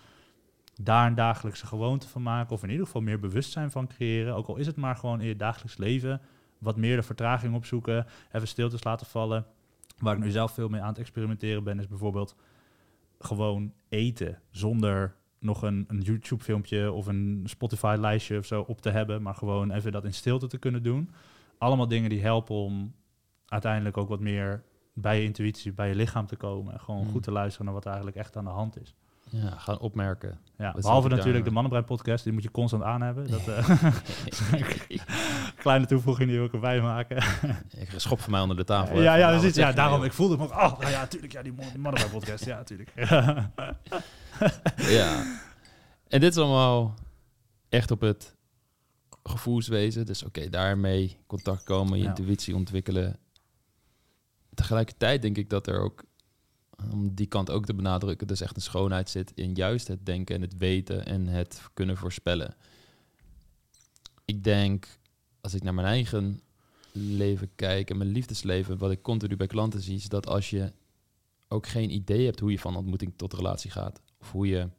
daar 0.81 1.07
een 1.07 1.15
dagelijkse 1.15 1.65
gewoonte 1.65 2.09
van 2.09 2.21
maken. 2.21 2.53
Of 2.53 2.63
in 2.63 2.69
ieder 2.69 2.85
geval 2.85 3.01
meer 3.01 3.19
bewustzijn 3.19 3.71
van 3.71 3.87
creëren. 3.87 4.35
Ook 4.35 4.47
al 4.47 4.55
is 4.55 4.65
het 4.65 4.75
maar 4.75 4.95
gewoon 4.95 5.21
in 5.21 5.27
je 5.27 5.35
dagelijks 5.35 5.77
leven. 5.77 6.21
Wat 6.57 6.77
meer 6.77 6.95
de 6.95 7.03
vertraging 7.03 7.55
opzoeken. 7.55 8.05
Even 8.31 8.47
stiltes 8.47 8.83
laten 8.83 9.07
vallen. 9.07 9.45
Waar 9.97 10.15
ik 10.15 10.23
nu 10.23 10.29
zelf 10.29 10.51
veel 10.51 10.69
mee 10.69 10.81
aan 10.81 10.87
het 10.87 10.97
experimenteren 10.97 11.63
ben, 11.63 11.79
is 11.79 11.87
bijvoorbeeld 11.87 12.35
gewoon 13.19 13.73
eten. 13.89 14.41
Zonder 14.49 15.15
nog 15.39 15.61
een, 15.61 15.85
een 15.87 16.01
YouTube-filmpje 16.01 16.91
of 16.91 17.07
een 17.07 17.41
Spotify-lijstje 17.45 18.37
of 18.37 18.45
zo 18.45 18.61
op 18.61 18.81
te 18.81 18.89
hebben. 18.89 19.21
Maar 19.21 19.35
gewoon 19.35 19.71
even 19.71 19.91
dat 19.91 20.05
in 20.05 20.13
stilte 20.13 20.47
te 20.47 20.57
kunnen 20.57 20.83
doen. 20.83 21.09
Allemaal 21.57 21.87
dingen 21.87 22.09
die 22.09 22.21
helpen 22.21 22.55
om 22.55 22.93
uiteindelijk 23.45 23.97
ook 23.97 24.09
wat 24.09 24.19
meer 24.19 24.63
bij 24.93 25.19
je 25.19 25.23
intuïtie, 25.23 25.73
bij 25.73 25.87
je 25.87 25.95
lichaam 25.95 26.25
te 26.25 26.35
komen. 26.35 26.73
En 26.73 26.79
gewoon 26.79 27.03
mm. 27.03 27.11
goed 27.11 27.23
te 27.23 27.31
luisteren 27.31 27.65
naar 27.65 27.75
wat 27.75 27.85
eigenlijk 27.85 28.17
echt 28.17 28.37
aan 28.37 28.43
de 28.43 28.49
hand 28.49 28.81
is. 28.81 28.95
Ja, 29.35 29.49
gaan 29.57 29.79
opmerken. 29.79 30.39
Ja, 30.57 30.71
behalve 30.71 31.07
natuurlijk 31.07 31.45
de 31.45 31.51
Mannenbrein 31.51 31.85
podcast, 31.85 32.23
die 32.23 32.33
moet 32.33 32.43
je 32.43 32.51
constant 32.51 32.83
aan 32.83 33.01
hebben. 33.01 33.31
Dat, 33.31 33.47
uh, 33.47 33.85
kleine 35.63 35.85
toevoeging 35.85 36.29
die 36.29 36.37
wil 36.37 36.45
ik 36.45 36.53
erbij 36.53 36.81
maken. 36.81 37.17
ik 37.83 37.89
schop 37.95 38.19
van 38.19 38.31
mij 38.31 38.41
onder 38.41 38.57
de 38.57 38.63
tafel. 38.63 39.01
Ja, 39.01 39.15
ja, 39.15 39.39
dus 39.39 39.55
ja 39.55 39.71
daarom, 39.71 40.03
ik 40.03 40.13
voelde 40.13 40.37
me 40.37 40.43
ook, 40.43 40.51
oh, 40.51 40.89
ja, 40.89 40.99
natuurlijk, 40.99 41.33
ja, 41.33 41.41
die, 41.41 41.53
die 41.55 41.79
Mannenbrein 41.79 42.11
podcast, 42.11 42.45
ja, 42.45 42.55
natuurlijk. 42.55 42.91
ja. 44.97 45.23
En 46.07 46.19
dit 46.19 46.31
is 46.31 46.37
allemaal 46.37 46.93
echt 47.69 47.91
op 47.91 48.01
het 48.01 48.35
gevoelswezen. 49.23 50.05
Dus 50.05 50.23
oké, 50.23 50.49
daarmee 50.49 51.17
contact 51.27 51.63
komen, 51.63 51.97
je 51.97 52.05
intuïtie 52.05 52.55
ontwikkelen. 52.55 53.19
Tegelijkertijd 54.53 55.21
denk 55.21 55.37
ik 55.37 55.49
dat 55.49 55.67
er 55.67 55.79
ook 55.79 56.03
om 56.91 57.13
die 57.13 57.27
kant 57.27 57.49
ook 57.49 57.65
te 57.65 57.73
benadrukken, 57.73 58.27
dus 58.27 58.41
echt 58.41 58.55
een 58.55 58.61
schoonheid 58.61 59.09
zit 59.09 59.31
in 59.35 59.53
juist 59.53 59.87
het 59.87 60.05
denken 60.05 60.35
en 60.35 60.41
het 60.41 60.57
weten 60.57 61.05
en 61.05 61.27
het 61.27 61.61
kunnen 61.73 61.97
voorspellen. 61.97 62.55
Ik 64.25 64.43
denk, 64.43 64.87
als 65.41 65.53
ik 65.53 65.63
naar 65.63 65.73
mijn 65.73 65.87
eigen 65.87 66.41
leven 66.91 67.49
kijk 67.55 67.89
en 67.89 67.97
mijn 67.97 68.09
liefdesleven, 68.09 68.77
wat 68.77 68.91
ik 68.91 69.01
continu 69.01 69.35
bij 69.35 69.47
klanten 69.47 69.81
zie, 69.81 69.95
is 69.95 70.09
dat 70.09 70.27
als 70.27 70.49
je 70.49 70.71
ook 71.47 71.67
geen 71.67 71.89
idee 71.89 72.25
hebt 72.25 72.39
hoe 72.39 72.51
je 72.51 72.59
van 72.59 72.75
ontmoeting 72.75 73.13
tot 73.15 73.33
relatie 73.33 73.71
gaat, 73.71 74.01
of 74.19 74.31
hoe 74.31 74.47
je 74.47 74.69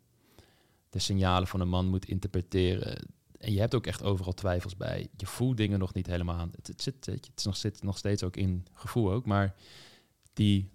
de 0.90 0.98
signalen 0.98 1.48
van 1.48 1.60
een 1.60 1.68
man 1.68 1.86
moet 1.86 2.08
interpreteren, 2.08 3.08
en 3.38 3.52
je 3.52 3.60
hebt 3.60 3.74
ook 3.74 3.86
echt 3.86 4.02
overal 4.02 4.32
twijfels 4.32 4.76
bij, 4.76 5.08
je 5.16 5.26
voelt 5.26 5.56
dingen 5.56 5.78
nog 5.78 5.94
niet 5.94 6.06
helemaal 6.06 6.36
aan. 6.36 6.50
Het, 6.62 6.82
zit, 6.82 7.06
het 7.06 7.30
is 7.36 7.44
nog, 7.44 7.56
zit 7.56 7.82
nog 7.82 7.98
steeds 7.98 8.22
ook 8.22 8.36
in 8.36 8.66
gevoel 8.72 9.12
ook, 9.12 9.26
maar 9.26 9.54
die 10.32 10.70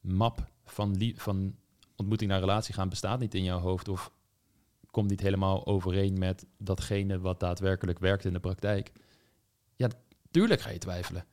map 0.00 0.50
van, 0.66 1.12
van 1.16 1.56
ontmoeting 1.96 2.30
naar 2.30 2.40
relatie 2.40 2.74
gaan 2.74 2.88
bestaat 2.88 3.20
niet 3.20 3.34
in 3.34 3.44
jouw 3.44 3.58
hoofd 3.58 3.88
of 3.88 4.10
komt 4.90 5.10
niet 5.10 5.20
helemaal 5.20 5.66
overeen 5.66 6.18
met 6.18 6.46
datgene 6.58 7.18
wat 7.18 7.40
daadwerkelijk 7.40 7.98
werkt 7.98 8.24
in 8.24 8.32
de 8.32 8.40
praktijk. 8.40 8.92
Ja, 9.76 9.88
tuurlijk 10.30 10.60
ga 10.60 10.70
je 10.70 10.78
twijfelen. 10.78 11.24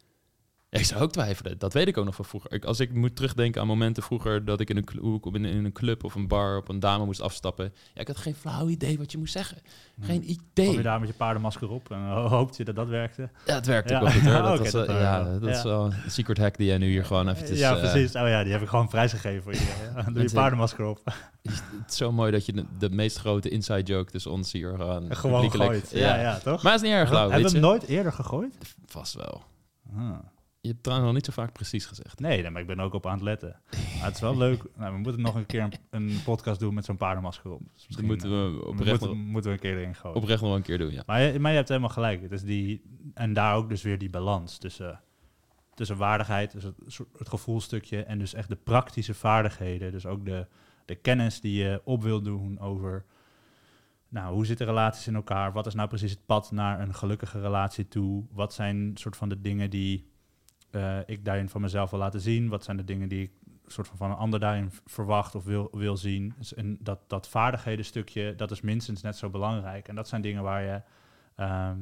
Ja, 0.74 0.80
ik 0.80 0.86
zou 0.86 1.02
ook 1.02 1.12
twijfelen. 1.12 1.58
Dat 1.58 1.74
weet 1.74 1.88
ik 1.88 1.98
ook 1.98 2.06
nog 2.06 2.16
van 2.16 2.26
vroeger. 2.26 2.52
Ik, 2.54 2.66
als 2.66 2.80
ik 2.80 2.94
moet 2.94 3.16
terugdenken 3.16 3.62
aan 3.62 3.68
momenten 3.68 4.04
vroeger 4.04 4.46
dat 4.46 4.60
ik 4.60 4.69
in 4.69 4.78
een, 4.78 5.15
ik 5.15 5.26
in, 5.36 5.46
in 5.46 5.65
een 5.65 5.71
club 5.71 6.04
of 6.04 6.15
een 6.15 6.28
bar 6.28 6.58
op 6.58 6.69
een 6.69 6.80
dame 6.80 7.06
moest 7.06 7.21
afstappen. 7.21 7.74
Ja, 7.94 8.02
ik 8.02 8.08
had 8.08 8.17
geen 8.17 8.36
flauw 8.36 8.67
idee 8.67 8.98
wat 8.98 9.12
je 9.12 9.17
moest 9.17 9.34
zeggen. 9.34 9.58
Geen 10.02 10.21
Kwam 10.21 10.38
idee. 10.54 10.71
je 10.71 10.82
daar 10.82 11.00
met 11.00 11.10
je 11.10 11.15
paardenmasker 11.15 11.69
op 11.69 11.92
en 11.92 12.00
ho- 12.10 12.28
hoopte 12.38 12.56
je 12.58 12.63
dat 12.63 12.76
dat 12.76 12.88
werkte? 12.88 13.30
Ja, 13.46 13.56
het 13.56 13.65
werkte 13.65 13.94
Ja. 13.94 14.00
ook 14.00 14.06
wel 14.06 14.13
goed 14.13 14.21
hoor. 14.24 14.32
Dat, 14.44 14.60
was, 14.60 14.71
dat 14.71 14.88
ja, 14.88 15.24
dat 15.40 15.50
is 15.50 15.63
wel 15.63 15.86
een 15.86 15.94
secret 16.08 16.38
hack 16.38 16.58
die 16.58 16.67
jij 16.67 16.78
nu 16.78 16.88
hier 16.90 17.06
gewoon 17.06 17.30
eventjes... 17.30 17.60
ja, 17.60 17.76
eh, 17.76 17.80
precies. 17.92 18.15
Oh 18.15 18.28
ja, 18.28 18.44
die 18.44 18.52
heb 18.52 18.62
ik 18.62 18.67
gewoon 18.67 18.88
prijsgegeven 18.88 19.44
voor. 19.44 19.54
Ja, 19.96 20.04
Doe 20.12 20.21
je 20.24 20.32
paardenmasker 20.34 20.86
op. 20.86 21.02
het 21.42 21.62
is 21.88 21.98
zo 21.98 22.12
mooi 22.12 22.32
dat 22.32 22.46
je 22.46 22.54
de, 22.54 22.65
de 22.80 22.90
meest 22.90 23.17
grote 23.17 23.50
inside 23.50 23.82
joke 23.84 24.12
tussen 24.12 24.32
ons 24.32 24.52
hier 24.52 24.76
gewoon... 24.78 25.15
Gewoon 25.15 25.52
gegooid. 25.52 25.90
Ja, 25.94 26.19
ja, 26.19 26.38
toch? 26.38 26.63
Maar 26.63 26.71
het 26.71 26.82
is 26.82 26.88
niet 26.88 26.98
erg 26.98 27.10
Hebben 27.10 27.17
lauw, 27.19 27.30
we 27.30 27.36
weet 27.44 27.46
hem 27.46 27.62
je. 27.62 27.67
nooit 27.67 27.84
eerder 27.84 28.12
gegooid? 28.13 28.56
Vast 28.86 29.13
wel. 29.13 29.42
Ah. 29.96 30.10
Je 30.64 30.70
hebt 30.70 30.84
trouwens 30.84 31.12
nog 31.12 31.18
niet 31.18 31.34
zo 31.34 31.42
vaak 31.42 31.54
precies 31.54 31.86
gezegd. 31.86 32.20
Nee, 32.20 32.50
maar 32.50 32.62
ik 32.62 32.68
ben 32.68 32.80
ook 32.80 32.94
op 32.94 33.06
aan 33.06 33.14
het 33.14 33.22
letten. 33.22 33.56
Maar 33.72 34.06
het 34.06 34.16
is 34.16 34.22
wel 34.22 34.38
leuk. 34.38 34.64
Nou, 34.76 34.94
we 34.94 35.00
moeten 35.00 35.22
nog 35.22 35.36
een 35.36 35.46
keer 35.46 35.62
een, 35.62 35.74
een 35.90 36.24
podcast 36.24 36.60
doen 36.60 36.74
met 36.74 36.86
zo'n 36.86 36.98
paardenmasker 36.98 37.52
op. 37.52 37.62
Dus 37.74 37.86
misschien, 37.88 38.08
moeten 38.08 38.30
eh, 38.30 38.36
we 38.36 38.66
oprecht, 38.66 38.90
moeten, 38.90 39.08
nog, 39.08 39.18
moeten 39.18 39.52
we 39.52 39.58
een 39.58 39.64
keer 39.64 39.78
erin 39.78 39.96
gooien. 39.96 40.18
oprecht 40.18 40.42
nog 40.42 40.56
een 40.56 40.62
keer 40.62 40.78
doen, 40.78 40.92
ja. 40.92 41.04
Maar 41.06 41.22
je, 41.22 41.40
maar 41.40 41.52
je 41.52 41.58
hebt 41.58 41.70
helemaal 41.70 41.90
gelijk. 41.90 42.22
Het 42.22 42.32
is 42.32 42.44
die, 42.44 42.82
en 43.14 43.34
daar 43.34 43.56
ook 43.56 43.70
dus 43.70 43.82
weer 43.82 43.98
die 43.98 44.10
balans 44.10 44.58
tussen, 44.58 45.02
tussen 45.74 45.98
waardigheid, 45.98 46.52
dus 46.52 46.64
het, 46.64 46.76
het 47.18 47.30
gevoelstukje 47.30 48.04
en 48.04 48.20
dus 48.20 48.34
echt 48.34 48.50
de 48.50 48.56
praktische 48.56 49.14
vaardigheden. 49.14 49.92
Dus 49.92 50.06
ook 50.06 50.26
de, 50.26 50.48
de 50.86 50.96
kennis 50.96 51.42
die 51.42 51.64
je 51.64 51.82
op 51.84 52.04
wil 52.04 52.22
doen 52.22 52.60
over 52.60 53.06
nou, 54.10 54.34
hoe 54.34 54.46
zitten 54.46 54.66
relaties 54.66 55.08
in 55.08 55.16
elkaar? 55.16 55.54
Wat 55.54 55.66
is 55.66 55.74
nou 55.74 55.88
precies 55.88 56.12
het 56.12 56.26
pad 56.26 56.52
naar 56.52 56.80
een 56.80 56.94
gelukkige 56.94 57.42
relatie 57.42 57.88
toe? 57.88 58.24
Wat 58.32 58.54
zijn 58.54 58.92
soort 58.94 59.16
van 59.16 59.30
de 59.30 59.42
dingen 59.42 59.70
die 59.70 60.12
eh, 60.74 60.98
ik 61.06 61.26
daarin 61.26 61.50
van 61.50 61.62
mezelf 61.62 61.90
wil 61.90 62.00
laten 62.00 62.21
zien? 62.21 62.50
Wat 62.50 62.63
zijn 62.63 62.78
de 62.78 62.84
dingen 62.84 63.08
die 63.10 63.21
ik 63.24 63.32
soort 63.67 63.88
van 63.88 63.98
van 63.98 64.10
een 64.12 64.17
ander 64.17 64.40
daarin 64.40 64.71
verwacht 64.86 65.36
of 65.36 65.44
wil, 65.44 65.69
wil 65.71 65.98
zien? 65.98 66.34
Dus 66.38 66.54
en 66.54 66.78
dat, 66.80 67.00
dat 67.08 67.28
vaardigheden 67.30 67.86
stukje, 67.86 68.36
dat 68.36 68.52
is 68.52 68.62
minstens 68.62 69.02
net 69.02 69.17
zo 69.17 69.30
belangrijk. 69.30 69.88
En 69.88 69.96
dat 69.96 70.08
zijn 70.08 70.21
dingen 70.21 70.44
waar 70.44 70.63
je, 70.63 70.82
ehm, 71.36 71.78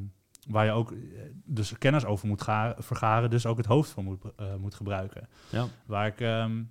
waar 0.50 0.66
je 0.66 0.72
ook 0.72 0.92
eh, 0.92 0.98
dus 1.46 1.78
kennis 1.78 2.06
over 2.06 2.28
moet 2.28 2.42
ga- 2.42 2.76
vergaren, 2.78 3.30
dus 3.30 3.46
ook 3.46 3.58
het 3.58 3.66
hoofd 3.66 3.90
voor 3.92 4.04
moet, 4.04 4.22
eh, 4.38 4.56
moet 4.56 4.76
gebruiken. 4.76 5.28
ja. 5.50 5.68
Waar 5.86 6.08
ik 6.08 6.22
ehm, 6.22 6.64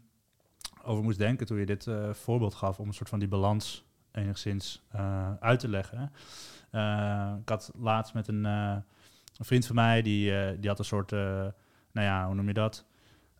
over 0.83 1.03
moest 1.03 1.19
denken 1.19 1.47
toen 1.47 1.59
je 1.59 1.67
dit 1.67 1.87
voorbeeld 2.13 2.55
gaf 2.55 2.79
om 2.79 2.87
een 2.89 2.95
soort 2.95 3.09
van 3.09 3.19
die 3.19 3.29
balans 3.29 3.85
enigszins 4.13 4.83
uit 5.41 5.61
te 5.61 5.69
leggen. 5.69 6.13
Ik 7.41 7.49
had 7.49 7.73
laatst 7.79 8.15
met 8.15 8.29
een, 8.29 8.45
een 8.45 8.83
vriend 9.41 9.67
van 9.67 9.75
mij, 9.75 10.03
die, 10.03 10.59
die 10.59 10.69
had 10.69 10.79
een 10.79 10.85
soort, 10.85 11.13
nou 11.93 12.07
ja, 12.07 12.27
hoe 12.27 12.35
noem 12.35 12.47
je 12.47 12.55
dat? 12.55 12.85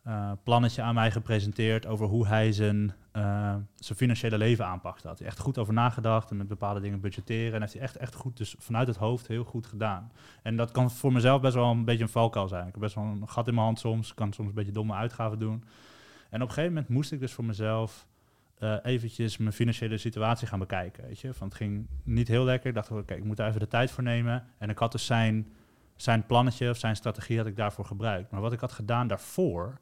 Eh, 0.03 0.31
plannetje 0.43 0.81
aan 0.81 0.93
mij 0.93 1.11
gepresenteerd 1.11 1.85
over 1.85 2.05
hoe 2.05 2.27
hij 2.27 2.51
zijn, 2.51 2.93
eh, 3.11 3.55
zijn 3.75 3.97
financiële 3.97 4.37
leven 4.37 4.65
aanpakte. 4.65 5.07
Had 5.07 5.19
hij 5.19 5.27
echt 5.27 5.39
goed 5.39 5.57
over 5.57 5.73
nagedacht 5.73 6.29
en 6.31 6.37
met 6.37 6.47
bepaalde 6.47 6.79
dingen 6.79 6.99
budgetteren. 6.99 7.53
En 7.53 7.61
heeft 7.61 7.73
hij 7.73 7.81
echt, 7.81 7.97
echt 7.97 8.15
goed, 8.15 8.37
dus 8.37 8.55
vanuit 8.57 8.87
het 8.87 8.97
hoofd 8.97 9.27
heel 9.27 9.43
goed 9.43 9.65
gedaan. 9.65 10.11
En 10.43 10.55
dat 10.55 10.71
kan 10.71 10.91
voor 10.91 11.13
mezelf 11.13 11.41
best 11.41 11.53
wel 11.53 11.71
een 11.71 11.85
beetje 11.85 12.03
een 12.03 12.09
valkuil 12.09 12.47
zijn. 12.47 12.65
Ik 12.67 12.71
heb 12.71 12.81
best 12.81 12.95
wel 12.95 13.03
een 13.03 13.29
gat 13.29 13.47
in 13.47 13.53
mijn 13.53 13.65
hand 13.65 13.79
soms. 13.79 14.09
Ik 14.09 14.15
kan 14.15 14.33
soms 14.33 14.47
een 14.49 14.55
beetje 14.55 14.71
domme 14.71 14.93
uitgaven 14.93 15.39
doen. 15.39 15.63
En 16.29 16.41
op 16.41 16.47
een 16.47 16.53
gegeven 16.53 16.73
moment 16.73 16.89
moest 16.89 17.11
ik 17.11 17.19
dus 17.19 17.33
voor 17.33 17.45
mezelf 17.45 18.07
eh, 18.57 18.75
eventjes 18.83 19.37
mijn 19.37 19.53
financiële 19.53 19.97
situatie 19.97 20.47
gaan 20.47 20.59
bekijken. 20.59 21.03
Weet 21.03 21.19
je? 21.19 21.33
Van 21.33 21.47
het 21.47 21.55
ging 21.55 21.87
niet 22.03 22.27
heel 22.27 22.43
lekker. 22.43 22.69
Ik 22.69 22.75
dacht, 22.75 22.91
oké, 22.91 23.13
ik 23.13 23.23
moet 23.23 23.37
daar 23.37 23.47
even 23.47 23.59
de 23.59 23.67
tijd 23.67 23.91
voor 23.91 24.03
nemen. 24.03 24.43
En 24.57 24.69
ik 24.69 24.77
had 24.77 24.91
dus 24.91 25.05
zijn, 25.05 25.47
zijn 26.01 26.25
plannetje 26.25 26.69
of 26.69 26.77
zijn 26.77 26.95
strategie 26.95 27.37
had 27.37 27.45
ik 27.45 27.55
daarvoor 27.55 27.85
gebruikt. 27.85 28.31
Maar 28.31 28.41
wat 28.41 28.53
ik 28.53 28.59
had 28.59 28.71
gedaan 28.71 29.07
daarvoor 29.07 29.79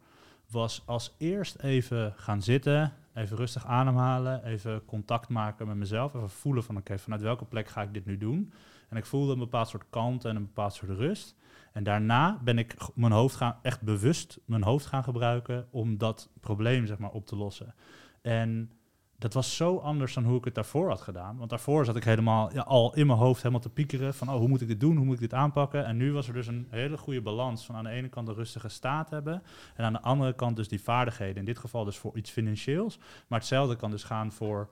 was 0.51 0.83
als 0.85 1.15
eerst 1.17 1.59
even 1.59 2.13
gaan 2.15 2.41
zitten, 2.41 2.93
even 3.13 3.37
rustig 3.37 3.65
ademhalen, 3.65 4.43
even 4.43 4.85
contact 4.85 5.29
maken 5.29 5.67
met 5.67 5.75
mezelf, 5.75 6.13
even 6.13 6.29
voelen 6.29 6.63
van 6.63 6.77
oké, 6.77 6.99
vanuit 6.99 7.21
welke 7.21 7.45
plek 7.45 7.67
ga 7.67 7.81
ik 7.81 7.93
dit 7.93 8.05
nu 8.05 8.17
doen? 8.17 8.53
En 8.89 8.97
ik 8.97 9.05
voelde 9.05 9.33
een 9.33 9.39
bepaald 9.39 9.67
soort 9.67 9.85
kalmte 9.89 10.29
en 10.29 10.35
een 10.35 10.45
bepaald 10.45 10.73
soort 10.73 10.91
rust. 10.91 11.35
En 11.73 11.83
daarna 11.83 12.39
ben 12.43 12.57
ik 12.57 12.75
mijn 12.95 13.11
hoofd 13.11 13.35
gaan, 13.35 13.55
echt 13.61 13.81
bewust 13.81 14.39
mijn 14.45 14.63
hoofd 14.63 14.85
gaan 14.85 15.03
gebruiken 15.03 15.67
om 15.71 15.97
dat 15.97 16.29
probleem 16.39 16.85
zeg 16.85 16.97
maar, 16.97 17.11
op 17.11 17.25
te 17.25 17.35
lossen. 17.35 17.73
En 18.21 18.71
dat 19.19 19.33
was 19.33 19.55
zo 19.55 19.77
anders 19.77 20.13
dan 20.13 20.23
hoe 20.23 20.37
ik 20.37 20.45
het 20.45 20.55
daarvoor 20.55 20.89
had 20.89 21.01
gedaan. 21.01 21.37
Want 21.37 21.49
daarvoor 21.49 21.85
zat 21.85 21.95
ik 21.95 22.03
helemaal 22.03 22.53
ja, 22.53 22.61
al 22.61 22.95
in 22.95 23.07
mijn 23.07 23.19
hoofd 23.19 23.37
helemaal 23.37 23.61
te 23.61 23.69
piekeren 23.69 24.13
van 24.13 24.29
oh, 24.29 24.35
hoe 24.35 24.47
moet 24.47 24.61
ik 24.61 24.67
dit 24.67 24.79
doen, 24.79 24.95
hoe 24.95 25.05
moet 25.05 25.13
ik 25.13 25.19
dit 25.19 25.33
aanpakken. 25.33 25.85
En 25.85 25.97
nu 25.97 26.11
was 26.11 26.27
er 26.27 26.33
dus 26.33 26.47
een 26.47 26.67
hele 26.69 26.97
goede 26.97 27.21
balans 27.21 27.65
van 27.65 27.75
aan 27.75 27.83
de 27.83 27.89
ene 27.89 28.09
kant 28.09 28.27
de 28.27 28.33
rustige 28.33 28.69
staat 28.69 29.09
hebben 29.09 29.43
en 29.75 29.85
aan 29.85 29.93
de 29.93 30.01
andere 30.01 30.33
kant 30.33 30.55
dus 30.55 30.67
die 30.67 30.81
vaardigheden. 30.81 31.35
In 31.35 31.45
dit 31.45 31.59
geval 31.59 31.85
dus 31.85 31.97
voor 31.97 32.17
iets 32.17 32.31
financieels. 32.31 32.97
Maar 33.27 33.39
hetzelfde 33.39 33.75
kan 33.75 33.91
dus 33.91 34.03
gaan 34.03 34.31
voor 34.31 34.69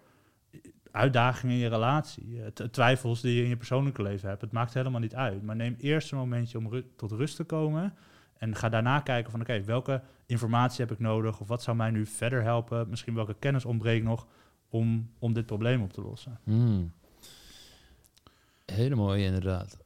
uitdagingen 0.92 1.56
in 1.56 1.62
je 1.62 1.70
relatie, 1.70 2.44
eh, 2.44 2.66
twijfels 2.68 3.22
die 3.22 3.36
je 3.36 3.44
in 3.44 3.50
je 3.50 3.58
persoonlijke 3.58 4.02
leven 4.02 4.30
hebt. 4.30 4.42
Het 4.42 4.52
maakt 4.52 4.74
helemaal 4.74 5.02
niet 5.02 5.16
uit. 5.16 5.44
Maar 5.44 5.56
neem 5.56 5.76
eerst 5.80 6.12
een 6.12 6.18
momentje 6.18 6.58
om 6.58 6.84
tot 6.96 7.12
rust 7.12 7.36
te 7.36 7.44
komen. 7.44 7.94
En 8.38 8.56
ga 8.56 8.70
daarna 8.70 9.00
kijken 9.00 9.32
van 9.32 9.42
oké, 9.42 9.64
welke 9.64 10.02
informatie 10.26 10.86
heb 10.86 10.92
ik 10.92 11.00
nodig? 11.00 11.40
Of 11.40 11.48
wat 11.48 11.64
zou 11.64 11.78
mij 11.78 11.90
nu 11.90 12.06
verder 12.06 12.44
helpen? 12.44 12.90
Misschien 12.90 13.14
welke 13.14 13.36
kennis 13.40 13.66
ontbreekt 13.66 14.06
nog 14.06 14.28
om, 14.70 15.12
om 15.20 15.34
dit 15.34 15.46
probleem 15.46 15.82
op 15.82 15.94
te 15.94 16.02
lossen? 16.02 16.40
Hmm. 16.44 16.94
Hele 18.66 18.96
mooie, 18.96 19.26
inderdaad. 19.26 19.78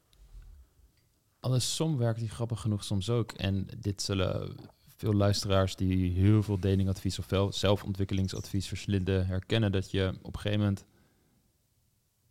Andersom 1.40 1.96
werkt 1.96 2.18
die 2.20 2.28
grappig 2.28 2.60
genoeg 2.60 2.84
soms 2.84 3.10
ook. 3.10 3.32
En 3.32 3.68
dit 3.78 4.02
zullen 4.02 4.56
veel 4.96 5.12
luisteraars 5.12 5.76
die 5.76 6.12
heel 6.12 6.42
veel 6.42 6.58
datingadvies 6.58 7.18
of 7.18 7.54
zelfontwikkelingsadvies 7.54 8.68
verslinden, 8.68 9.26
herkennen 9.26 9.72
dat 9.72 9.90
je 9.90 10.18
op 10.22 10.34
een 10.34 10.40
gegeven 10.40 10.60
moment 10.60 10.84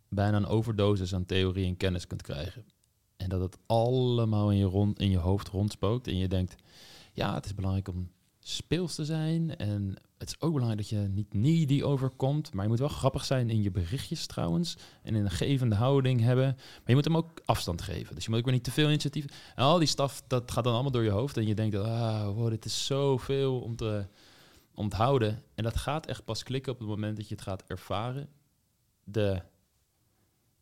bijna 0.09 0.38
een 0.38 0.45
overdosis 0.45 1.13
aan 1.13 1.26
theorie 1.26 1.65
en 1.65 1.78
kennis 1.78 2.07
kunt 2.07 2.22
krijgen. 2.22 2.65
En 3.22 3.30
dat 3.30 3.41
het 3.41 3.57
allemaal 3.65 4.51
in 4.51 4.57
je, 4.57 4.65
rond, 4.65 4.99
in 4.99 5.09
je 5.09 5.17
hoofd 5.17 5.47
rondspookt. 5.47 6.07
En 6.07 6.17
je 6.17 6.28
denkt, 6.28 6.55
ja, 7.13 7.34
het 7.34 7.45
is 7.45 7.55
belangrijk 7.55 7.88
om 7.88 8.11
speels 8.39 8.95
te 8.95 9.05
zijn. 9.05 9.55
En 9.55 9.95
het 10.17 10.28
is 10.30 10.41
ook 10.41 10.53
belangrijk 10.53 10.82
dat 10.82 10.89
je 10.89 11.07
niet 11.07 11.34
needy 11.34 11.82
overkomt. 11.82 12.53
Maar 12.53 12.63
je 12.63 12.69
moet 12.69 12.80
wel 12.80 12.88
grappig 12.88 13.26
zijn 13.26 13.49
in 13.49 13.61
je 13.61 13.72
berichtjes 13.72 14.26
trouwens. 14.26 14.78
En 15.03 15.15
in 15.15 15.24
een 15.24 15.32
gevende 15.32 15.76
houding 15.76 16.22
hebben. 16.22 16.45
Maar 16.55 16.84
je 16.86 16.95
moet 16.95 17.05
hem 17.05 17.17
ook 17.17 17.41
afstand 17.45 17.82
geven. 17.82 18.15
Dus 18.15 18.24
je 18.24 18.30
moet 18.30 18.39
ook 18.39 18.45
weer 18.45 18.53
niet 18.53 18.63
te 18.63 18.72
veel 18.72 18.88
initiatief. 18.88 19.26
En 19.55 19.63
al 19.63 19.80
die 19.80 19.88
staf, 19.88 20.22
dat 20.28 20.51
gaat 20.51 20.63
dan 20.63 20.74
allemaal 20.74 20.91
door 20.91 21.03
je 21.03 21.09
hoofd. 21.09 21.38
En 21.38 21.47
je 21.47 21.55
denkt, 21.55 21.76
ah, 21.76 22.26
wow, 22.26 22.49
dit 22.49 22.65
is 22.65 22.86
zoveel 22.86 23.59
om 23.59 23.76
te 23.76 24.05
onthouden. 24.74 25.43
En 25.55 25.63
dat 25.63 25.78
gaat 25.78 26.05
echt 26.05 26.26
pas 26.26 26.43
klikken 26.43 26.74
op 26.74 26.80
het 26.80 26.88
moment 26.88 27.17
dat 27.17 27.28
je 27.28 27.36
het 27.36 27.43
gaat 27.43 27.63
ervaren. 27.67 28.30
De 29.03 29.41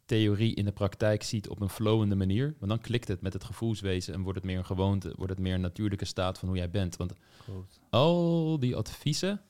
theorie 0.09 0.55
in 0.55 0.65
de 0.65 0.71
praktijk 0.71 1.23
ziet 1.23 1.49
op 1.49 1.61
een 1.61 1.69
flowende 1.69 2.15
manier. 2.15 2.55
Want 2.59 2.71
dan 2.71 2.81
klikt 2.81 3.07
het 3.07 3.21
met 3.21 3.33
het 3.33 3.43
gevoelswezen 3.43 4.13
en 4.13 4.21
wordt 4.21 4.37
het 4.37 4.47
meer 4.47 4.57
een 4.57 4.65
gewoonte. 4.65 5.13
Wordt 5.15 5.31
het 5.31 5.41
meer 5.41 5.53
een 5.53 5.61
natuurlijke 5.61 6.05
staat 6.05 6.39
van 6.39 6.47
hoe 6.47 6.57
jij 6.57 6.69
bent. 6.69 6.97
Want 6.97 7.13
Goed. 7.43 7.79
al 7.89 8.59
die 8.59 8.75
adviezen 8.75 9.41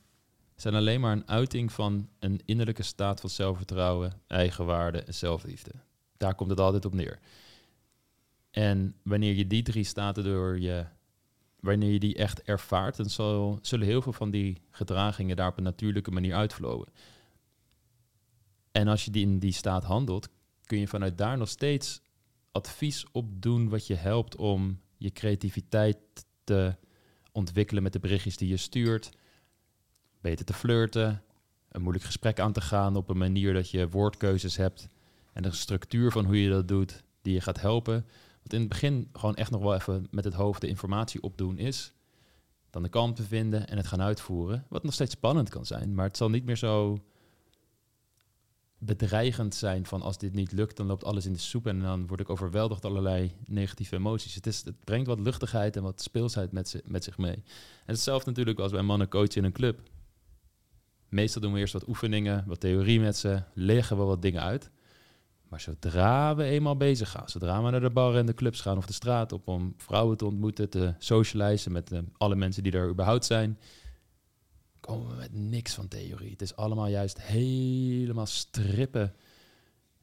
zijn 0.55 0.75
alleen 0.75 1.01
maar 1.01 1.11
een 1.11 1.27
uiting 1.27 1.71
van 1.71 2.09
een 2.19 2.41
innerlijke 2.45 2.83
staat 2.83 3.19
van 3.19 3.29
zelfvertrouwen, 3.29 4.21
eigenwaarde 4.27 5.03
en 5.03 5.13
zelfliefde. 5.13 5.71
Daar 6.17 6.35
komt 6.35 6.49
het 6.49 6.59
altijd 6.59 6.85
op 6.85 6.93
neer. 6.93 7.19
En 8.51 8.95
wanneer 9.03 9.33
je 9.33 9.47
die 9.47 9.63
drie 9.63 9.83
staten 9.83 10.23
door 10.23 10.59
je, 10.59 10.85
wanneer 11.59 11.91
je 11.91 11.99
die 11.99 12.15
echt 12.15 12.41
ervaart, 12.41 12.97
dan 12.97 13.09
zal, 13.09 13.59
zullen 13.61 13.87
heel 13.87 14.01
veel 14.01 14.13
van 14.13 14.31
die 14.31 14.61
gedragingen 14.71 15.35
daar 15.35 15.49
op 15.49 15.57
een 15.57 15.63
natuurlijke 15.63 16.11
manier 16.11 16.35
uitvloeien. 16.35 16.87
En 18.71 18.87
als 18.87 19.05
je 19.05 19.11
die 19.11 19.25
in 19.25 19.39
die 19.39 19.53
staat 19.53 19.83
handelt, 19.83 20.29
kun 20.69 20.79
je 20.79 20.87
vanuit 20.87 21.17
daar 21.17 21.37
nog 21.37 21.49
steeds 21.49 22.01
advies 22.51 23.05
opdoen 23.11 23.69
wat 23.69 23.87
je 23.87 23.95
helpt 23.95 24.35
om 24.35 24.79
je 24.97 25.11
creativiteit 25.11 25.97
te 26.43 26.75
ontwikkelen 27.31 27.83
met 27.83 27.93
de 27.93 27.99
berichtjes 27.99 28.37
die 28.37 28.49
je 28.49 28.57
stuurt. 28.57 29.09
Beter 30.21 30.45
te 30.45 30.53
flirten. 30.53 31.23
Een 31.69 31.81
moeilijk 31.81 32.05
gesprek 32.05 32.39
aan 32.39 32.53
te 32.53 32.61
gaan 32.61 32.95
op 32.95 33.09
een 33.09 33.17
manier 33.17 33.53
dat 33.53 33.69
je 33.69 33.89
woordkeuzes 33.89 34.57
hebt. 34.57 34.87
En 35.33 35.45
een 35.45 35.53
structuur 35.53 36.11
van 36.11 36.25
hoe 36.25 36.41
je 36.41 36.49
dat 36.49 36.67
doet 36.67 37.03
die 37.21 37.33
je 37.33 37.41
gaat 37.41 37.61
helpen. 37.61 38.05
Wat 38.43 38.53
in 38.53 38.59
het 38.59 38.69
begin 38.69 39.09
gewoon 39.13 39.35
echt 39.35 39.51
nog 39.51 39.61
wel 39.61 39.75
even 39.75 40.07
met 40.11 40.23
het 40.23 40.33
hoofd 40.33 40.61
de 40.61 40.67
informatie 40.67 41.21
opdoen 41.21 41.57
is. 41.57 41.93
Dan 42.69 42.83
de 42.83 42.89
kalmte 42.89 43.23
vinden 43.23 43.67
en 43.67 43.77
het 43.77 43.87
gaan 43.87 44.01
uitvoeren. 44.01 44.65
Wat 44.69 44.83
nog 44.83 44.93
steeds 44.93 45.13
spannend 45.13 45.49
kan 45.49 45.65
zijn. 45.65 45.93
Maar 45.93 46.05
het 46.05 46.17
zal 46.17 46.29
niet 46.29 46.45
meer 46.45 46.57
zo 46.57 47.03
bedreigend 48.79 49.55
zijn 49.55 49.85
van 49.85 50.01
als 50.01 50.17
dit 50.17 50.33
niet 50.33 50.51
lukt, 50.51 50.77
dan 50.77 50.85
loopt 50.85 51.03
alles 51.03 51.25
in 51.25 51.33
de 51.33 51.39
soep 51.39 51.67
en 51.67 51.79
dan 51.79 52.07
word 52.07 52.19
ik 52.19 52.29
overweldigd 52.29 52.85
allerlei 52.85 53.35
negatieve 53.45 53.95
emoties. 53.95 54.35
Het, 54.35 54.47
is, 54.47 54.65
het 54.65 54.83
brengt 54.83 55.07
wat 55.07 55.19
luchtigheid 55.19 55.75
en 55.75 55.83
wat 55.83 56.01
speelsheid 56.01 56.51
met, 56.51 56.81
met 56.85 57.03
zich 57.03 57.17
mee. 57.17 57.35
En 57.85 57.93
hetzelfde 57.93 58.29
natuurlijk 58.29 58.59
als 58.59 58.71
bij 58.71 58.81
mannen 58.81 59.07
coachen 59.07 59.35
in 59.35 59.43
een 59.43 59.51
club. 59.51 59.81
Meestal 61.09 61.41
doen 61.41 61.53
we 61.53 61.59
eerst 61.59 61.73
wat 61.73 61.87
oefeningen, 61.87 62.43
wat 62.47 62.59
theorie 62.59 62.99
met 62.99 63.17
ze, 63.17 63.43
leggen 63.53 63.97
we 63.97 64.03
wat 64.03 64.21
dingen 64.21 64.41
uit. 64.41 64.69
Maar 65.49 65.61
zodra 65.61 66.35
we 66.35 66.43
eenmaal 66.43 66.77
bezig 66.77 67.09
gaan, 67.09 67.29
zodra 67.29 67.63
we 67.63 67.69
naar 67.69 67.81
de 67.81 67.89
bar 67.89 68.15
en 68.15 68.25
de 68.25 68.33
clubs 68.33 68.61
gaan 68.61 68.77
of 68.77 68.85
de 68.85 68.93
straat 68.93 69.31
op 69.31 69.47
om 69.47 69.73
vrouwen 69.77 70.17
te 70.17 70.25
ontmoeten, 70.25 70.69
te 70.69 70.93
socializen 70.97 71.71
met 71.71 71.91
eh, 71.91 71.99
alle 72.17 72.35
mensen 72.35 72.63
die 72.63 72.71
er 72.71 72.89
überhaupt 72.89 73.25
zijn, 73.25 73.57
komen 74.89 75.09
we 75.09 75.15
met 75.15 75.33
niks 75.33 75.73
van 75.73 75.87
theorie. 75.87 76.31
Het 76.31 76.41
is 76.41 76.55
allemaal 76.55 76.87
juist 76.87 77.21
helemaal 77.21 78.25
strippen. 78.25 79.13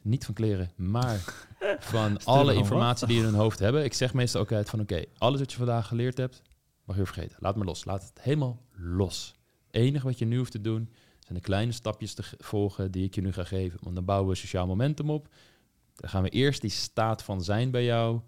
Niet 0.02 0.24
van 0.24 0.34
kleren, 0.34 0.70
maar 0.76 1.46
van 1.80 2.24
alle 2.24 2.54
informatie 2.54 3.06
die 3.06 3.18
in 3.18 3.24
hun 3.24 3.34
hoofd 3.34 3.58
hebben. 3.58 3.84
Ik 3.84 3.94
zeg 3.94 4.14
meestal 4.14 4.40
ook 4.40 4.52
uit 4.52 4.70
van 4.70 4.80
oké, 4.80 5.04
alles 5.18 5.40
wat 5.40 5.50
je 5.50 5.56
vandaag 5.56 5.86
geleerd 5.86 6.16
hebt, 6.16 6.42
mag 6.84 6.96
je 6.96 7.04
vergeten. 7.06 7.36
Laat 7.40 7.56
maar 7.56 7.66
los. 7.66 7.84
Laat 7.84 8.02
het 8.02 8.20
helemaal 8.22 8.62
los. 8.72 9.34
Het 9.66 9.74
enige 9.82 10.06
wat 10.06 10.18
je 10.18 10.24
nu 10.24 10.36
hoeft 10.38 10.52
te 10.52 10.60
doen, 10.60 10.90
zijn 11.20 11.34
de 11.34 11.40
kleine 11.40 11.72
stapjes 11.72 12.14
te 12.14 12.22
ge- 12.22 12.36
volgen 12.38 12.90
die 12.90 13.04
ik 13.04 13.14
je 13.14 13.20
nu 13.20 13.32
ga 13.32 13.44
geven. 13.44 13.78
Want 13.82 13.94
dan 13.94 14.04
bouwen 14.04 14.28
we 14.30 14.34
sociaal 14.34 14.66
momentum 14.66 15.10
op. 15.10 15.28
Dan 15.94 16.10
gaan 16.10 16.22
we 16.22 16.28
eerst 16.28 16.60
die 16.60 16.70
staat 16.70 17.22
van 17.22 17.42
zijn 17.42 17.70
bij 17.70 17.84
jou 17.84 18.20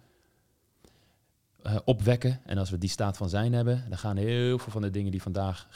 eh, 1.63 1.77
opwekken. 1.85 2.41
En 2.45 2.59
als 2.59 2.71
we 2.71 2.79
die 2.79 2.89
staat 2.91 3.17
van 3.17 3.29
zijn 3.29 3.53
hebben, 3.53 3.85
dan 3.89 3.99
gaan 3.99 4.17
heel 4.17 4.59
veel 4.59 4.73
van 4.73 4.83
de 4.83 4.91
dingen 4.91 5.11
die 5.11 5.23
vandaag 5.23 5.67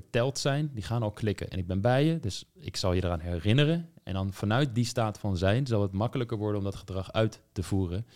verteld 0.00 0.38
zijn, 0.38 0.70
die 0.72 0.82
gaan 0.82 1.02
al 1.02 1.10
klikken. 1.10 1.50
En 1.50 1.58
ik 1.58 1.66
ben 1.66 1.80
bij 1.80 2.04
je, 2.04 2.20
dus 2.20 2.44
ik 2.54 2.76
zal 2.76 2.92
je 2.92 3.04
eraan 3.04 3.20
herinneren. 3.20 3.88
En 4.02 4.14
dan 4.14 4.32
vanuit 4.32 4.74
die 4.74 4.84
staat 4.84 5.18
van 5.18 5.36
zijn 5.36 5.66
zal 5.66 5.82
het 5.82 5.92
makkelijker 5.92 6.36
worden 6.36 6.58
om 6.58 6.64
dat 6.64 6.74
gedrag 6.74 7.12
uit 7.12 7.40
te 7.52 7.62
voeren. 7.62 8.06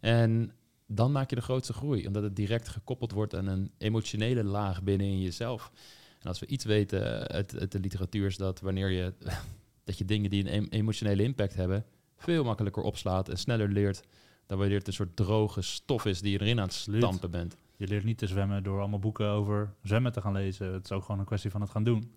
En 0.00 0.52
dan 0.86 1.12
maak 1.12 1.30
je 1.30 1.36
de 1.36 1.42
grootste 1.42 1.72
groei, 1.72 2.06
omdat 2.06 2.22
het 2.22 2.36
direct 2.36 2.68
gekoppeld 2.68 3.12
wordt 3.12 3.34
aan 3.34 3.46
een 3.46 3.70
emotionele 3.78 4.44
laag 4.44 4.82
binnen 4.82 5.06
in 5.06 5.20
jezelf. 5.20 5.72
En 6.18 6.28
als 6.28 6.38
we 6.38 6.46
iets 6.46 6.64
weten 6.64 7.28
uit, 7.28 7.58
uit 7.58 7.72
de 7.72 7.80
literatuur 7.80 8.26
is 8.26 8.36
dat 8.36 8.60
wanneer 8.60 8.90
je, 8.90 9.12
dat 9.84 9.98
je 9.98 10.04
dingen 10.04 10.30
die 10.30 10.40
een 10.40 10.50
em- 10.50 10.68
emotionele 10.70 11.22
impact 11.22 11.54
hebben, 11.54 11.84
veel 12.16 12.44
makkelijker 12.44 12.82
opslaat 12.82 13.28
en 13.28 13.36
sneller 13.36 13.68
leert 13.68 14.02
dan 14.46 14.58
wanneer 14.58 14.78
het 14.78 14.86
een 14.86 14.92
soort 14.92 15.16
droge 15.16 15.62
stof 15.62 16.04
is 16.04 16.20
die 16.20 16.32
je 16.32 16.40
erin 16.40 16.58
aan 16.58 16.66
het 16.66 16.74
stampen 16.74 17.30
bent. 17.30 17.56
Je 17.82 17.88
leert 17.88 18.04
niet 18.04 18.18
te 18.18 18.26
zwemmen 18.26 18.62
door 18.62 18.78
allemaal 18.78 18.98
boeken 18.98 19.28
over 19.28 19.74
zwemmen 19.82 20.12
te 20.12 20.20
gaan 20.20 20.32
lezen. 20.32 20.72
Het 20.72 20.84
is 20.84 20.92
ook 20.92 21.02
gewoon 21.04 21.20
een 21.20 21.26
kwestie 21.26 21.50
van 21.50 21.60
het 21.60 21.70
gaan 21.70 21.84
doen. 21.84 22.12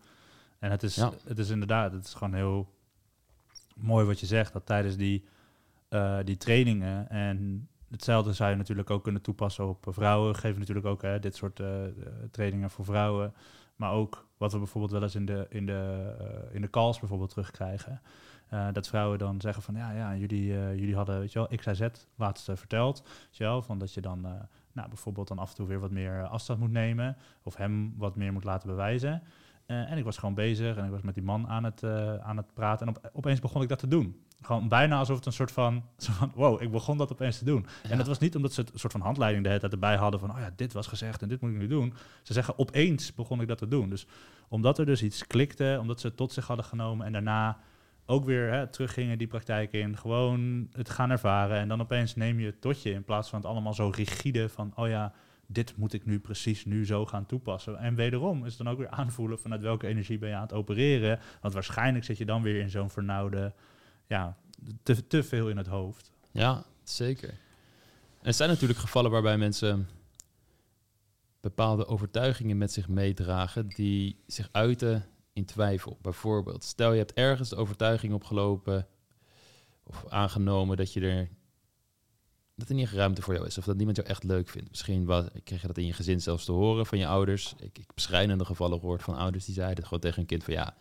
En 0.60 0.72
het 0.72 0.84
is, 0.84 0.96
Ja. 0.96 1.12
het 1.28 1.40
is 1.40 1.50
inderdaad, 1.50 1.92
het 1.92 2.06
is 2.06 2.14
gewoon 2.14 2.34
heel 2.34 2.74
mooi 3.76 4.06
wat 4.06 4.20
je 4.20 4.26
zegt, 4.26 4.54
dat 4.54 4.66
tijdens 4.66 4.98
die, 4.98 5.26
eh, 5.90 6.18
die 6.24 6.38
trainingen 6.38 7.10
en 7.10 7.68
hetzelfde 7.90 8.34
zou 8.34 8.50
je 8.50 8.56
natuurlijk 8.56 8.90
ook 8.90 9.04
kunnen 9.04 9.22
toepassen 9.22 9.68
op 9.68 9.86
vrouwen. 9.90 10.32
We 10.32 10.38
geven 10.38 10.60
natuurlijk 10.60 10.88
ook 10.88 11.02
hè, 11.02 11.20
dit 11.20 11.36
soort 11.36 11.60
eh, 11.60 11.68
trainingen 12.32 12.70
voor 12.70 12.86
vrouwen. 12.86 13.34
Maar 13.76 13.92
ook 13.92 14.28
wat 14.38 14.52
we 14.52 14.58
bijvoorbeeld 14.58 14.94
wel 14.94 15.04
eens 15.04 15.16
in 15.16 15.26
de, 15.26 15.46
in 15.50 15.66
de, 15.66 16.14
eh, 16.20 16.56
in 16.56 16.62
de 16.62 16.70
calls 16.70 17.00
bijvoorbeeld 17.00 17.30
terugkrijgen. 17.30 18.02
Dat 18.74 18.88
vrouwen 18.88 19.18
dan 19.18 19.42
zeggen 19.42 19.64
van 19.64 19.76
ja, 19.76 19.92
ja 19.92 20.16
jullie, 20.16 20.46
jullie 20.54 20.96
hadden 20.96 21.20
weet 21.20 21.32
je 21.32 21.40
wel, 21.40 21.58
X, 21.58 21.66
Y, 21.66 21.74
Z 21.74 21.88
laatst 22.16 22.50
verteld. 22.54 23.02
Weet 23.04 23.38
je 23.38 23.44
wel, 23.44 23.62
van 23.62 23.78
dat 23.78 23.94
je 23.94 24.02
dan 24.02 24.48
nou, 24.76 24.88
bijvoorbeeld 24.88 25.28
dan 25.28 25.40
af 25.40 25.50
en 25.50 25.56
toe 25.56 25.68
weer 25.68 25.80
wat 25.80 25.92
meer 25.92 26.20
eh, 26.20 26.32
afstand 26.32 26.60
moet 26.60 26.72
nemen. 26.72 27.18
Of 27.44 27.56
hem 27.56 27.94
wat 27.98 28.16
meer 28.16 28.34
moet 28.34 28.44
laten 28.44 28.70
bewijzen. 28.70 29.22
Eh, 29.66 29.92
en 29.92 29.98
ik 29.98 30.04
was 30.04 30.18
gewoon 30.18 30.36
bezig 30.36 30.78
en 30.78 30.86
ik 30.86 30.92
was 30.92 31.02
met 31.02 31.14
die 31.14 31.24
man 31.24 31.48
aan 31.48 31.64
het, 31.64 31.84
eh, 31.84 32.16
aan 32.16 32.38
het 32.38 32.54
praten. 32.54 32.88
En 32.88 32.96
op, 32.96 33.10
opeens 33.14 33.40
begon 33.40 33.62
ik 33.62 33.70
dat 33.70 33.80
te 33.80 33.88
doen. 33.88 34.24
Gewoon 34.42 34.68
bijna 34.68 34.98
alsof 34.98 35.16
het 35.16 35.26
een 35.26 35.34
soort 35.34 35.52
van, 35.52 35.84
van 35.98 36.32
wow, 36.36 36.62
ik 36.62 36.72
begon 36.72 36.98
dat 36.98 37.12
opeens 37.12 37.38
te 37.38 37.46
doen. 37.46 37.66
En 37.90 37.98
dat 37.98 38.08
was 38.08 38.20
niet 38.20 38.36
omdat 38.36 38.54
ze 38.54 38.62
het 38.62 38.74
een 38.74 38.80
soort 38.80 38.92
van 38.92 39.02
handleiding 39.02 39.44
de 39.44 39.50
hele 39.50 39.62
tijd 39.62 39.74
erbij 39.74 39.96
hadden 39.96 40.20
van, 40.20 40.32
oh 40.32 40.40
ja, 40.40 40.52
dit 40.56 40.74
was 40.74 40.88
gezegd 40.88 41.22
en 41.22 41.28
dit 41.28 41.42
moet 41.42 41.52
ik 41.52 41.58
nu 41.58 41.68
doen. 41.68 41.94
Ze 42.24 42.34
zeggen, 42.34 42.60
opeens 42.60 43.14
begon 43.14 43.42
ik 43.42 43.48
dat 43.48 43.58
te 43.58 43.68
doen. 43.68 43.90
Dus 43.90 44.08
omdat 44.48 44.78
er 44.78 44.86
dus 44.86 45.04
iets 45.04 45.28
klikte, 45.28 45.78
omdat 45.82 46.00
ze 46.00 46.08
het 46.08 46.18
tot 46.18 46.32
zich 46.32 46.48
hadden 46.48 46.66
genomen 46.66 47.06
en 47.06 47.12
daarna 47.12 47.58
ook 48.06 48.26
weer 48.26 48.52
hè, 48.52 48.68
teruggingen 48.68 49.18
die 49.18 49.28
praktijk 49.28 49.72
in, 49.74 49.98
gewoon 49.98 50.68
het 50.72 50.90
gaan 50.90 51.10
ervaren. 51.10 51.58
En 51.58 51.68
dan 51.68 51.82
opeens 51.82 52.16
neem 52.16 52.40
je 52.40 52.46
het 52.46 52.62
tot 52.62 52.82
je 52.82 52.92
in 52.92 53.04
plaats 53.04 53.30
van 53.30 53.40
het 53.40 53.48
allemaal 53.48 53.74
zo 53.74 53.92
rigide 53.96 54.50
van, 54.50 54.72
oh 54.76 54.88
ja, 54.88 55.14
dit 55.48 55.78
moet 55.78 55.94
ik 55.94 56.06
nu 56.06 56.20
precies 56.20 56.66
nu 56.66 56.86
zo 56.86 57.06
gaan 57.06 57.26
toepassen. 57.26 57.78
En 57.78 57.96
wederom 57.96 58.46
is 58.46 58.54
het 58.54 58.64
dan 58.64 58.74
ook 58.74 58.78
weer 58.78 58.90
aanvoelen 58.90 59.40
vanuit 59.40 59.62
welke 59.62 59.88
energie 59.88 60.18
ben 60.18 60.30
je 60.30 60.36
aan 60.36 60.42
het 60.42 60.54
opereren. 60.54 61.20
Want 61.42 61.54
waarschijnlijk 61.54 62.06
zit 62.06 62.18
je 62.18 62.26
dan 62.26 62.42
weer 62.42 62.60
in 62.60 62.70
zo'n 62.70 62.90
vernauwde, 62.90 63.54
ja, 64.08 64.38
te, 64.84 65.08
te 65.08 65.24
veel 65.24 65.50
in 65.50 65.58
het 65.58 65.68
hoofd. 65.68 66.12
Ja, 66.32 66.64
zeker. 66.84 67.34
Er 68.22 68.34
zijn 68.34 68.50
natuurlijk 68.50 68.80
gevallen 68.80 69.12
waarbij 69.12 69.38
mensen 69.38 69.88
bepaalde 71.42 71.88
overtuigingen 71.88 72.58
met 72.58 72.72
zich 72.72 72.88
meedragen 72.88 73.68
die 73.68 74.20
zich 74.28 74.50
uiten 74.52 75.06
in 75.36 75.46
twijfel. 75.46 75.98
Bijvoorbeeld, 76.02 76.64
stel 76.64 76.92
je 76.92 76.98
hebt 76.98 77.14
ergens 77.14 77.50
de 77.50 77.56
overtuiging 77.56 78.14
opgelopen 78.14 78.88
of 79.84 80.06
aangenomen 80.10 80.78
dat 80.78 80.94
je 80.94 81.02
er 81.02 81.30
dat 82.56 82.70
er 82.70 82.76
niet 82.76 82.90
ruimte 82.90 83.22
voor 83.22 83.34
jou 83.34 83.46
is 83.46 83.58
of 83.58 83.66
dat 83.66 83.76
niemand 83.76 83.98
jou 83.98 84.10
echt 84.10 84.24
leuk 84.24 84.50
vindt. 84.50 84.70
Misschien 84.70 85.06
was, 85.06 85.26
kreeg 85.44 85.62
je 85.62 85.68
dat 85.68 85.78
in 85.78 85.86
je 85.86 85.94
gezin 85.94 86.22
zelfs 86.22 86.46
te 86.46 86.52
horen 86.52 86.86
van 86.86 86.98
je 86.98 87.08
ouders. 87.08 87.54
Ik, 87.58 87.78
ik 87.78 87.84
heb 87.88 88.00
schrijnende 88.00 88.46
gevallen 88.46 88.80
gehoord 88.80 89.04
van 89.04 89.16
ouders 89.16 89.46
die 89.46 89.54
zeiden 89.54 89.84
gewoon 89.84 90.00
tegen 90.00 90.20
een 90.20 90.26
kind 90.26 90.44
van 90.44 90.54
ja, 90.54 90.76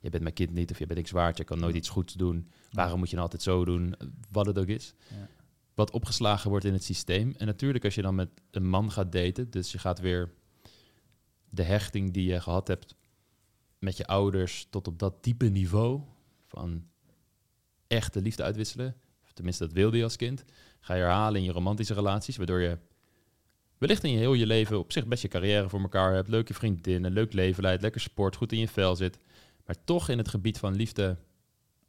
je 0.00 0.10
bent 0.10 0.22
mijn 0.22 0.34
kind 0.34 0.52
niet 0.52 0.70
of 0.70 0.78
je 0.78 0.86
bent 0.86 0.98
niks 0.98 1.10
waard, 1.10 1.36
je 1.36 1.44
kan 1.44 1.58
nooit 1.58 1.74
iets 1.74 1.88
goeds 1.88 2.14
doen. 2.14 2.48
Waarom 2.70 2.98
moet 2.98 3.08
je 3.08 3.16
nou 3.16 3.26
altijd 3.26 3.42
zo 3.42 3.64
doen? 3.64 3.94
Wat 4.30 4.46
het 4.46 4.58
ook 4.58 4.66
is. 4.66 4.94
Ja. 5.08 5.28
Wat 5.74 5.90
opgeslagen 5.90 6.50
wordt 6.50 6.64
in 6.64 6.72
het 6.72 6.84
systeem. 6.84 7.34
En 7.38 7.46
natuurlijk 7.46 7.84
als 7.84 7.94
je 7.94 8.02
dan 8.02 8.14
met 8.14 8.28
een 8.50 8.68
man 8.68 8.92
gaat 8.92 9.12
daten, 9.12 9.50
dus 9.50 9.72
je 9.72 9.78
gaat 9.78 10.00
weer 10.00 10.32
de 11.50 11.62
hechting 11.62 12.12
die 12.12 12.24
je 12.24 12.40
gehad 12.40 12.68
hebt 12.68 12.94
met 13.82 13.96
je 13.96 14.06
ouders 14.06 14.66
tot 14.70 14.86
op 14.86 14.98
dat 14.98 15.24
diepe 15.24 15.46
niveau 15.46 16.00
van 16.46 16.84
echte 17.86 18.20
liefde 18.20 18.42
uitwisselen. 18.42 18.96
Tenminste, 19.34 19.64
dat 19.64 19.72
wilde 19.72 19.96
je 19.96 20.02
als 20.02 20.16
kind. 20.16 20.44
Ga 20.80 20.94
je 20.94 21.00
herhalen 21.00 21.40
in 21.40 21.46
je 21.46 21.52
romantische 21.52 21.94
relaties, 21.94 22.36
waardoor 22.36 22.60
je 22.60 22.78
wellicht 23.78 24.04
in 24.04 24.10
je 24.10 24.18
heel 24.18 24.34
je 24.34 24.46
leven 24.46 24.78
op 24.78 24.92
zich 24.92 25.06
best 25.06 25.22
je 25.22 25.28
carrière 25.28 25.68
voor 25.68 25.80
elkaar 25.80 26.14
hebt, 26.14 26.28
leuke 26.28 26.54
vriendinnen, 26.54 27.12
leuk 27.12 27.32
leven 27.32 27.62
leidt, 27.62 27.82
lekker 27.82 28.00
sport, 28.00 28.36
goed 28.36 28.52
in 28.52 28.58
je 28.58 28.68
vel 28.68 28.96
zit. 28.96 29.18
Maar 29.66 29.76
toch 29.84 30.08
in 30.08 30.18
het 30.18 30.28
gebied 30.28 30.58
van 30.58 30.74
liefde 30.74 31.16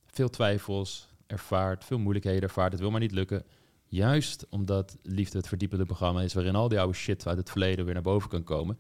veel 0.06 0.30
twijfels 0.30 1.08
ervaart, 1.28 1.86
veel 1.86 2.00
moeilijkheden 2.00 2.42
ervaart, 2.42 2.72
het 2.72 2.82
wil 2.82 2.92
maar 2.92 3.00
niet 3.00 3.12
lukken. 3.12 3.46
Juist 3.86 4.46
omdat 4.50 4.98
liefde 5.02 5.38
het 5.38 5.48
verdiepende 5.48 5.86
programma 5.86 6.22
is 6.22 6.34
waarin 6.34 6.56
al 6.56 6.68
die 6.68 6.80
oude 6.80 6.98
shit 6.98 7.28
uit 7.28 7.38
het 7.38 7.50
verleden 7.50 7.86
weer 7.86 7.94
naar 7.94 8.04
boven 8.04 8.30
kan 8.30 8.44
komen. 8.44 8.80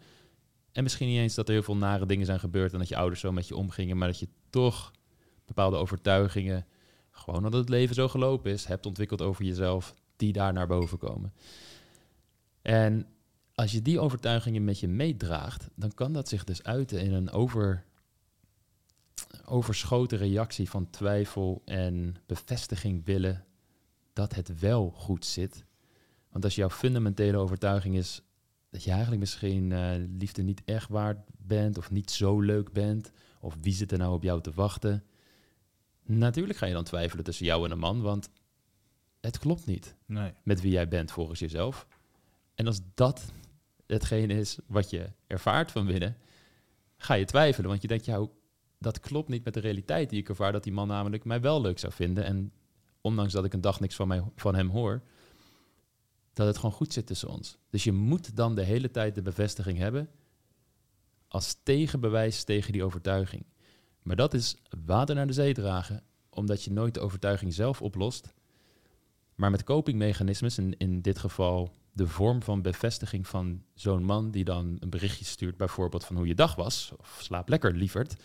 En 0.73 0.83
misschien 0.83 1.07
niet 1.07 1.17
eens 1.17 1.35
dat 1.35 1.47
er 1.47 1.53
heel 1.53 1.63
veel 1.63 1.77
nare 1.77 2.05
dingen 2.05 2.25
zijn 2.25 2.39
gebeurd 2.39 2.73
en 2.73 2.79
dat 2.79 2.87
je 2.87 2.97
ouders 2.97 3.19
zo 3.19 3.31
met 3.31 3.47
je 3.47 3.55
omgingen, 3.55 3.97
maar 3.97 4.07
dat 4.07 4.19
je 4.19 4.27
toch 4.49 4.91
bepaalde 5.45 5.77
overtuigingen, 5.77 6.65
gewoon 7.11 7.45
omdat 7.45 7.59
het 7.59 7.69
leven 7.69 7.95
zo 7.95 8.07
gelopen 8.07 8.51
is, 8.51 8.65
hebt 8.65 8.85
ontwikkeld 8.85 9.21
over 9.21 9.45
jezelf, 9.45 9.95
die 10.15 10.33
daar 10.33 10.53
naar 10.53 10.67
boven 10.67 10.97
komen. 10.97 11.33
En 12.61 13.07
als 13.55 13.71
je 13.71 13.81
die 13.81 13.99
overtuigingen 13.99 14.63
met 14.63 14.79
je 14.79 14.87
meedraagt, 14.87 15.69
dan 15.75 15.93
kan 15.93 16.13
dat 16.13 16.29
zich 16.29 16.43
dus 16.43 16.63
uiten 16.63 16.99
in 16.99 17.13
een 17.13 17.31
over, 17.31 17.85
overschoten 19.45 20.17
reactie 20.17 20.69
van 20.69 20.89
twijfel 20.89 21.61
en 21.65 22.15
bevestiging 22.25 23.05
willen 23.05 23.45
dat 24.13 24.35
het 24.35 24.59
wel 24.59 24.89
goed 24.89 25.25
zit. 25.25 25.65
Want 26.29 26.43
als 26.43 26.55
jouw 26.55 26.69
fundamentele 26.69 27.37
overtuiging 27.37 27.95
is 27.95 28.21
dat 28.73 28.83
je 28.83 28.89
eigenlijk 28.91 29.19
misschien 29.19 29.71
eh, 29.71 29.91
liefde 30.17 30.41
niet 30.43 30.61
echt 30.65 30.89
waard 30.89 31.17
bent 31.37 31.77
of 31.77 31.91
niet 31.91 32.11
zo 32.11 32.39
leuk 32.39 32.71
bent, 32.71 33.11
of 33.39 33.57
wie 33.61 33.73
zit 33.73 33.91
er 33.91 33.97
nou 33.97 34.13
op 34.13 34.23
jou 34.23 34.41
te 34.41 34.51
wachten, 34.51 35.03
natuurlijk 36.05 36.57
ga 36.57 36.65
je 36.65 36.73
dan 36.73 36.83
twijfelen 36.83 37.23
tussen 37.23 37.45
jou 37.45 37.65
en 37.65 37.71
een 37.71 37.79
man, 37.79 38.01
want 38.01 38.29
het 39.21 39.39
klopt 39.39 39.65
niet 39.65 39.95
Nee. 40.05 40.31
met 40.43 40.61
wie 40.61 40.71
jij 40.71 40.87
bent 40.87 41.11
volgens 41.11 41.39
jezelf. 41.39 41.87
En 42.55 42.67
als 42.67 42.79
dat 42.93 43.31
hetgene 43.87 44.33
is 44.33 44.57
wat 44.67 44.89
je 44.89 45.09
ervaart 45.27 45.71
van 45.71 45.85
binnen, 45.85 46.17
ga 46.97 47.13
je 47.13 47.25
twijfelen. 47.25 47.69
Want 47.69 47.81
je 47.81 47.87
denkt, 47.87 48.05
ja, 48.05 48.17
hoe- 48.17 48.29
dat 48.77 48.99
klopt 48.99 49.29
niet 49.29 49.43
met 49.43 49.53
de 49.53 49.59
realiteit 49.59 50.09
die 50.09 50.19
ik 50.19 50.29
ervaar, 50.29 50.51
dat 50.51 50.63
die 50.63 50.73
man 50.73 50.87
namelijk 50.87 51.23
mij 51.25 51.41
wel 51.41 51.61
leuk 51.61 51.79
zou 51.79 51.93
vinden. 51.93 52.23
En 52.25 52.51
ondanks 53.01 53.33
dat 53.33 53.45
ik 53.45 53.53
een 53.53 53.61
dag 53.61 53.79
niks 53.79 53.95
van, 53.95 54.07
mij, 54.07 54.23
van 54.35 54.55
hem 54.55 54.69
hoor, 54.69 55.01
dat 56.33 56.47
het 56.47 56.55
gewoon 56.57 56.71
goed 56.71 56.93
zit 56.93 57.05
tussen 57.05 57.29
ons. 57.29 57.57
Dus 57.69 57.83
je 57.83 57.91
moet 57.91 58.35
dan 58.35 58.55
de 58.55 58.63
hele 58.63 58.91
tijd 58.91 59.15
de 59.15 59.21
bevestiging 59.21 59.77
hebben 59.77 60.09
als 61.27 61.57
tegenbewijs 61.63 62.43
tegen 62.43 62.71
die 62.71 62.83
overtuiging. 62.83 63.45
Maar 64.01 64.15
dat 64.15 64.33
is 64.33 64.55
water 64.85 65.15
naar 65.15 65.27
de 65.27 65.33
zee 65.33 65.53
dragen, 65.53 66.03
omdat 66.29 66.63
je 66.63 66.71
nooit 66.71 66.93
de 66.93 66.99
overtuiging 66.99 67.53
zelf 67.53 67.81
oplost, 67.81 68.33
maar 69.35 69.51
met 69.51 69.63
copingmechanismes, 69.63 70.57
in, 70.57 70.77
in 70.77 71.01
dit 71.01 71.19
geval 71.19 71.71
de 71.91 72.07
vorm 72.07 72.43
van 72.43 72.61
bevestiging 72.61 73.27
van 73.27 73.63
zo'n 73.73 74.03
man 74.03 74.31
die 74.31 74.43
dan 74.43 74.77
een 74.79 74.89
berichtje 74.89 75.25
stuurt, 75.25 75.57
bijvoorbeeld 75.57 76.05
van 76.05 76.15
hoe 76.15 76.27
je 76.27 76.35
dag 76.35 76.55
was, 76.55 76.91
of 76.97 77.19
slaap 77.21 77.49
lekker, 77.49 77.73
lieverd. 77.73 78.15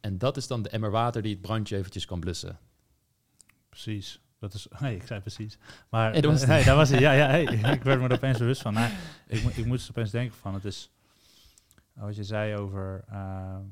En 0.00 0.18
dat 0.18 0.36
is 0.36 0.46
dan 0.46 0.62
de 0.62 0.68
emmer 0.68 0.90
water 0.90 1.22
die 1.22 1.32
het 1.32 1.42
brandje 1.42 1.76
eventjes 1.76 2.04
kan 2.04 2.20
blussen. 2.20 2.58
Precies. 3.68 4.20
Dat 4.44 4.54
is, 4.54 4.66
nee, 4.80 4.96
ik 4.96 5.06
zei 5.06 5.20
precies. 5.20 5.58
Maar 5.88 6.12
Hey, 6.12 6.20
dat 6.20 6.44
hey, 6.44 6.64
dat 6.64 6.76
was. 6.76 6.90
Ja, 6.90 7.12
ja, 7.12 7.26
hey, 7.34 7.42
ik 7.44 7.82
werd 7.82 8.00
me 8.00 8.08
er 8.08 8.12
opeens 8.12 8.38
bewust 8.38 8.62
van. 8.62 8.74
Nou, 8.74 8.92
ik, 9.26 9.42
mo- 9.42 9.50
ik 9.54 9.66
moest 9.66 9.90
opeens 9.90 10.10
denken 10.10 10.36
van, 10.36 10.54
het 10.54 10.64
is 10.64 10.90
wat 11.94 12.16
je 12.16 12.24
zei 12.24 12.56
over, 12.56 13.04
ehm, 13.10 13.62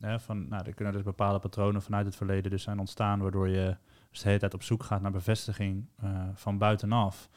hè, 0.00 0.20
van, 0.20 0.48
nou, 0.48 0.66
er 0.66 0.74
kunnen 0.74 0.94
dus 0.94 1.02
bepaalde 1.02 1.38
patronen 1.38 1.82
vanuit 1.82 2.06
het 2.06 2.16
verleden 2.16 2.50
dus 2.50 2.62
zijn 2.62 2.78
ontstaan, 2.78 3.20
waardoor 3.20 3.48
je 3.48 3.76
Dus 4.10 4.20
de 4.20 4.26
hele 4.28 4.40
tijd 4.40 4.54
op 4.54 4.62
zoek 4.62 4.82
gaat 4.82 5.00
naar 5.00 5.10
bevestiging 5.10 5.86
eh, 6.02 6.28
van 6.34 6.58
buitenaf. 6.58 7.28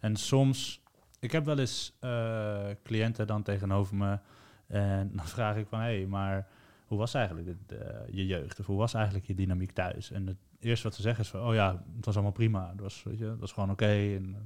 En 0.00 0.16
soms, 0.16 0.82
ik 1.20 1.32
heb 1.32 1.44
wel 1.44 1.58
eens 1.58 1.96
eh, 2.00 2.66
cliënten 2.82 3.26
dan 3.26 3.42
tegenover 3.42 3.96
me. 3.96 4.18
En 4.66 5.10
dan 5.16 5.26
vraag 5.26 5.56
ik 5.56 5.66
van, 5.68 5.80
hé, 5.80 5.96
hey, 5.96 6.06
maar 6.06 6.46
hoe 6.86 6.98
was 6.98 7.14
eigenlijk 7.14 7.46
dit, 7.46 7.80
eh, 7.80 7.96
je 8.10 8.26
jeugd? 8.26 8.60
Of 8.60 8.66
hoe 8.66 8.78
was 8.78 8.94
eigenlijk 8.94 9.26
je 9.26 9.34
dynamiek 9.34 9.72
thuis? 9.72 10.10
En 10.10 10.26
het 10.26 10.36
eerste 10.58 10.86
wat 10.86 10.96
ze 10.96 11.02
zeggen 11.02 11.24
is 11.24 11.30
van, 11.30 11.40
oh 11.40 11.54
ja, 11.54 11.84
het 11.96 12.04
was 12.04 12.14
allemaal 12.14 12.32
prima. 12.32 12.70
Het 12.70 12.80
was, 12.80 13.02
weet 13.02 13.18
je, 13.18 13.24
het 13.24 13.40
was 13.40 13.52
gewoon 13.52 13.70
oké 13.70 13.86
en 13.86 14.36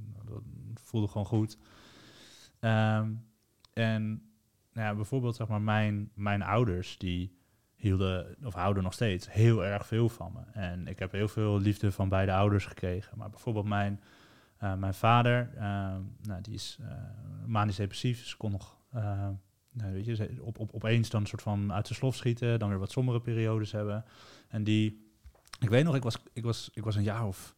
voelde 0.73 1.07
gewoon 1.07 1.27
goed. 1.27 1.57
Ehm, 2.59 3.11
en 3.73 4.03
nou 4.71 4.87
ja, 4.87 4.95
bijvoorbeeld 4.95 5.35
zeg 5.35 5.47
maar 5.47 5.61
mijn, 5.61 6.11
mijn 6.13 6.41
ouders, 6.41 6.97
die 6.97 7.37
hielden, 7.75 8.35
of 8.43 8.53
houden 8.53 8.83
nog 8.83 8.93
steeds, 8.93 9.31
heel 9.31 9.65
erg 9.65 9.87
veel 9.87 10.09
van 10.09 10.31
me. 10.33 10.59
En 10.61 10.87
ik 10.87 10.99
heb 10.99 11.11
heel 11.11 11.27
veel 11.27 11.59
liefde 11.59 11.91
van 11.91 12.09
beide 12.09 12.33
ouders 12.33 12.65
gekregen. 12.65 13.17
Maar 13.17 13.29
bijvoorbeeld 13.29 13.65
mijn, 13.65 14.01
uh, 14.63 14.73
mijn 14.73 14.93
vader, 14.93 15.49
uh, 15.55 15.61
nou, 16.21 16.41
die 16.41 16.53
is 16.53 16.77
uh, 16.81 16.87
manisch 17.45 17.75
depressief, 17.75 18.19
dus 18.19 18.37
kon 18.37 18.51
nog 18.51 18.81
nou, 19.73 19.93
weet 19.93 20.05
je, 20.05 20.37
op, 20.41 20.59
op, 20.59 20.73
opeens 20.73 21.09
dan 21.09 21.21
een 21.21 21.27
soort 21.27 21.41
van 21.41 21.73
uit 21.73 21.87
de 21.87 21.93
slof 21.93 22.15
schieten, 22.15 22.59
dan 22.59 22.69
weer 22.69 22.79
wat 22.79 22.91
sombere 22.91 23.21
periodes 23.21 23.71
hebben. 23.71 24.05
En 24.47 24.63
die, 24.63 25.02
ik 25.63 25.69
weet 25.69 25.83
nog, 25.83 25.95
ik 25.95 26.03
was, 26.03 26.17
ik 26.33 26.43
was, 26.43 26.69
ik 26.73 26.83
was 26.83 26.95
een 26.95 27.03
jaar 27.03 27.27
of, 27.27 27.55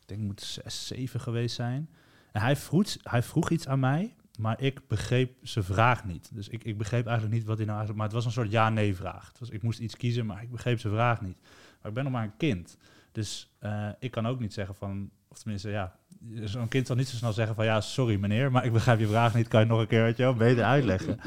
ik 0.00 0.08
denk 0.08 0.20
moet 0.20 0.40
zes, 0.40 0.86
zeven 0.86 1.20
geweest 1.20 1.54
zijn. 1.54 1.90
En 2.32 2.40
hij 2.40 2.56
vroeg, 2.56 2.96
hij 3.02 3.22
vroeg 3.22 3.50
iets 3.50 3.68
aan 3.68 3.80
mij 3.80 4.14
maar 4.38 4.60
ik 4.60 4.88
begreep 4.88 5.32
zijn 5.42 5.64
vraag 5.64 6.04
niet. 6.04 6.30
Dus 6.32 6.48
ik, 6.48 6.64
ik 6.64 6.78
begreep 6.78 7.06
eigenlijk 7.06 7.36
niet 7.36 7.46
wat 7.46 7.56
hij 7.56 7.66
nou 7.66 7.78
eigenlijk... 7.78 7.98
Maar 7.98 8.06
het 8.06 8.14
was 8.14 8.24
een 8.24 8.42
soort 8.42 8.50
ja-nee-vraag. 8.50 9.32
Ik 9.50 9.62
moest 9.62 9.78
iets 9.78 9.96
kiezen, 9.96 10.26
maar 10.26 10.42
ik 10.42 10.50
begreep 10.50 10.80
zijn 10.80 10.92
vraag 10.92 11.20
niet. 11.20 11.38
Maar 11.80 11.88
ik 11.88 11.94
ben 11.94 12.04
nog 12.04 12.12
maar 12.12 12.24
een 12.24 12.36
kind. 12.36 12.76
Dus 13.12 13.50
uh, 13.60 13.88
ik 13.98 14.10
kan 14.10 14.26
ook 14.26 14.40
niet 14.40 14.52
zeggen 14.52 14.74
van... 14.74 15.10
Of 15.28 15.38
tenminste, 15.38 15.70
ja... 15.70 15.96
Zo'n 16.44 16.68
kind 16.68 16.86
zal 16.86 16.96
niet 16.96 17.08
zo 17.08 17.16
snel 17.16 17.32
zeggen 17.32 17.54
van... 17.54 17.64
Ja, 17.64 17.80
sorry 17.80 18.16
meneer, 18.16 18.50
maar 18.50 18.64
ik 18.64 18.72
begrijp 18.72 18.98
je 18.98 19.06
vraag 19.06 19.34
niet. 19.34 19.48
Kan 19.48 19.60
je 19.60 19.66
nog 19.66 19.80
een 19.80 19.86
keer 19.86 20.14
je, 20.16 20.34
beter 20.34 20.64
uitleggen? 20.64 21.20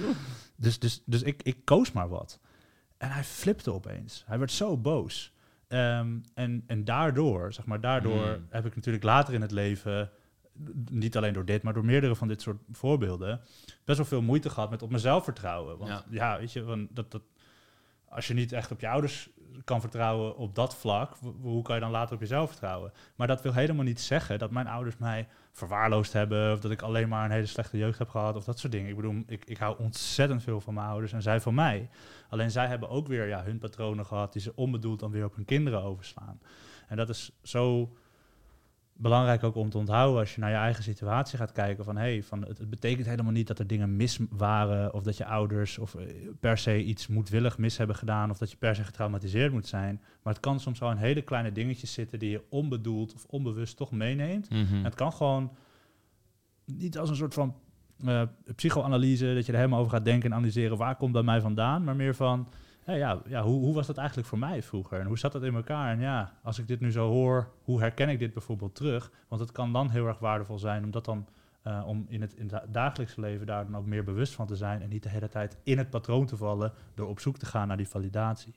dus 0.55 0.79
dus, 0.79 1.03
dus 1.05 1.21
ik, 1.21 1.43
ik 1.43 1.65
koos 1.65 1.91
maar 1.91 2.09
wat. 2.09 2.39
En 2.97 3.11
hij 3.11 3.23
flipte 3.23 3.73
opeens. 3.73 4.23
Hij 4.27 4.39
werd 4.39 4.51
zo 4.51 4.77
boos. 4.77 5.33
Um, 5.73 6.23
en, 6.33 6.63
en 6.67 6.83
daardoor, 6.83 7.53
zeg 7.53 7.65
maar, 7.65 7.81
daardoor 7.81 8.23
hmm. 8.23 8.45
heb 8.49 8.65
ik 8.65 8.75
natuurlijk 8.75 9.03
later 9.03 9.33
in 9.33 9.41
het 9.41 9.51
leven 9.51 10.11
niet 10.89 11.17
alleen 11.17 11.33
door 11.33 11.45
dit, 11.45 11.63
maar 11.63 11.73
door 11.73 11.85
meerdere 11.85 12.15
van 12.15 12.27
dit 12.27 12.41
soort 12.41 12.61
voorbeelden, 12.71 13.41
best 13.85 13.97
wel 13.97 14.07
veel 14.07 14.21
moeite 14.21 14.49
gehad 14.49 14.69
met 14.69 14.81
op 14.81 14.91
mezelf 14.91 15.23
vertrouwen. 15.23 15.77
Want 15.77 16.05
ja, 16.09 16.39
weet 16.39 16.53
je, 16.53 16.87
dat, 16.91 17.11
dat, 17.11 17.21
als 18.09 18.27
je 18.27 18.33
niet 18.33 18.51
echt 18.51 18.71
op 18.71 18.79
je 18.79 18.87
ouders 18.87 19.29
kan 19.63 19.81
vertrouwen 19.81 20.37
op 20.37 20.55
dat 20.55 20.75
vlak, 20.75 21.15
hoe 21.41 21.61
kan 21.61 21.75
je 21.75 21.81
dan 21.81 21.91
later 21.91 22.15
op 22.15 22.21
jezelf 22.21 22.49
vertrouwen? 22.49 22.91
Maar 23.15 23.27
dat 23.27 23.41
wil 23.41 23.53
helemaal 23.53 23.85
niet 23.85 24.01
zeggen 24.01 24.39
dat 24.39 24.51
mijn 24.51 24.67
ouders 24.67 24.97
mij 24.97 25.27
verwaarloosd 25.51 26.13
hebben, 26.13 26.53
of 26.53 26.59
dat 26.59 26.71
ik 26.71 26.81
alleen 26.81 27.09
maar 27.09 27.25
een 27.25 27.31
hele 27.31 27.45
slechte 27.45 27.77
jeugd 27.77 27.99
heb 27.99 28.09
gehad, 28.09 28.35
of 28.35 28.43
dat 28.43 28.59
soort 28.59 28.71
dingen. 28.71 28.89
Ik 28.89 28.95
bedoel, 28.95 29.23
ik, 29.27 29.45
ik 29.45 29.57
hou 29.57 29.77
ontzettend 29.79 30.43
veel 30.43 30.61
van 30.61 30.73
mijn 30.73 30.87
ouders 30.87 31.13
en 31.13 31.21
zij 31.21 31.41
van 31.41 31.53
mij. 31.53 31.89
Alleen 32.29 32.51
zij 32.51 32.67
hebben 32.67 32.89
ook 32.89 33.07
weer 33.07 33.27
ja, 33.27 33.43
hun 33.43 33.59
patronen 33.59 34.05
gehad 34.05 34.33
die 34.33 34.41
ze 34.41 34.55
onbedoeld 34.55 34.99
dan 34.99 35.11
weer 35.11 35.25
op 35.25 35.35
hun 35.35 35.45
kinderen 35.45 35.81
overslaan. 35.81 36.39
En 36.87 36.97
dat 36.97 37.09
is 37.09 37.31
zo 37.43 37.93
belangrijk 39.01 39.43
ook 39.43 39.55
om 39.55 39.69
te 39.69 39.77
onthouden 39.77 40.19
als 40.19 40.35
je 40.35 40.41
naar 40.41 40.49
je 40.49 40.55
eigen 40.55 40.83
situatie 40.83 41.37
gaat 41.37 41.51
kijken 41.51 41.83
van 41.83 41.97
hey, 41.97 42.23
van 42.23 42.41
het, 42.45 42.57
het, 42.57 42.69
betekent 42.69 43.07
helemaal 43.07 43.31
niet 43.31 43.47
dat 43.47 43.59
er 43.59 43.67
dingen 43.67 43.95
mis 43.95 44.19
waren 44.29 44.93
of 44.93 45.03
dat 45.03 45.17
je 45.17 45.25
ouders 45.25 45.77
of 45.77 45.95
eh, 45.95 46.05
per 46.39 46.57
se 46.57 46.83
iets 46.83 47.07
moedwillig 47.07 47.57
mis 47.57 47.77
hebben 47.77 47.95
gedaan 47.95 48.29
of 48.29 48.37
dat 48.37 48.51
je 48.51 48.57
per 48.57 48.75
se 48.75 48.83
getraumatiseerd 48.83 49.51
moet 49.51 49.67
zijn. 49.67 50.01
Maar 50.23 50.33
het 50.33 50.41
kan 50.41 50.59
soms 50.59 50.79
wel 50.79 50.91
in 50.91 50.97
hele 50.97 51.21
kleine 51.21 51.51
dingetjes 51.51 51.93
zitten 51.93 52.19
die 52.19 52.29
je 52.29 52.43
onbedoeld 52.49 53.13
of 53.13 53.25
onbewust 53.25 53.77
toch 53.77 53.91
meeneemt. 53.91 54.49
Mhm. 54.49 54.75
En 54.75 54.83
het 54.83 54.95
kan 54.95 55.13
gewoon 55.13 55.51
niet 56.65 56.97
als 56.97 57.09
een 57.09 57.15
soort 57.15 57.33
van 57.33 57.55
uh, 58.05 58.21
psychoanalyse 58.55 59.33
dat 59.33 59.45
je 59.45 59.51
er 59.51 59.57
helemaal 59.57 59.79
over 59.79 59.91
gaat 59.91 60.05
denken 60.05 60.31
en 60.31 60.37
analyseren 60.37 60.77
waar 60.77 60.95
komt 60.95 61.11
bij 61.11 61.23
mij 61.23 61.41
vandaan, 61.41 61.83
maar 61.83 61.95
meer 61.95 62.15
van 62.15 62.47
ja, 62.85 63.21
ja 63.27 63.41
hoe, 63.41 63.59
hoe 63.59 63.73
was 63.73 63.87
dat 63.87 63.97
eigenlijk 63.97 64.27
voor 64.27 64.39
mij 64.39 64.63
vroeger? 64.63 64.99
En 64.99 65.05
hoe 65.05 65.17
zat 65.19 65.31
dat 65.31 65.43
in 65.43 65.55
elkaar? 65.55 65.91
En 65.91 65.99
ja, 65.99 66.33
als 66.43 66.59
ik 66.59 66.67
dit 66.67 66.79
nu 66.79 66.91
zo 66.91 67.07
hoor, 67.07 67.51
hoe 67.63 67.79
herken 67.79 68.09
ik 68.09 68.19
dit 68.19 68.33
bijvoorbeeld 68.33 68.75
terug? 68.75 69.11
Want 69.27 69.41
het 69.41 69.51
kan 69.51 69.73
dan 69.73 69.89
heel 69.89 70.07
erg 70.07 70.19
waardevol 70.19 70.59
zijn 70.59 70.83
om 70.83 70.91
dat 70.91 71.05
dan 71.05 71.27
uh, 71.67 71.83
om 71.87 72.05
in 72.09 72.21
het, 72.21 72.33
in 72.33 72.49
het 72.51 72.73
dagelijkse 72.73 73.19
leven 73.21 73.45
daar 73.45 73.65
dan 73.65 73.77
ook 73.77 73.85
meer 73.85 74.03
bewust 74.03 74.33
van 74.33 74.47
te 74.47 74.55
zijn 74.55 74.81
en 74.81 74.89
niet 74.89 75.03
de 75.03 75.09
hele 75.09 75.29
tijd 75.29 75.57
in 75.63 75.77
het 75.77 75.89
patroon 75.89 76.25
te 76.25 76.37
vallen 76.37 76.73
door 76.93 77.07
op 77.07 77.19
zoek 77.19 77.37
te 77.37 77.45
gaan 77.45 77.67
naar 77.67 77.77
die 77.77 77.87
validatie. 77.87 78.53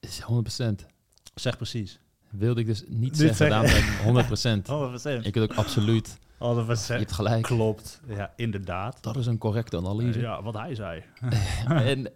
Is 0.00 0.22
100%. 0.22 0.86
Zeg 1.34 1.56
precies. 1.56 2.00
Wilde 2.30 2.60
ik 2.60 2.66
dus 2.66 2.84
niet, 2.88 3.16
zeggen, 3.16 3.68
zeggen. 3.68 4.62
100%. 5.20 5.22
100%. 5.22 5.26
Ik 5.26 5.34
wil 5.34 5.42
ook 5.50 5.54
absoluut 5.54 6.18
100%. 6.18 6.18
Je 6.38 6.92
hebt 6.92 7.12
gelijk. 7.12 7.42
Klopt, 7.42 8.00
ja, 8.06 8.32
inderdaad. 8.36 9.02
Dat 9.02 9.16
is 9.16 9.26
een 9.26 9.38
correcte 9.38 9.76
analyse. 9.76 10.20
ja, 10.20 10.42
wat 10.42 10.54
hij 10.54 10.74
zei. 10.74 11.02
en 11.92 12.12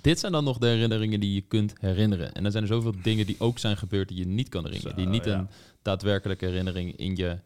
dit 0.00 0.18
zijn 0.18 0.32
dan 0.32 0.44
nog 0.44 0.58
de 0.58 0.66
herinneringen 0.66 1.20
die 1.20 1.34
je 1.34 1.40
kunt 1.40 1.72
herinneren. 1.80 2.32
En 2.32 2.42
dan 2.42 2.52
zijn 2.52 2.64
er 2.64 2.68
zoveel 2.68 2.94
dingen 3.02 3.26
die 3.26 3.36
ook 3.38 3.58
zijn 3.58 3.76
gebeurd 3.76 4.08
die 4.08 4.18
je 4.18 4.26
niet 4.26 4.48
kan 4.48 4.64
herinneren. 4.64 4.96
die 4.96 5.06
niet 5.06 5.26
een 5.26 5.48
daadwerkelijke 5.82 6.44
herinnering 6.44 6.96
in 6.96 7.16
je 7.16 7.38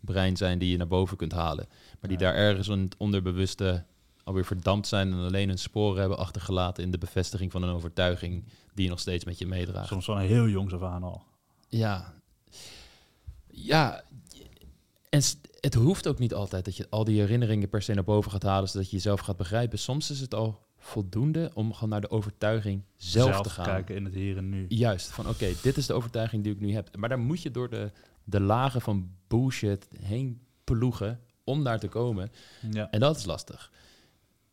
brein 0.00 0.36
zijn 0.36 0.58
die 0.58 0.70
je 0.70 0.76
naar 0.76 0.86
boven 0.86 1.16
kunt 1.16 1.32
halen. 1.32 1.68
Maar 2.00 2.08
die 2.08 2.18
daar 2.18 2.34
ergens 2.34 2.68
in 2.68 2.78
het 2.78 2.94
onderbewuste 2.96 3.84
alweer 4.24 4.44
verdampt 4.44 4.86
zijn 4.86 5.12
en 5.12 5.18
alleen 5.18 5.48
een 5.48 5.58
sporen 5.58 6.00
hebben 6.00 6.18
achtergelaten 6.18 6.84
in 6.84 6.90
de 6.90 6.98
bevestiging 6.98 7.52
van 7.52 7.62
een 7.62 7.74
overtuiging 7.74 8.44
die 8.74 8.84
je 8.84 8.90
nog 8.90 9.00
steeds 9.00 9.24
met 9.24 9.38
je 9.38 9.46
meedraagt. 9.46 9.88
Soms 9.88 10.04
van 10.04 10.18
heel 10.18 10.48
jongs 10.48 10.72
af 10.72 10.82
aan 10.82 11.02
al. 11.02 11.22
Ja. 11.68 12.14
Ja. 13.50 14.04
En 15.08 15.22
het 15.60 15.74
hoeft 15.74 16.08
ook 16.08 16.18
niet 16.18 16.34
altijd 16.34 16.64
dat 16.64 16.76
je 16.76 16.86
al 16.90 17.04
die 17.04 17.20
herinneringen 17.20 17.68
per 17.68 17.82
se 17.82 17.94
naar 17.94 18.04
boven 18.04 18.30
gaat 18.30 18.42
halen, 18.42 18.68
zodat 18.68 18.90
je 18.90 18.96
jezelf 18.96 19.20
gaat 19.20 19.36
begrijpen. 19.36 19.78
Soms 19.78 20.10
is 20.10 20.20
het 20.20 20.34
al 20.34 20.63
voldoende 20.84 21.50
om 21.54 21.72
gewoon 21.72 21.88
naar 21.88 22.00
de 22.00 22.10
overtuiging 22.10 22.82
zelf, 22.96 23.40
te 23.40 23.50
gaan. 23.50 23.64
kijken 23.64 23.94
in 23.94 24.04
het 24.04 24.14
hier 24.14 24.36
en 24.36 24.48
nu. 24.48 24.66
Juist, 24.68 25.08
van 25.08 25.28
oké, 25.28 25.52
dit 25.62 25.76
is 25.76 25.86
de 25.86 25.92
overtuiging 25.92 26.42
die 26.42 26.52
ik 26.52 26.60
nu 26.60 26.72
heb. 26.72 26.96
Maar 26.96 27.08
daar 27.08 27.18
moet 27.18 27.42
je 27.42 27.50
door 27.50 27.70
de, 27.70 27.90
de 28.24 28.40
lagen 28.40 28.80
van 28.80 29.10
bullshit 29.26 29.88
heen 29.98 30.40
ploegen 30.64 31.20
om 31.44 31.64
daar 31.64 31.78
te 31.78 31.88
komen. 31.88 32.30
Ja. 32.70 32.90
En 32.90 33.00
dat 33.00 33.16
is 33.16 33.24
lastig. 33.24 33.70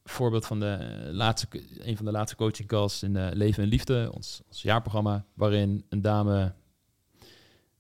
Voorbeeld 0.04 0.46
van 0.46 0.60
de 0.60 1.10
laatste, 1.12 1.48
een 1.78 1.96
van 1.96 2.06
de 2.06 2.12
laatste 2.12 2.36
coaching 2.36 2.68
calls 2.68 3.04
in 3.04 3.16
uh, 3.16 3.28
Leven 3.34 3.64
en 3.64 3.70
Liefde, 3.70 4.12
ons, 4.14 4.42
ons 4.48 4.62
jaarprogramma, 4.62 5.26
waarin 5.34 5.86
een 5.90 6.02
dame 6.02 6.54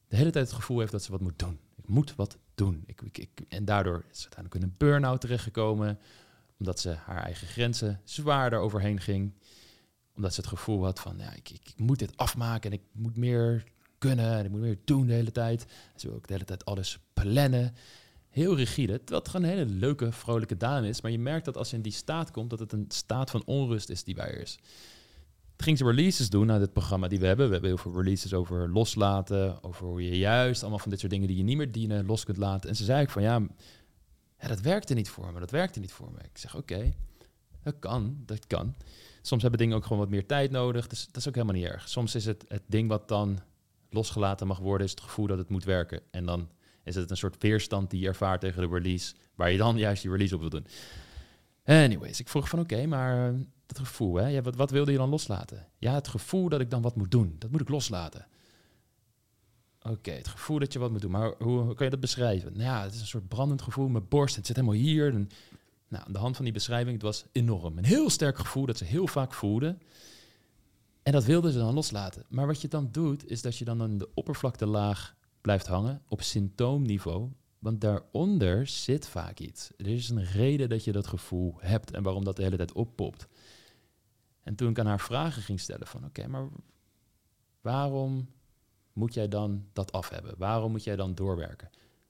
de 0.07 0.15
hele 0.15 0.29
tijd 0.29 0.45
het 0.45 0.55
gevoel 0.55 0.79
heeft 0.79 0.91
dat 0.91 1.03
ze 1.03 1.11
wat 1.11 1.21
moet 1.21 1.39
doen. 1.39 1.59
Ik 1.75 1.87
moet 1.87 2.15
wat 2.15 2.37
doen. 2.55 2.83
Ik, 2.85 3.01
ik, 3.01 3.17
ik 3.17 3.45
en 3.49 3.65
daardoor 3.65 4.03
is 4.11 4.21
ze 4.21 4.23
uiteindelijk 4.23 4.55
in 4.55 4.69
een 4.69 4.75
burn-out 4.77 5.21
terechtgekomen 5.21 5.99
omdat 6.61 6.79
ze 6.79 6.89
haar 6.89 7.23
eigen 7.23 7.47
grenzen 7.47 8.01
zwaarder 8.03 8.59
overheen 8.59 8.99
ging. 8.99 9.33
Omdat 10.15 10.33
ze 10.33 10.39
het 10.39 10.49
gevoel 10.49 10.83
had 10.83 10.99
van, 10.99 11.15
ja, 11.17 11.33
ik, 11.33 11.49
ik, 11.49 11.73
moet 11.77 11.99
dit 11.99 12.17
afmaken 12.17 12.71
en 12.71 12.77
ik 12.77 12.83
moet 12.91 13.17
meer 13.17 13.63
kunnen 13.97 14.37
en 14.37 14.45
ik 14.45 14.51
moet 14.51 14.59
meer 14.59 14.79
doen 14.83 15.07
de 15.07 15.13
hele 15.13 15.31
tijd. 15.31 15.65
ze 15.95 16.07
wil 16.07 16.15
ook 16.15 16.27
de 16.27 16.33
hele 16.33 16.45
tijd 16.45 16.65
alles 16.65 16.99
plannen. 17.13 17.75
Heel 18.29 18.55
rigide, 18.55 19.01
wat 19.05 19.29
gewoon 19.29 19.45
een 19.45 19.57
hele 19.57 19.71
leuke, 19.71 20.11
vrolijke 20.11 20.57
dame 20.57 20.87
is. 20.87 21.01
Maar 21.01 21.11
je 21.11 21.19
merkt 21.19 21.45
dat 21.45 21.57
als 21.57 21.69
ze 21.69 21.75
in 21.75 21.81
die 21.81 21.91
staat 21.91 22.31
komt, 22.31 22.49
dat 22.49 22.59
het 22.59 22.71
een 22.71 22.85
staat 22.87 23.29
van 23.29 23.45
onrust 23.45 23.89
is 23.89 24.03
die 24.03 24.15
bij 24.15 24.25
haar 24.25 24.33
is. 24.33 24.59
Ging 25.57 25.77
ze 25.77 25.85
releases 25.85 26.29
doen 26.29 26.45
naar 26.45 26.59
dit 26.59 26.73
programma 26.73 27.07
die 27.07 27.19
we 27.19 27.25
hebben. 27.25 27.45
We 27.45 27.51
hebben 27.51 27.69
heel 27.69 27.79
veel 27.79 27.95
releases 27.95 28.33
over 28.33 28.71
loslaten, 28.71 29.63
over 29.63 29.85
hoe 29.85 30.03
je 30.03 30.17
juist 30.17 30.61
allemaal 30.61 30.79
van 30.79 30.89
dit 30.89 30.99
soort 30.99 31.11
dingen 31.11 31.27
die 31.27 31.37
je 31.37 31.43
niet 31.43 31.57
meer 31.57 31.71
dienen, 31.71 32.05
los 32.05 32.23
kunt 32.23 32.37
laten. 32.37 32.69
En 32.69 32.75
ze 32.75 32.83
zei 32.83 33.01
ook 33.01 33.09
van, 33.09 33.21
ja, 33.21 33.47
ja, 34.41 34.47
dat 34.47 34.61
werkte 34.61 34.93
niet 34.93 35.09
voor 35.09 35.33
me, 35.33 35.39
dat 35.39 35.51
werkte 35.51 35.79
niet 35.79 35.91
voor 35.91 36.11
me. 36.11 36.19
Ik 36.19 36.37
zeg, 36.37 36.55
oké, 36.55 36.93
dat 37.63 37.79
kan, 37.79 38.17
dat 38.25 38.47
kan. 38.47 38.75
Soms 39.21 39.41
hebben 39.41 39.59
dingen 39.59 39.75
ook 39.75 39.83
gewoon 39.83 39.99
wat 39.99 40.09
meer 40.09 40.25
tijd 40.25 40.51
nodig, 40.51 40.87
dus 40.87 41.05
dat 41.05 41.15
is 41.15 41.27
ook 41.27 41.35
helemaal 41.35 41.55
niet 41.55 41.65
erg. 41.65 41.89
Soms 41.89 42.15
is 42.15 42.25
het 42.25 42.45
het 42.47 42.63
ding 42.65 42.89
wat 42.89 43.07
dan 43.07 43.39
losgelaten 43.89 44.47
mag 44.47 44.59
worden, 44.59 44.85
is 44.85 44.91
het 44.91 45.01
gevoel 45.01 45.27
dat 45.27 45.37
het 45.37 45.49
moet 45.49 45.63
werken. 45.63 46.01
En 46.11 46.25
dan 46.25 46.49
is 46.83 46.95
het 46.95 47.09
een 47.09 47.17
soort 47.17 47.41
weerstand 47.41 47.89
die 47.89 47.99
je 47.99 48.07
ervaart 48.07 48.41
tegen 48.41 48.61
de 48.61 48.75
release, 48.75 49.13
waar 49.35 49.51
je 49.51 49.57
dan 49.57 49.77
juist 49.87 50.01
die 50.01 50.11
release 50.11 50.35
op 50.35 50.41
wil 50.41 50.49
doen. 50.49 50.67
Anyways, 51.65 52.19
ik 52.19 52.29
vroeg 52.29 52.49
van 52.49 52.59
oké, 52.59 52.85
maar 52.85 53.33
dat 53.65 53.79
gevoel, 53.79 54.15
hè, 54.15 54.41
wat, 54.41 54.55
wat 54.55 54.71
wilde 54.71 54.91
je 54.91 54.97
dan 54.97 55.09
loslaten? 55.09 55.67
Ja, 55.77 55.93
het 55.93 56.07
gevoel 56.07 56.49
dat 56.49 56.61
ik 56.61 56.69
dan 56.69 56.81
wat 56.81 56.95
moet 56.95 57.11
doen, 57.11 57.35
dat 57.39 57.51
moet 57.51 57.61
ik 57.61 57.69
loslaten. 57.69 58.27
Oké, 59.83 60.11
het 60.11 60.27
gevoel 60.27 60.59
dat 60.59 60.73
je 60.73 60.79
wat 60.79 60.91
moet 60.91 61.01
doen. 61.01 61.11
Maar 61.11 61.33
hoe, 61.37 61.73
kan 61.73 61.85
je 61.85 61.91
dat 61.91 61.99
beschrijven? 61.99 62.51
Nou 62.51 62.63
ja, 62.63 62.83
het 62.83 62.93
is 62.93 62.99
een 62.99 63.07
soort 63.07 63.27
brandend 63.27 63.61
gevoel. 63.61 63.87
Mijn 63.87 64.07
borst, 64.07 64.35
het 64.35 64.45
zit 64.45 64.55
helemaal 64.55 64.77
hier. 64.77 65.11
Nou, 65.87 66.05
aan 66.05 66.13
de 66.13 66.19
hand 66.19 66.35
van 66.35 66.45
die 66.45 66.53
beschrijving, 66.53 66.93
het 66.93 67.01
was 67.01 67.25
enorm. 67.31 67.77
Een 67.77 67.85
heel 67.85 68.09
sterk 68.09 68.37
gevoel 68.37 68.65
dat 68.65 68.77
ze 68.77 68.83
heel 68.83 69.07
vaak 69.07 69.33
voelden. 69.33 69.81
En 71.03 71.11
dat 71.11 71.23
wilden 71.23 71.51
ze 71.51 71.57
dan 71.57 71.73
loslaten. 71.73 72.25
Maar 72.29 72.47
wat 72.47 72.61
je 72.61 72.67
dan 72.67 72.89
doet, 72.91 73.29
is 73.29 73.41
dat 73.41 73.57
je 73.57 73.65
dan 73.65 73.81
aan 73.81 73.97
de 73.97 74.09
oppervlaktelaag 74.13 75.15
blijft 75.41 75.67
hangen 75.67 76.01
op 76.07 76.21
symptoomniveau. 76.21 77.29
Want 77.59 77.81
daaronder 77.81 78.67
zit 78.67 79.07
vaak 79.07 79.39
iets. 79.39 79.71
Er 79.77 79.87
is 79.87 80.09
een 80.09 80.23
reden 80.23 80.69
dat 80.69 80.83
je 80.83 80.91
dat 80.91 81.07
gevoel 81.07 81.55
hebt 81.59 81.91
en 81.91 82.03
waarom 82.03 82.23
dat 82.23 82.35
de 82.35 82.43
hele 82.43 82.57
tijd 82.57 82.71
oppopt. 82.71 83.27
En 84.43 84.55
toen 84.55 84.69
ik 84.69 84.79
aan 84.79 84.85
haar 84.85 84.99
vragen 84.99 85.41
ging 85.41 85.59
stellen 85.59 85.87
van 85.87 86.05
oké, 86.05 86.27
maar 86.27 86.47
waarom 87.61 88.27
moet 88.93 89.13
jij 89.13 89.27
dan 89.27 89.65
dat 89.73 89.91
af 89.91 90.09
hebben? 90.09 90.33
Waarom 90.37 90.71
moet 90.71 90.83
jij 90.83 90.95
dan 90.95 91.15
doorwerken? 91.15 91.69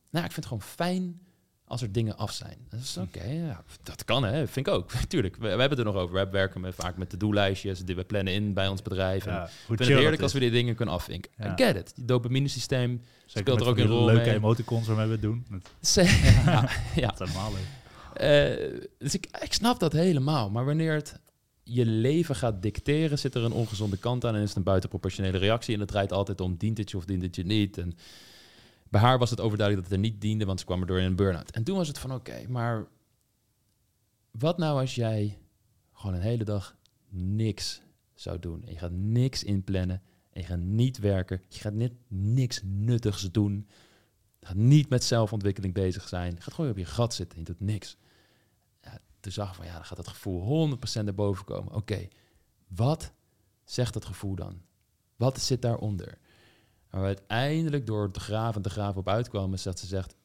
Nou, 0.09 0.25
ik 0.25 0.31
vind 0.31 0.35
het 0.35 0.45
gewoon 0.45 0.61
fijn 0.61 1.21
als 1.65 1.81
er 1.81 1.91
dingen 1.91 2.17
af 2.17 2.31
zijn. 2.31 2.57
Dat 2.69 2.79
is 2.79 2.97
oké, 2.97 3.23
ja, 3.23 3.63
dat 3.83 4.05
kan 4.05 4.23
hè, 4.23 4.47
vind 4.47 4.67
ik 4.67 4.73
ook. 4.73 4.91
Tuurlijk, 5.07 5.35
we, 5.35 5.41
we 5.41 5.47
hebben 5.47 5.69
het 5.69 5.79
er 5.79 5.85
nog 5.85 5.95
over. 5.95 6.15
We 6.15 6.29
werken 6.29 6.61
met, 6.61 6.75
vaak 6.75 6.97
met 6.97 7.09
to-do-lijstjes, 7.09 7.79
die 7.79 7.95
we 7.95 8.03
plannen 8.03 8.33
in 8.33 8.53
bij 8.53 8.67
ons 8.67 8.81
bedrijf. 8.81 9.25
En 9.25 9.33
Ja, 9.33 9.43
ik 9.43 9.49
vind 9.65 9.79
het 9.79 9.87
heerlijk 9.87 10.21
als 10.21 10.33
we 10.33 10.39
die 10.39 10.51
dingen 10.51 10.75
kunnen 10.75 10.95
afvinken. 10.95 11.31
Ja. 11.37 11.51
I 11.51 11.63
get 11.63 11.75
it. 11.75 11.95
Die 11.95 12.05
dopamine-systeem 12.05 13.01
Zeker 13.25 13.39
speelt 13.41 13.61
er 13.61 13.67
ook 13.67 13.77
een 13.77 13.87
rol 13.87 14.05
leuke 14.05 14.25
mee. 14.25 14.35
emoticons 14.35 14.87
waarmee 14.87 15.05
we 15.05 15.11
het 15.11 15.21
doen. 15.21 15.45
Ja, 16.45 16.69
ja. 16.95 17.07
dat 17.07 17.21
is 17.27 17.33
helemaal 17.33 17.51
leuk. 17.51 17.79
Eh, 18.13 18.81
dus 18.97 19.13
ik, 19.13 19.27
ik 19.41 19.53
snap 19.53 19.79
dat 19.79 19.93
helemaal. 19.93 20.49
Maar 20.49 20.65
wanneer 20.65 20.93
het 20.93 21.19
je 21.63 21.85
leven 21.85 22.35
gaat 22.35 22.61
dicteren, 22.61 23.19
zit 23.19 23.35
er 23.35 23.43
een 23.43 23.51
ongezonde 23.51 23.97
kant 23.97 24.25
aan 24.25 24.35
en 24.35 24.41
is 24.41 24.47
het 24.47 24.57
een 24.57 24.63
buitenproportionele 24.63 25.37
reactie. 25.37 25.73
En 25.73 25.79
het 25.79 25.89
draait 25.89 26.11
altijd 26.11 26.41
om, 26.41 26.55
dient 26.57 26.77
het 26.77 26.91
je 26.91 26.97
of 26.97 27.05
dient 27.05 27.21
het 27.21 27.35
je 27.35 27.43
niet? 27.43 27.77
En 27.77 27.95
bij 28.89 29.01
haar 29.01 29.19
was 29.19 29.29
het 29.29 29.39
overduidelijk 29.39 29.87
dat 29.87 29.97
het 29.97 30.05
er 30.05 30.11
niet 30.11 30.21
diende, 30.21 30.45
want 30.45 30.59
ze 30.59 30.65
kwam 30.65 30.81
erdoor 30.81 30.99
in 30.99 31.05
een 31.05 31.15
burn-out. 31.15 31.51
En 31.51 31.63
toen 31.63 31.77
was 31.77 31.87
het 31.87 31.99
van, 31.99 32.13
oké, 32.13 32.47
maar 32.47 32.87
wat 34.31 34.57
nou 34.57 34.79
als 34.79 34.95
jij 34.95 35.37
gewoon 35.93 36.15
een 36.15 36.21
hele 36.21 36.43
dag 36.43 36.75
niks 37.09 37.81
zou 38.13 38.39
doen? 38.39 38.63
En 38.63 38.71
je 38.71 38.77
gaat 38.77 38.91
niks 38.91 39.43
inplannen 39.43 40.01
en 40.31 40.41
je 40.41 40.47
gaat 40.47 40.59
niet 40.59 40.99
werken. 40.99 41.41
Je 41.47 41.59
gaat 41.59 41.73
net 41.73 41.91
niks 42.07 42.61
nuttigs 42.63 43.31
doen. 43.31 43.67
Je 44.39 44.45
gaat 44.45 44.55
niet 44.55 44.89
met 44.89 45.03
zelfontwikkeling 45.03 45.73
bezig 45.73 46.07
zijn. 46.07 46.33
Je 46.35 46.41
gaat 46.41 46.53
gewoon 46.53 46.71
op 46.71 46.77
je 46.77 46.85
gat 46.85 47.13
zitten 47.13 47.37
en 47.37 47.43
je 47.43 47.51
doet 47.51 47.67
niks. 47.67 47.97
Toen 49.21 49.31
zag 49.31 49.55
van, 49.55 49.65
ja, 49.65 49.73
dan 49.73 49.85
gaat 49.85 49.97
dat 49.97 50.07
gevoel 50.07 50.69
100% 51.03 51.05
erboven 51.05 51.45
komen. 51.45 51.73
Oké, 51.73 52.07
wat 52.67 53.13
zegt 53.63 53.93
dat 53.93 54.05
gevoel 54.05 54.35
dan? 54.35 54.61
Wat 55.15 55.39
zit 55.39 55.61
daaronder? 55.61 56.17
En 56.89 56.99
we 56.99 57.05
uiteindelijk 57.05 57.85
door 57.85 58.11
te 58.11 58.19
graven 58.19 58.55
en 58.55 58.61
te 58.61 58.69
graven 58.69 58.99
op 58.99 59.07
uitkwamen, 59.07 59.53
is 59.53 59.63
dat 59.63 59.79
ze 59.79 59.85
zegt, 59.85 60.15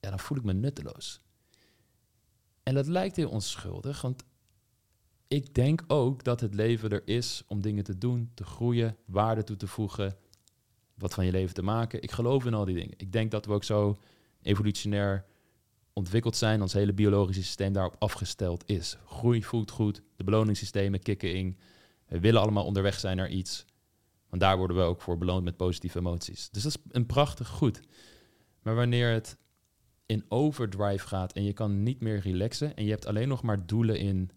ja, 0.00 0.10
dan 0.10 0.18
voel 0.18 0.38
ik 0.38 0.44
me 0.44 0.52
nutteloos. 0.52 1.20
En 2.62 2.74
dat 2.74 2.86
lijkt 2.86 3.16
heel 3.16 3.30
onschuldig, 3.30 4.00
want 4.00 4.24
ik 5.28 5.54
denk 5.54 5.84
ook 5.86 6.24
dat 6.24 6.40
het 6.40 6.54
leven 6.54 6.90
er 6.90 7.02
is 7.08 7.42
om 7.46 7.60
dingen 7.60 7.84
te 7.84 7.98
doen, 7.98 8.30
te 8.34 8.44
groeien, 8.44 8.96
waarde 9.04 9.44
toe 9.44 9.56
te 9.56 9.66
voegen, 9.66 10.16
wat 10.94 11.14
van 11.14 11.24
je 11.24 11.32
leven 11.32 11.54
te 11.54 11.62
maken. 11.62 12.02
Ik 12.02 12.10
geloof 12.10 12.44
in 12.44 12.54
al 12.54 12.64
die 12.64 12.74
dingen. 12.74 12.94
Ik 12.96 13.12
denk 13.12 13.30
dat 13.30 13.46
we 13.46 13.52
ook 13.52 13.64
zo 13.64 13.96
evolutionair 14.42 15.24
ontwikkeld 15.94 16.36
zijn, 16.36 16.62
ons 16.62 16.72
hele 16.72 16.92
biologische 16.92 17.42
systeem 17.42 17.72
daarop 17.72 17.96
afgesteld 17.98 18.62
is. 18.66 18.98
Groei 19.06 19.44
voelt 19.44 19.70
goed, 19.70 20.02
de 20.16 20.24
beloningssystemen 20.24 21.02
kicken 21.02 21.34
in. 21.34 21.58
We 22.06 22.20
willen 22.20 22.40
allemaal 22.40 22.64
onderweg 22.64 22.98
zijn 22.98 23.16
naar 23.16 23.30
iets. 23.30 23.64
Want 24.28 24.42
daar 24.42 24.56
worden 24.56 24.76
we 24.76 24.82
ook 24.82 25.00
voor 25.00 25.18
beloond 25.18 25.44
met 25.44 25.56
positieve 25.56 25.98
emoties. 25.98 26.50
Dus 26.50 26.62
dat 26.62 26.74
is 26.74 26.82
een 26.90 27.06
prachtig 27.06 27.48
goed. 27.48 27.80
Maar 28.62 28.74
wanneer 28.74 29.12
het 29.12 29.38
in 30.06 30.24
overdrive 30.28 31.06
gaat 31.06 31.32
en 31.32 31.44
je 31.44 31.52
kan 31.52 31.82
niet 31.82 32.00
meer 32.00 32.18
relaxen 32.18 32.76
en 32.76 32.84
je 32.84 32.90
hebt 32.90 33.06
alleen 33.06 33.28
nog 33.28 33.42
maar 33.42 33.66
doelen 33.66 33.98
in 33.98 34.30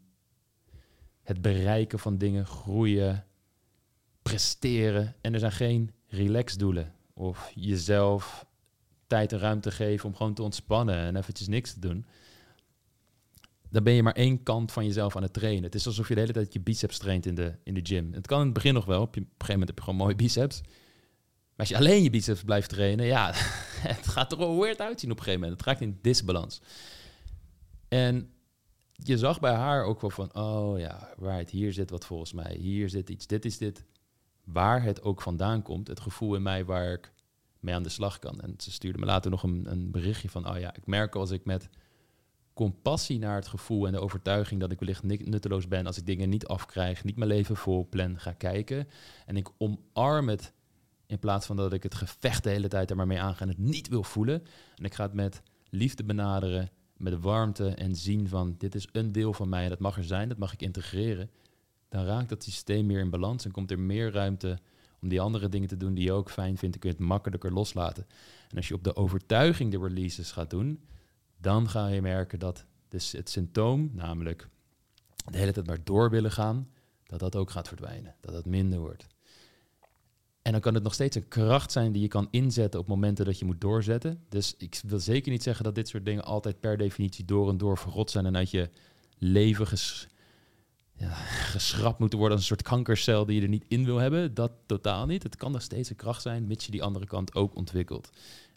het 1.21 1.41
bereiken 1.41 1.99
van 1.99 2.17
dingen, 2.17 2.45
groeien, 2.45 3.25
presteren 4.21 5.15
en 5.21 5.33
er 5.33 5.39
zijn 5.39 5.51
geen 5.51 5.91
relaxdoelen 6.07 6.95
of 7.13 7.51
jezelf 7.55 8.45
tijd 9.07 9.31
en 9.31 9.39
ruimte 9.39 9.71
geven 9.71 10.09
om 10.09 10.15
gewoon 10.15 10.33
te 10.33 10.41
ontspannen 10.41 10.95
en 10.95 11.15
eventjes 11.15 11.47
niks 11.47 11.73
te 11.73 11.79
doen, 11.79 12.05
dan 13.69 13.83
ben 13.83 13.93
je 13.93 14.03
maar 14.03 14.13
één 14.13 14.43
kant 14.43 14.71
van 14.71 14.85
jezelf 14.85 15.15
aan 15.15 15.21
het 15.21 15.33
trainen. 15.33 15.63
Het 15.63 15.75
is 15.75 15.85
alsof 15.85 16.07
je 16.07 16.13
de 16.13 16.19
hele 16.19 16.33
tijd 16.33 16.53
je 16.53 16.59
biceps 16.59 16.97
traint 16.97 17.25
in 17.25 17.35
de, 17.35 17.53
in 17.63 17.73
de 17.73 17.79
gym. 17.83 18.13
Het 18.13 18.27
kan 18.27 18.39
in 18.39 18.45
het 18.45 18.53
begin 18.53 18.73
nog 18.73 18.85
wel. 18.85 19.01
Op, 19.01 19.15
een 19.15 19.21
gegeven 19.21 19.47
moment 19.47 19.67
heb 19.67 19.77
je 19.77 19.83
gewoon 19.83 19.99
mooie 19.99 20.15
biceps. 20.15 20.61
Maar 20.61 21.65
als 21.65 21.69
je 21.69 21.77
alleen 21.77 22.03
je 22.03 22.09
biceps 22.09 22.43
blijft 22.43 22.69
trainen, 22.69 23.05
ja, 23.05 23.31
het 23.95 24.07
gaat 24.07 24.31
er 24.31 24.37
wel 24.37 24.59
weird 24.59 24.81
uitzien 24.81 25.11
op 25.11 25.17
een 25.17 25.23
gegeven 25.23 25.41
moment. 25.41 25.59
Het 25.59 25.69
raakt 25.69 25.81
in 25.81 25.99
disbalans. 26.01 26.61
En 27.87 28.29
je 28.93 29.17
zag 29.17 29.39
bij 29.39 29.53
haar 29.53 29.83
ook 29.83 30.01
wel 30.01 30.09
van, 30.09 30.35
oh 30.35 30.79
ja, 30.79 31.13
right, 31.19 31.49
hier 31.49 31.73
zit 31.73 31.89
wat 31.89 32.05
volgens 32.05 32.33
mij. 32.33 32.55
Hier 32.59 32.89
zit 32.89 33.09
iets, 33.09 33.27
dit 33.27 33.45
is 33.45 33.57
dit. 33.57 33.85
Waar 34.43 34.83
het 34.83 35.01
ook 35.01 35.21
vandaan 35.21 35.61
komt, 35.61 35.87
het 35.87 35.99
gevoel 35.99 36.35
in 36.35 36.41
mij 36.41 36.65
waar 36.65 36.91
ik 36.93 37.11
mee 37.59 37.73
aan 37.73 37.83
de 37.83 37.89
slag 37.89 38.19
kan. 38.19 38.41
En 38.41 38.53
ze 38.57 38.71
stuurde 38.71 38.99
me 38.99 39.05
later 39.05 39.31
nog 39.31 39.43
een, 39.43 39.71
een 39.71 39.91
berichtje 39.91 40.29
van, 40.29 40.49
oh 40.49 40.59
ja, 40.59 40.75
ik 40.75 40.85
merk 40.85 41.15
als 41.15 41.31
ik 41.31 41.45
met 41.45 41.69
compassie 42.53 43.19
naar 43.19 43.35
het 43.35 43.47
gevoel 43.47 43.85
en 43.85 43.91
de 43.91 43.99
overtuiging 43.99 44.59
dat 44.59 44.71
ik 44.71 44.79
wellicht 44.79 45.03
nutteloos 45.03 45.67
ben 45.67 45.85
als 45.85 45.97
ik 45.97 46.05
dingen 46.05 46.29
niet 46.29 46.47
afkrijg, 46.47 47.03
niet 47.03 47.17
mijn 47.17 47.29
leven 47.29 47.55
vol 47.55 47.87
plan 47.89 48.19
ga 48.19 48.31
kijken. 48.31 48.87
En 49.25 49.37
ik 49.37 49.49
omarm 49.57 50.29
het 50.29 50.53
in 51.05 51.19
plaats 51.19 51.45
van 51.45 51.55
dat 51.55 51.73
ik 51.73 51.83
het 51.83 51.95
gevecht 51.95 52.43
de 52.43 52.49
hele 52.49 52.67
tijd 52.67 52.89
er 52.89 52.95
maar 52.95 53.07
mee 53.07 53.21
aanga 53.21 53.41
en 53.41 53.47
het 53.47 53.57
niet 53.57 53.87
wil 53.87 54.03
voelen. 54.03 54.43
En 54.75 54.85
ik 54.85 54.93
ga 54.93 55.03
het 55.03 55.13
met 55.13 55.41
liefde 55.69 56.03
benaderen, 56.03 56.69
met 56.97 57.19
warmte 57.19 57.69
en 57.69 57.95
zien 57.95 58.27
van 58.27 58.55
dit 58.57 58.75
is 58.75 58.87
een 58.91 59.11
deel 59.11 59.33
van 59.33 59.49
mij 59.49 59.69
dat 59.69 59.79
mag 59.79 59.97
er 59.97 60.03
zijn, 60.03 60.29
dat 60.29 60.37
mag 60.37 60.53
ik 60.53 60.61
integreren. 60.61 61.29
Dan 61.89 62.05
raakt 62.05 62.29
dat 62.29 62.43
systeem 62.43 62.85
meer 62.85 62.99
in 62.99 63.09
balans 63.09 63.45
en 63.45 63.51
komt 63.51 63.71
er 63.71 63.79
meer 63.79 64.11
ruimte 64.11 64.59
om 65.01 65.09
die 65.09 65.21
andere 65.21 65.49
dingen 65.49 65.67
te 65.67 65.77
doen 65.77 65.93
die 65.93 66.03
je 66.03 66.11
ook 66.11 66.31
fijn 66.31 66.57
vindt. 66.57 66.79
Kun 66.79 66.89
je 66.89 66.95
het 66.95 67.05
makkelijker 67.05 67.53
loslaten. 67.53 68.07
En 68.49 68.57
als 68.57 68.67
je 68.67 68.73
op 68.73 68.83
de 68.83 68.95
overtuiging 68.95 69.71
de 69.71 69.79
releases 69.79 70.31
gaat 70.31 70.49
doen, 70.49 70.83
dan 71.37 71.69
ga 71.69 71.87
je 71.87 72.01
merken 72.01 72.39
dat 72.39 72.65
dus 72.87 73.11
het 73.11 73.29
symptoom, 73.29 73.89
namelijk 73.93 74.49
de 75.31 75.37
hele 75.37 75.51
tijd 75.51 75.67
maar 75.67 75.83
door 75.83 76.09
willen 76.09 76.31
gaan, 76.31 76.69
dat 77.03 77.19
dat 77.19 77.35
ook 77.35 77.49
gaat 77.49 77.67
verdwijnen. 77.67 78.15
Dat 78.21 78.33
dat 78.33 78.45
minder 78.45 78.79
wordt. 78.79 79.07
En 80.41 80.51
dan 80.51 80.61
kan 80.61 80.73
het 80.73 80.83
nog 80.83 80.93
steeds 80.93 81.15
een 81.15 81.27
kracht 81.27 81.71
zijn 81.71 81.91
die 81.91 82.01
je 82.01 82.07
kan 82.07 82.27
inzetten 82.31 82.79
op 82.79 82.87
momenten 82.87 83.25
dat 83.25 83.39
je 83.39 83.45
moet 83.45 83.61
doorzetten. 83.61 84.23
Dus 84.29 84.55
ik 84.57 84.81
wil 84.87 84.99
zeker 84.99 85.31
niet 85.31 85.43
zeggen 85.43 85.63
dat 85.63 85.75
dit 85.75 85.87
soort 85.87 86.05
dingen 86.05 86.23
altijd 86.23 86.59
per 86.59 86.77
definitie 86.77 87.25
door 87.25 87.49
en 87.49 87.57
door 87.57 87.77
verrot 87.77 88.11
zijn 88.11 88.25
en 88.25 88.35
uit 88.35 88.51
je 88.51 88.69
leven 89.17 89.67
ges, 89.67 90.07
ja, 90.97 91.09
geschrapt 91.09 91.99
moeten 91.99 92.19
worden 92.19 92.37
als 92.37 92.49
een 92.49 92.55
soort 92.55 92.67
kankercel 92.69 93.25
die 93.25 93.35
je 93.35 93.41
er 93.41 93.47
niet 93.47 93.65
in 93.67 93.85
wil 93.85 93.97
hebben. 93.97 94.33
Dat 94.33 94.51
totaal 94.65 95.05
niet. 95.05 95.23
Het 95.23 95.35
kan 95.35 95.51
nog 95.51 95.61
steeds 95.61 95.89
een 95.89 95.95
kracht 95.95 96.21
zijn, 96.21 96.47
mits 96.47 96.65
je 96.65 96.71
die 96.71 96.83
andere 96.83 97.05
kant 97.05 97.35
ook 97.35 97.55
ontwikkelt. 97.55 98.09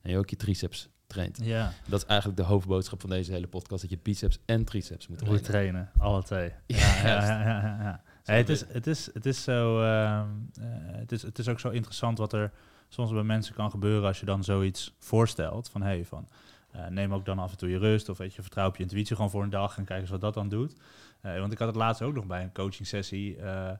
En 0.02 0.10
je 0.10 0.18
ook 0.18 0.30
je 0.30 0.36
triceps 0.36 0.88
traint. 1.06 1.38
Ja, 1.42 1.72
Dat 1.88 2.02
is 2.02 2.06
eigenlijk 2.06 2.40
de 2.40 2.46
hoofdboodschap 2.46 3.00
van 3.00 3.10
deze 3.10 3.32
hele 3.32 3.46
podcast, 3.46 3.80
dat 3.80 3.90
je 3.90 3.98
biceps 4.02 4.38
en 4.44 4.64
triceps 4.64 5.08
moet 5.08 5.20
moet 5.20 5.44
trainen. 5.44 5.50
trainen, 5.50 5.90
alle 5.98 6.22
twee. 6.22 6.52
Ja, 6.66 7.02
ja, 7.02 7.42
ja, 7.42 8.02
ja, 8.24 8.34
het, 8.34 8.48
is, 8.48 8.64
het, 8.68 8.86
is, 8.86 9.10
het, 9.12 9.26
is 9.26 9.42
zo, 9.42 9.82
ehm, 9.82 10.28
eh, 10.60 10.64
het, 10.98 11.12
is, 11.12 11.22
het 11.22 11.38
is 11.38 11.48
ook 11.48 11.60
zo 11.60 11.68
interessant 11.68 12.18
wat 12.18 12.32
er 12.32 12.52
soms 12.88 13.12
bij 13.12 13.22
mensen 13.22 13.54
kan 13.54 13.70
gebeuren 13.70 14.08
als 14.08 14.20
je 14.20 14.26
dan 14.26 14.44
zoiets 14.44 14.94
voorstelt. 14.98 15.68
Van 15.68 15.82
hey, 15.82 16.04
van, 16.04 16.28
eh, 16.70 16.86
neem 16.86 17.14
ook 17.14 17.24
dan 17.24 17.38
af 17.38 17.50
en 17.50 17.56
toe 17.56 17.68
je 17.68 17.78
rust 17.78 18.08
of 18.08 18.18
weet 18.18 18.34
je, 18.34 18.42
vertrouw 18.42 18.68
op 18.68 18.76
je 18.76 18.82
intuïtie 18.82 19.16
gewoon 19.16 19.30
voor 19.30 19.42
een 19.42 19.50
dag 19.50 19.78
en 19.78 19.84
kijk 19.84 20.00
eens 20.00 20.10
wat 20.10 20.20
dat 20.20 20.34
dan 20.34 20.48
doet. 20.48 20.74
Eh, 21.20 21.38
want 21.38 21.52
ik 21.52 21.58
had 21.58 21.66
het 21.66 21.76
laatst 21.76 22.02
ook 22.02 22.14
nog 22.14 22.26
bij 22.26 22.42
een 22.42 22.52
coaching 22.52 22.88
sessie 22.88 23.36
eh, 23.36 23.70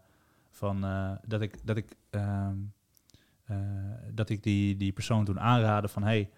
van 0.51 0.85
eh, 0.85 1.11
dat 1.27 1.41
ik, 1.41 1.55
dat 1.65 1.77
ik, 1.77 1.97
ehm, 2.11 2.57
eh, 3.45 3.57
dat 4.13 4.29
ik 4.29 4.43
die, 4.43 4.77
die 4.77 4.93
persoon 4.93 5.25
toen 5.25 5.41
aanraadde 5.41 5.89
van 5.89 6.03
hey, 6.03 6.31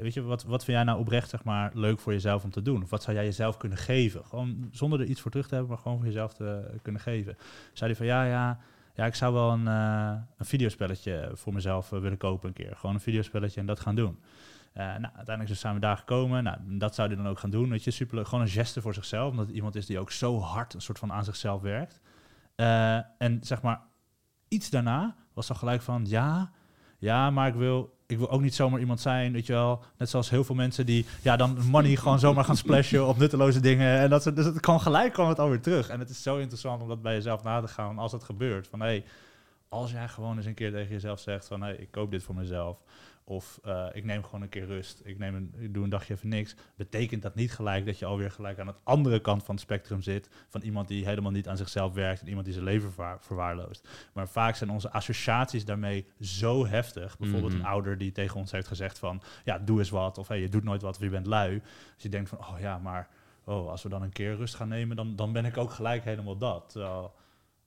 weet 0.00 0.14
je, 0.14 0.22
wat, 0.22 0.44
wat 0.44 0.64
vind 0.64 0.76
jij 0.76 0.86
nou 0.86 0.98
oprecht 0.98 1.30
zeg 1.30 1.44
maar, 1.44 1.70
leuk 1.74 1.98
voor 1.98 2.12
jezelf 2.12 2.44
om 2.44 2.50
te 2.50 2.62
doen? 2.62 2.82
Of 2.82 2.90
wat 2.90 3.02
zou 3.02 3.16
jij 3.16 3.24
jezelf 3.24 3.56
kunnen 3.56 3.78
geven? 3.78 4.24
Gewoon 4.24 4.68
zonder 4.70 5.00
er 5.00 5.06
iets 5.06 5.20
voor 5.20 5.30
terug 5.30 5.48
te 5.48 5.54
hebben, 5.54 5.72
maar 5.72 5.82
gewoon 5.82 5.98
voor 5.98 6.06
jezelf 6.06 6.34
te 6.34 6.78
kunnen 6.82 7.00
geven. 7.00 7.36
Zei 7.72 7.90
hij 7.90 7.98
van 7.98 8.06
ja, 8.06 8.24
ja, 8.24 8.58
ja, 8.94 9.06
ik 9.06 9.14
zou 9.14 9.32
wel 9.32 9.52
een, 9.52 9.66
een 9.66 10.46
videospelletje 10.46 11.30
voor 11.34 11.52
mezelf 11.52 11.90
willen 11.90 12.16
kopen 12.16 12.48
een 12.48 12.54
keer. 12.54 12.76
Gewoon 12.76 12.94
een 12.94 13.00
videospelletje 13.00 13.60
en 13.60 13.66
dat 13.66 13.80
gaan 13.80 13.94
doen. 13.94 14.18
Eh, 14.74 14.84
nou, 14.84 15.02
uiteindelijk 15.02 15.48
dus 15.48 15.60
zijn 15.60 15.74
we 15.74 15.80
daar 15.80 15.96
gekomen. 15.96 16.44
Nou, 16.44 16.56
dat 16.66 16.94
zou 16.94 17.08
hij 17.08 17.16
dan 17.16 17.28
ook 17.28 17.38
gaan 17.38 17.50
doen. 17.50 17.70
Weet 17.70 17.84
je, 17.84 17.90
superleuk. 17.90 18.26
Gewoon 18.28 18.44
een 18.44 18.50
geste 18.50 18.80
voor 18.80 18.94
zichzelf. 18.94 19.30
Omdat 19.30 19.46
het 19.46 19.54
iemand 19.54 19.74
is 19.74 19.86
die 19.86 19.98
ook 19.98 20.10
zo 20.10 20.40
hard 20.40 20.74
een 20.74 20.80
soort 20.82 20.98
van 20.98 21.12
aan 21.12 21.24
zichzelf 21.24 21.62
werkt. 21.62 22.00
Eh, 22.54 22.94
en 23.18 23.38
zeg 23.40 23.62
maar, 23.62 23.80
iets 24.48 24.70
daarna 24.70 25.16
was 25.32 25.46
dan 25.46 25.56
gelijk 25.56 25.82
van 25.82 26.04
ja, 26.06 26.50
ja, 26.98 27.30
maar 27.30 27.48
ik 27.48 27.54
wil, 27.54 27.96
ik 28.06 28.18
wil 28.18 28.30
ook 28.30 28.40
niet 28.40 28.54
zomaar 28.54 28.80
iemand 28.80 29.00
zijn, 29.00 29.32
weet 29.32 29.46
je 29.46 29.52
wel. 29.52 29.82
Net 29.98 30.08
zoals 30.10 30.30
heel 30.30 30.44
veel 30.44 30.54
mensen 30.54 30.86
die 30.86 31.06
ja, 31.22 31.36
dan 31.36 31.64
money 31.70 31.96
gewoon 31.96 32.18
zomaar 32.18 32.44
gaan 32.44 32.56
splashen 32.56 33.06
op 33.06 33.18
nutteloze 33.18 33.60
dingen. 33.60 33.98
En 33.98 34.10
dat, 34.10 34.22
soort- 34.22 34.36
dus 34.36 34.44
het 34.44 34.60
kan 34.60 34.80
gelijk 34.80 35.12
kwam 35.12 35.28
het 35.28 35.38
alweer 35.38 35.60
terug. 35.60 35.88
En 35.88 35.98
het 35.98 36.10
is 36.10 36.22
zo 36.22 36.36
interessant 36.36 36.82
om 36.82 36.88
dat 36.88 37.02
bij 37.02 37.14
jezelf 37.14 37.42
na 37.42 37.60
te 37.60 37.68
gaan 37.68 37.98
als 37.98 38.10
dat 38.12 38.24
gebeurt. 38.24 38.68
Van 38.68 38.80
hey, 38.80 39.04
als 39.68 39.90
jij 39.90 40.08
gewoon 40.08 40.36
eens 40.36 40.46
een 40.46 40.54
keer 40.54 40.72
tegen 40.72 40.92
jezelf 40.92 41.20
zegt 41.20 41.46
van 41.46 41.60
hé, 41.60 41.66
hey, 41.66 41.76
ik 41.76 41.90
koop 41.90 42.10
dit 42.10 42.22
voor 42.22 42.34
mezelf. 42.34 42.82
Of 43.26 43.58
eh, 43.62 43.86
ik 43.92 44.04
neem 44.04 44.24
gewoon 44.24 44.42
een 44.42 44.48
keer 44.48 44.66
rust. 44.66 45.00
Ik, 45.04 45.18
neem 45.18 45.34
een, 45.34 45.54
ik 45.58 45.74
doe 45.74 45.84
een 45.84 45.90
dagje 45.90 46.14
even 46.14 46.28
niks. 46.28 46.54
Betekent 46.76 47.22
dat 47.22 47.34
niet 47.34 47.52
gelijk 47.52 47.86
dat 47.86 47.98
je 47.98 48.04
alweer 48.04 48.30
gelijk 48.30 48.58
aan 48.58 48.66
het 48.66 48.76
andere 48.82 49.20
kant 49.20 49.42
van 49.44 49.54
het 49.54 49.64
spectrum 49.64 50.02
zit. 50.02 50.28
Van 50.48 50.60
iemand 50.60 50.88
die 50.88 51.04
helemaal 51.04 51.30
niet 51.30 51.48
aan 51.48 51.56
zichzelf 51.56 51.92
werkt. 51.92 52.20
En 52.20 52.26
iemand 52.28 52.44
die 52.44 52.54
zijn 52.54 52.66
leven 52.66 52.92
verwaar- 52.92 53.18
verwaarloost. 53.20 53.88
Maar 54.12 54.28
vaak 54.28 54.56
zijn 54.56 54.70
onze 54.70 54.90
associaties 54.90 55.64
daarmee 55.64 56.06
zo 56.20 56.66
heftig. 56.66 57.18
Bijvoorbeeld 57.18 57.52
Mhm. 57.52 57.60
een 57.60 57.66
ouder 57.66 57.98
die 57.98 58.12
tegen 58.12 58.36
ons 58.40 58.50
heeft 58.50 58.66
gezegd 58.68 58.98
van... 58.98 59.22
Ja, 59.44 59.58
doe 59.58 59.78
eens 59.78 59.90
wat. 59.90 60.18
Of 60.18 60.28
hey, 60.28 60.40
je 60.40 60.48
doet 60.48 60.64
nooit 60.64 60.82
wat 60.82 60.96
of 60.96 61.02
je 61.02 61.08
bent 61.08 61.26
lui. 61.26 61.58
Dus 61.94 62.02
je 62.02 62.08
denkt 62.08 62.28
van, 62.28 62.38
oh 62.38 62.54
ja, 62.60 62.78
maar 62.78 63.08
oh, 63.44 63.68
als 63.70 63.82
we 63.82 63.88
dan 63.88 64.02
een 64.02 64.12
keer 64.12 64.36
rust 64.36 64.54
gaan 64.54 64.68
nemen... 64.68 64.96
dan, 64.96 65.16
dan 65.16 65.32
ben 65.32 65.44
ik 65.44 65.56
ook 65.56 65.70
gelijk 65.70 66.04
helemaal 66.04 66.36
dat. 66.38 66.68
Terwijl, 66.70 67.14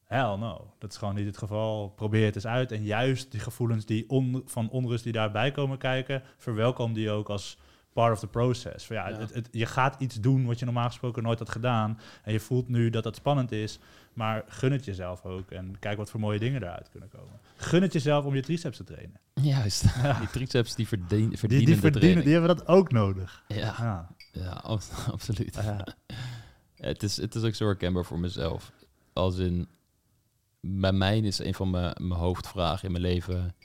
Hell 0.08 0.36
no. 0.38 0.74
Dat 0.80 0.92
is 0.92 0.98
gewoon 0.98 1.16
niet 1.16 1.26
het 1.26 1.38
geval. 1.38 1.90
Probeer 1.90 2.26
het 2.26 2.36
eens 2.36 2.48
uit. 2.48 2.72
En 2.72 2.84
juist 2.84 3.32
die 3.32 3.40
gevoelens 3.40 3.86
die 3.86 4.10
on, 4.10 4.42
van 4.46 4.70
onrust 4.70 5.04
die 5.04 5.14
daarbij 5.14 5.52
komen 5.52 5.78
kijken, 5.78 6.24
verwelkom 6.38 6.94
die 6.94 7.10
ook 7.12 7.30
als 7.30 7.58
part 7.94 8.14
of 8.14 8.20
the 8.20 8.28
process. 8.28 8.86
Van 8.86 8.96
ja, 8.96 9.08
Ja. 9.10 9.18
Het, 9.18 9.34
het- 9.34 9.48
je 9.52 9.66
gaat 9.66 10.02
iets 10.02 10.16
doen 10.16 10.46
wat 10.46 10.60
je 10.60 10.66
normaal 10.66 10.88
gesproken 10.88 11.24
nooit 11.24 11.40
had 11.40 11.50
gedaan. 11.50 12.00
En 12.24 12.34
je 12.34 12.40
voelt 12.40 12.68
nu 12.70 12.90
dat 12.90 13.04
dat 13.04 13.16
spannend 13.16 13.52
is. 13.52 13.80
Maar 14.14 14.44
gun 14.48 14.72
het 14.72 14.86
jezelf 14.86 15.26
ook. 15.26 15.52
En 15.52 15.80
kijk 15.80 15.98
wat 15.98 16.10
voor 16.10 16.20
mooie 16.20 16.40
dingen 16.40 16.64
eruit 16.64 16.90
kunnen 16.90 17.10
komen. 17.10 17.40
Gun 17.58 17.82
het 17.82 17.94
jezelf 17.94 18.26
om 18.26 18.36
je 18.36 18.42
triceps 18.42 18.78
te 18.78 18.84
trainen. 18.84 19.20
Juist. 19.34 19.84
Die 20.20 20.30
triceps 20.32 20.76
die 20.76 20.88
verdien, 20.88 21.30
Die, 21.30 21.38
verdienen 21.38 21.66
die 21.66 21.76
de 21.76 21.82
verdienen, 21.82 21.92
training. 22.00 22.24
die 22.26 22.34
hebben 22.34 22.56
dat 22.56 22.68
ook 22.68 22.92
nodig. 22.92 23.44
Ja, 23.48 23.58
Ja. 23.58 24.08
ja 24.32 24.50
ab- 24.52 24.82
absoluut. 25.12 25.58
Het 26.76 27.04
is, 27.04 27.18
het 27.18 27.36
is 27.36 27.44
ook 27.44 27.54
zo 27.56 27.66
herkenbaar 27.66 28.06
voor 28.06 28.20
mezelf. 28.20 28.72
Als 29.14 29.38
in, 29.38 29.68
bij 30.60 30.92
mij 30.92 31.20
is 31.20 31.40
een 31.40 31.54
van 31.54 31.70
mijn, 31.70 31.94
mijn 31.98 32.20
hoofdvragen 32.20 32.86
in 32.86 32.92
mijn 32.92 33.04
leven, 33.04 33.56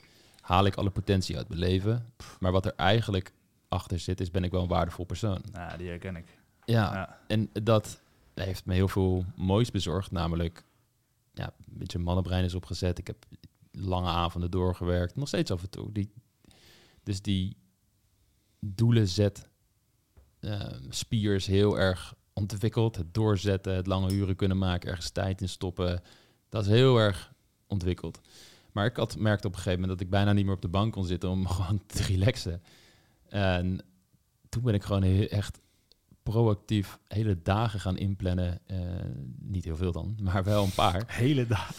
haal 0.41 0.65
ik 0.65 0.75
alle 0.75 0.89
potentie 0.89 1.37
uit 1.37 1.47
mijn 1.47 1.59
leven? 1.59 2.13
Maar 2.39 2.51
wat 2.51 2.65
er 2.65 2.73
eigenlijk 2.75 3.33
achter 3.67 3.99
zit, 3.99 4.21
is 4.21 4.31
ben 4.31 4.43
ik 4.43 4.51
wel 4.51 4.61
een 4.61 4.67
waardevol 4.67 5.05
persoon? 5.05 5.41
Ja, 5.53 5.77
die 5.77 5.87
herken 5.87 6.15
ik. 6.15 6.25
Ja, 6.65 6.93
Ja. 6.93 7.19
en 7.27 7.49
dat 7.63 8.01
heeft 8.33 8.65
me 8.65 8.73
heel 8.73 8.87
veel 8.87 9.25
moois 9.35 9.71
bezorgd. 9.71 10.11
Namelijk, 10.11 10.63
ja, 11.33 11.45
een 11.45 11.77
beetje 11.77 11.99
mannenbrein 11.99 12.43
is 12.43 12.53
opgezet. 12.55 12.97
Ik 12.99 13.07
heb 13.07 13.25
lange 13.71 14.09
avonden 14.09 14.51
doorgewerkt. 14.51 15.15
Nog 15.15 15.27
steeds 15.27 15.51
af 15.51 15.61
en 15.63 15.69
toe. 15.69 15.91
Die, 15.91 16.13
dus 17.03 17.21
die 17.21 17.57
doelen 18.59 19.07
zet 19.07 19.49
eh, 20.39 20.61
spiers 20.89 21.45
heel 21.45 21.79
erg 21.79 22.15
ontwikkeld. 22.33 22.95
Het 22.95 23.13
doorzetten, 23.13 23.75
het 23.75 23.87
lange 23.87 24.11
uren 24.11 24.35
kunnen 24.35 24.57
maken, 24.57 24.89
ergens 24.89 25.09
tijd 25.09 25.41
in 25.41 25.49
stoppen. 25.49 26.01
Dat 26.53 26.65
is 26.65 26.71
heel 26.71 26.97
erg 26.97 27.33
ontwikkeld. 27.67 28.21
Maar 28.71 28.85
ik 28.85 28.95
had 28.95 29.17
merkte 29.17 29.47
op 29.47 29.53
een 29.53 29.59
gegeven 29.59 29.79
moment 29.79 29.97
dat 29.97 30.07
ik 30.07 30.13
bijna 30.13 30.33
niet 30.33 30.45
meer 30.45 30.53
op 30.55 30.61
de 30.61 30.67
bank 30.67 30.93
kon 30.93 31.05
zitten 31.05 31.29
om 31.29 31.47
gewoon 31.55 31.81
te 31.85 32.03
relaxen. 32.03 32.61
En 33.29 33.81
toen 34.49 34.63
ben 34.63 34.73
ik 34.73 34.83
gewoon 34.83 35.03
heel, 35.03 35.27
echt 35.27 35.61
proactief 36.23 36.99
hele 37.07 37.37
dagen 37.43 37.79
gaan 37.79 37.97
inplannen. 37.97 38.59
Eh, 38.65 38.77
niet 39.39 39.63
heel 39.65 39.75
veel 39.75 39.91
dan, 39.91 40.17
maar 40.23 40.43
wel 40.43 40.63
een 40.63 40.73
paar. 40.73 41.03
Hele 41.07 41.47
dag. 41.47 41.75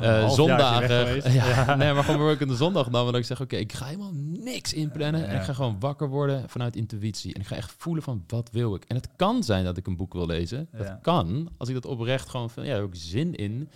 Eh, 0.00 0.30
zondagen. 0.30 1.22
Ja, 1.32 1.46
Ja. 1.48 1.74
Nee, 1.74 1.92
maar 1.92 2.04
gewoon 2.04 2.30
ook 2.30 2.40
een 2.40 2.56
zondag 2.56 2.88
dan. 2.88 3.06
Dat 3.06 3.14
ik 3.16 3.24
zeg, 3.24 3.40
oké, 3.40 3.56
ik 3.56 3.72
ga 3.72 3.84
helemaal 3.86 4.12
niks 4.14 4.72
inplannen. 4.72 5.28
En 5.28 5.36
ik 5.36 5.42
ga 5.42 5.52
gewoon 5.52 5.76
wakker 5.80 6.08
worden 6.08 6.48
vanuit 6.48 6.76
intuïtie. 6.76 7.34
En 7.34 7.40
ik 7.40 7.46
ga 7.46 7.56
echt 7.56 7.74
voelen 7.76 8.02
van, 8.02 8.24
wat 8.26 8.50
wil 8.50 8.74
ik? 8.74 8.84
En 8.84 8.96
het 8.96 9.08
kan 9.16 9.42
zijn 9.44 9.64
dat 9.64 9.76
ik 9.76 9.86
een 9.86 9.96
boek 9.96 10.12
wil 10.12 10.26
lezen. 10.26 10.68
Dat 10.72 10.86
Ja. 10.86 10.98
kan, 11.02 11.50
als 11.56 11.68
ik 11.68 11.74
dat 11.74 11.86
oprecht 11.86 12.28
gewoon 12.28 12.50
van, 12.50 12.64
ja, 12.64 12.70
daar 12.72 12.80
heb 12.80 12.94
ik 12.94 13.00
zin 13.00 13.34
in. 13.34 13.68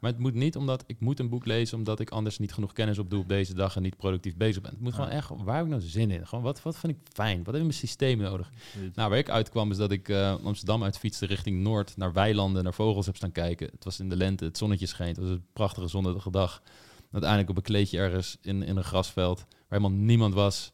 Maar 0.00 0.10
het 0.10 0.20
moet 0.20 0.34
niet 0.34 0.56
omdat 0.56 0.84
ik 0.86 1.00
moet 1.00 1.18
een 1.18 1.28
boek 1.28 1.46
lezen... 1.46 1.78
omdat 1.78 2.00
ik 2.00 2.10
anders 2.10 2.38
niet 2.38 2.52
genoeg 2.52 2.72
kennis 2.72 2.98
opdoe 2.98 3.20
op 3.20 3.28
deze 3.28 3.54
dag... 3.54 3.76
en 3.76 3.82
niet 3.82 3.96
productief 3.96 4.36
bezig 4.36 4.62
ben. 4.62 4.70
Het 4.70 4.80
moet 4.80 4.94
gewoon 4.94 5.10
echt, 5.10 5.28
waar 5.28 5.56
heb 5.56 5.64
ik 5.64 5.70
nou 5.70 5.82
zin 5.82 6.10
in? 6.10 6.26
Gewoon, 6.26 6.44
wat, 6.44 6.62
wat 6.62 6.78
vind 6.78 6.92
ik 6.92 6.98
fijn? 7.12 7.44
Wat 7.44 7.54
heeft 7.54 7.66
mijn 7.66 7.76
systeem 7.76 8.18
nodig? 8.18 8.50
Nou, 8.94 9.10
waar 9.10 9.18
ik 9.18 9.30
uitkwam 9.30 9.70
is 9.70 9.76
dat 9.76 9.90
ik 9.90 10.08
eh, 10.08 10.34
Amsterdam 10.44 10.82
uitfietste 10.82 11.26
richting 11.26 11.62
Noord, 11.62 11.96
naar 11.96 12.12
weilanden, 12.12 12.64
naar 12.64 12.74
vogels 12.74 13.06
heb 13.06 13.16
staan 13.16 13.32
kijken. 13.32 13.68
Het 13.72 13.84
was 13.84 14.00
in 14.00 14.08
de 14.08 14.16
lente, 14.16 14.44
het 14.44 14.58
zonnetje 14.58 14.86
scheen, 14.86 15.08
het 15.08 15.18
was 15.18 15.28
een 15.28 15.46
prachtige 15.52 15.88
zonnige 15.88 16.30
dag. 16.30 16.62
Uiteindelijk 17.10 17.50
op 17.50 17.56
een 17.56 17.62
kleedje 17.62 17.98
ergens 17.98 18.36
in, 18.42 18.62
in 18.62 18.76
een 18.76 18.84
grasveld, 18.84 19.38
waar 19.38 19.78
helemaal 19.78 19.98
niemand 19.98 20.34
was, 20.34 20.72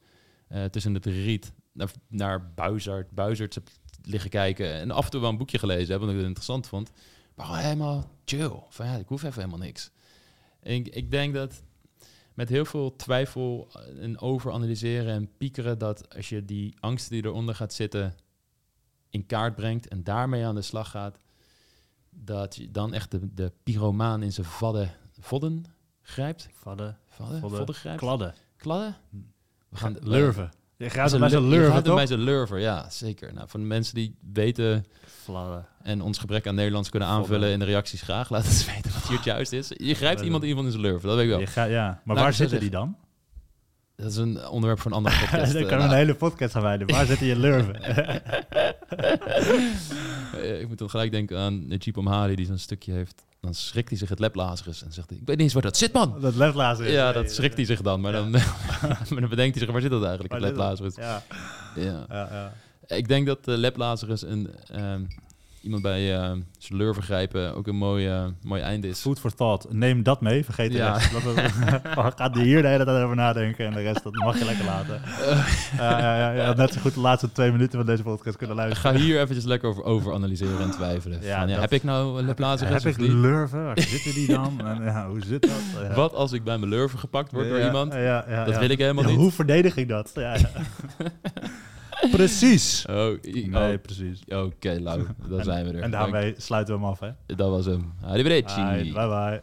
eh, 0.48 0.64
tussen 0.64 0.94
het 0.94 1.06
riet, 1.06 1.52
naar, 1.72 1.90
naar 2.08 2.52
Buizerd, 2.54 3.10
Buizerds 3.10 3.54
heb 3.54 3.68
liggen 4.02 4.30
kijken. 4.30 4.72
En 4.72 4.90
af 4.90 5.04
en 5.04 5.10
toe 5.10 5.20
wel 5.20 5.30
een 5.30 5.36
boekje 5.36 5.58
gelezen 5.58 5.90
hebben, 5.90 6.08
omdat 6.08 6.14
ik 6.14 6.18
het 6.18 6.28
interessant 6.28 6.66
vond. 6.66 6.90
Gewoon 7.37 7.57
helemaal 7.57 8.11
chill. 8.24 8.62
Van 8.68 8.87
ja, 8.87 8.95
ik 8.95 9.09
hoef 9.09 9.22
even 9.22 9.41
helemaal 9.41 9.66
niks. 9.66 9.91
En 10.61 10.74
ik, 10.74 10.89
ik 10.89 11.11
denk 11.11 11.34
dat 11.34 11.62
met 12.34 12.49
heel 12.49 12.64
veel 12.64 12.97
twijfel 12.97 13.68
en 14.01 14.20
overanalyseren 14.20 15.12
en 15.14 15.37
piekeren, 15.37 15.78
dat 15.78 16.14
als 16.14 16.28
je 16.28 16.45
die 16.45 16.76
angsten 16.80 17.12
die 17.12 17.24
eronder 17.24 17.55
gaat 17.55 17.72
zitten 17.72 18.14
in 19.11 19.26
kaart 19.26 19.55
brengt 19.55 19.89
en 19.89 20.05
daarmee 20.05 20.45
aan 20.45 20.55
de 20.55 20.62
slag 20.62 20.91
gaat, 20.91 21.18
dat 22.11 22.57
je 22.57 22.70
dan 22.70 22.95
echt 22.95 23.11
de, 23.11 23.34
de 23.34 23.53
pyromaan 23.62 24.22
in 24.22 24.32
zijn 24.32 24.47
vadden, 24.47 24.95
vodden 25.20 25.64
grijpt. 26.03 26.49
Vadden, 26.53 26.99
Vadden? 27.07 27.41
Vodden. 27.41 27.59
Vodden 27.59 27.74
grijpt? 27.74 28.01
kladden, 28.01 28.34
We 29.68 29.76
gaan 29.76 29.97
lurven. 30.01 30.51
Je 30.78 30.90
gaat 30.90 31.10
zijn 31.10 31.22
er 31.22 31.28
bij 31.28 31.38
zo'n 31.38 31.48
lu- 31.48 31.54
je 31.54 31.60
lurven, 31.60 31.84
gaat 31.84 31.94
bij 31.94 32.06
zijn 32.06 32.20
lurver, 32.20 32.58
ja, 32.58 32.90
zeker. 32.90 33.32
Nou, 33.34 33.48
voor 33.48 33.60
de 33.60 33.66
mensen 33.66 33.94
die 33.94 34.16
weten 34.32 34.84
Fladden. 35.22 35.66
en 35.82 36.00
ons 36.02 36.18
gebrek 36.18 36.46
aan 36.46 36.54
Nederlands 36.54 36.88
kunnen 36.88 37.08
aanvullen 37.08 37.50
in 37.50 37.58
de 37.58 37.64
reacties 37.64 38.02
graag, 38.02 38.30
laat 38.30 38.44
het 38.48 38.64
weten 38.74 38.92
wat 38.92 39.02
hier 39.08 39.16
het 39.16 39.24
juist 39.24 39.52
is. 39.52 39.70
Je 39.76 39.94
grijpt 39.94 40.20
iemand 40.20 40.42
in 40.42 40.48
iemand 40.48 40.66
in 40.66 40.72
zijn 40.72 40.84
lurven, 40.84 41.08
dat 41.08 41.16
weet 41.16 41.24
ik 41.24 41.30
wel. 41.30 41.40
Je 41.40 41.46
gaat, 41.46 41.68
ja. 41.70 41.84
Maar 41.86 42.00
Nou, 42.14 42.20
waar 42.20 42.32
zitten 42.32 42.60
die 42.60 42.70
dan? 42.70 42.96
Dat 43.97 44.11
is 44.11 44.16
een 44.16 44.49
onderwerp 44.49 44.80
voor 44.80 44.90
een 44.90 44.97
andere 44.97 45.18
podcast. 45.20 45.53
Daar 45.53 45.62
Eh, 45.62 45.68
kan 45.68 45.76
we 45.78 45.82
nou, 45.84 45.90
een 45.90 45.97
hele 45.97 46.14
podcast 46.14 46.53
gaan 46.53 46.62
wijden. 46.62 46.86
Waar 46.86 47.07
zitten 47.07 47.26
je 47.26 47.36
lurven? 47.38 47.80
Eh, 50.36 50.61
ik 50.61 50.68
moet 50.68 50.78
dan 50.78 50.90
gelijk 50.90 51.11
denken 51.11 51.38
aan 51.38 51.68
Najib 51.68 51.99
Amhari 51.99 52.34
die 52.34 52.47
zo'n 52.47 52.59
stukje 52.59 52.92
heeft. 52.92 53.24
Dan 53.40 53.55
schrikt 53.55 53.88
hij 53.88 53.99
zich 53.99 54.09
het 54.09 54.18
leplazerus 54.18 54.84
en 54.84 54.92
zegt 54.92 55.09
hij, 55.11 55.18
ik 55.18 55.26
weet 55.26 55.36
niet 55.36 55.44
eens 55.44 55.53
waar 55.55 55.62
dat 55.62 55.76
zit, 55.76 55.92
man. 55.92 56.20
dat 56.20 56.34
leftlazen 56.34 56.86
is. 56.86 56.92
Ja, 56.92 57.12
dat 57.12 57.30
schrikt 57.30 57.57
hij 57.57 57.64
zich 57.64 57.80
dan. 57.82 58.01
Maar, 58.01 58.12
Ja. 58.12 58.18
dan, 58.20 58.30
maar 59.11 59.20
dan 59.20 59.28
bedenkt 59.28 59.55
hij 59.57 59.64
zich, 59.64 59.72
waar 59.72 59.80
zit 59.80 59.90
dat 59.90 60.03
eigenlijk, 60.05 60.32
het 60.32 60.42
leplazerus? 60.42 60.94
Ja, 60.94 61.22
Ja. 61.76 62.05
ja, 62.09 62.28
ja. 62.30 62.53
Ik 62.97 63.09
denk 63.09 63.26
dat 63.26 63.49
uh, 63.49 63.57
leplazerus 63.57 64.22
een, 64.22 64.51
ehm, 64.70 65.01
iemand 65.66 65.82
bij 65.82 66.14
uh, 66.14 66.30
zijn 66.58 66.78
lurven 66.78 67.02
grijpen 67.02 67.54
ook 67.56 67.66
een 67.66 67.76
mooi, 67.76 68.08
uh, 68.08 68.24
mooi 68.42 68.62
einde 68.62 68.88
is. 68.88 69.00
Food 69.00 69.20
for 69.20 69.34
thought. 69.34 69.72
Neem 69.72 70.02
dat 70.02 70.20
mee, 70.20 70.44
vergeet 70.44 70.70
de 70.72 70.76
Ja. 70.78 70.92
rest. 70.92 71.12
Dat 71.94 72.14
Gaat 72.16 72.34
hier 72.34 72.62
de 72.62 72.68
hele 72.68 72.84
tijd 72.84 73.02
over 73.02 73.16
nadenken 73.16 73.66
en 73.66 73.72
de 73.72 73.82
rest 73.82 74.02
dat 74.02 74.14
mag 74.14 74.38
je 74.38 74.44
lekker 74.44 74.64
laten. 74.64 75.00
Ja, 75.76 75.98
ja, 75.98 76.30
ja, 76.32 76.52
net 76.54 76.72
zo 76.72 76.80
goed 76.80 76.94
de 76.94 77.00
laatste 77.00 77.32
twee 77.32 77.52
minuten 77.52 77.78
van 77.78 77.86
deze 77.86 78.02
podcast 78.02 78.36
kunnen 78.36 78.56
Ga 78.56 78.62
luisteren. 78.62 78.96
hier 79.00 79.20
eventjes 79.20 79.44
lekker 79.44 79.68
over, 79.68 79.84
over 79.84 80.14
analyseren 80.14 80.60
en 80.60 80.70
twijfelen. 80.70 81.22
Van, 81.22 81.48
dat- 81.48 81.60
heb 81.60 81.72
ik 81.72 81.82
nou 81.82 82.18
een 82.18 82.26
leplazerus 82.26 82.82
Heb 82.84 82.92
ik 82.92 82.98
lurven? 83.00 83.64
Waar 83.64 83.80
zitten 83.80 84.14
die 84.14 84.26
dan? 84.28 84.60
En, 84.66 84.82
ja, 84.84 85.08
hoe 85.08 85.22
zit 85.24 85.42
dat? 85.42 85.94
Wat 85.94 86.14
als 86.14 86.32
ik 86.32 86.44
bij 86.44 86.58
mijn 86.58 86.70
lurven 86.70 86.98
gepakt 86.98 87.32
word 87.32 87.48
door 87.48 87.60
iemand? 87.60 87.92
Dat 88.46 88.58
wil 88.58 88.70
ik 88.70 88.78
helemaal 88.78 89.04
niet. 89.04 89.16
Hoe 89.16 89.32
verdedig 89.32 89.76
ik 89.76 89.88
dat? 89.88 90.12
Precies. 92.11 92.84
Oh, 92.90 93.12
i- 93.24 93.46
Nee, 93.48 93.74
oh, 93.76 93.80
precies. 93.82 94.20
Oké, 94.28 94.78
Lau, 94.80 95.07
dan 95.28 95.44
zijn 95.44 95.66
we 95.66 95.72
er. 95.72 95.82
En 95.82 95.90
daarmee 95.90 96.34
sluiten 96.36 96.74
we 96.74 96.80
hem 96.80 96.88
af, 96.90 97.00
hè? 97.00 97.11
Dat 97.26 97.50
was 97.50 97.66
hem. 97.66 97.92
Arrivederci. 98.02 98.61
Bye 98.92 98.92
bye. 98.92 99.42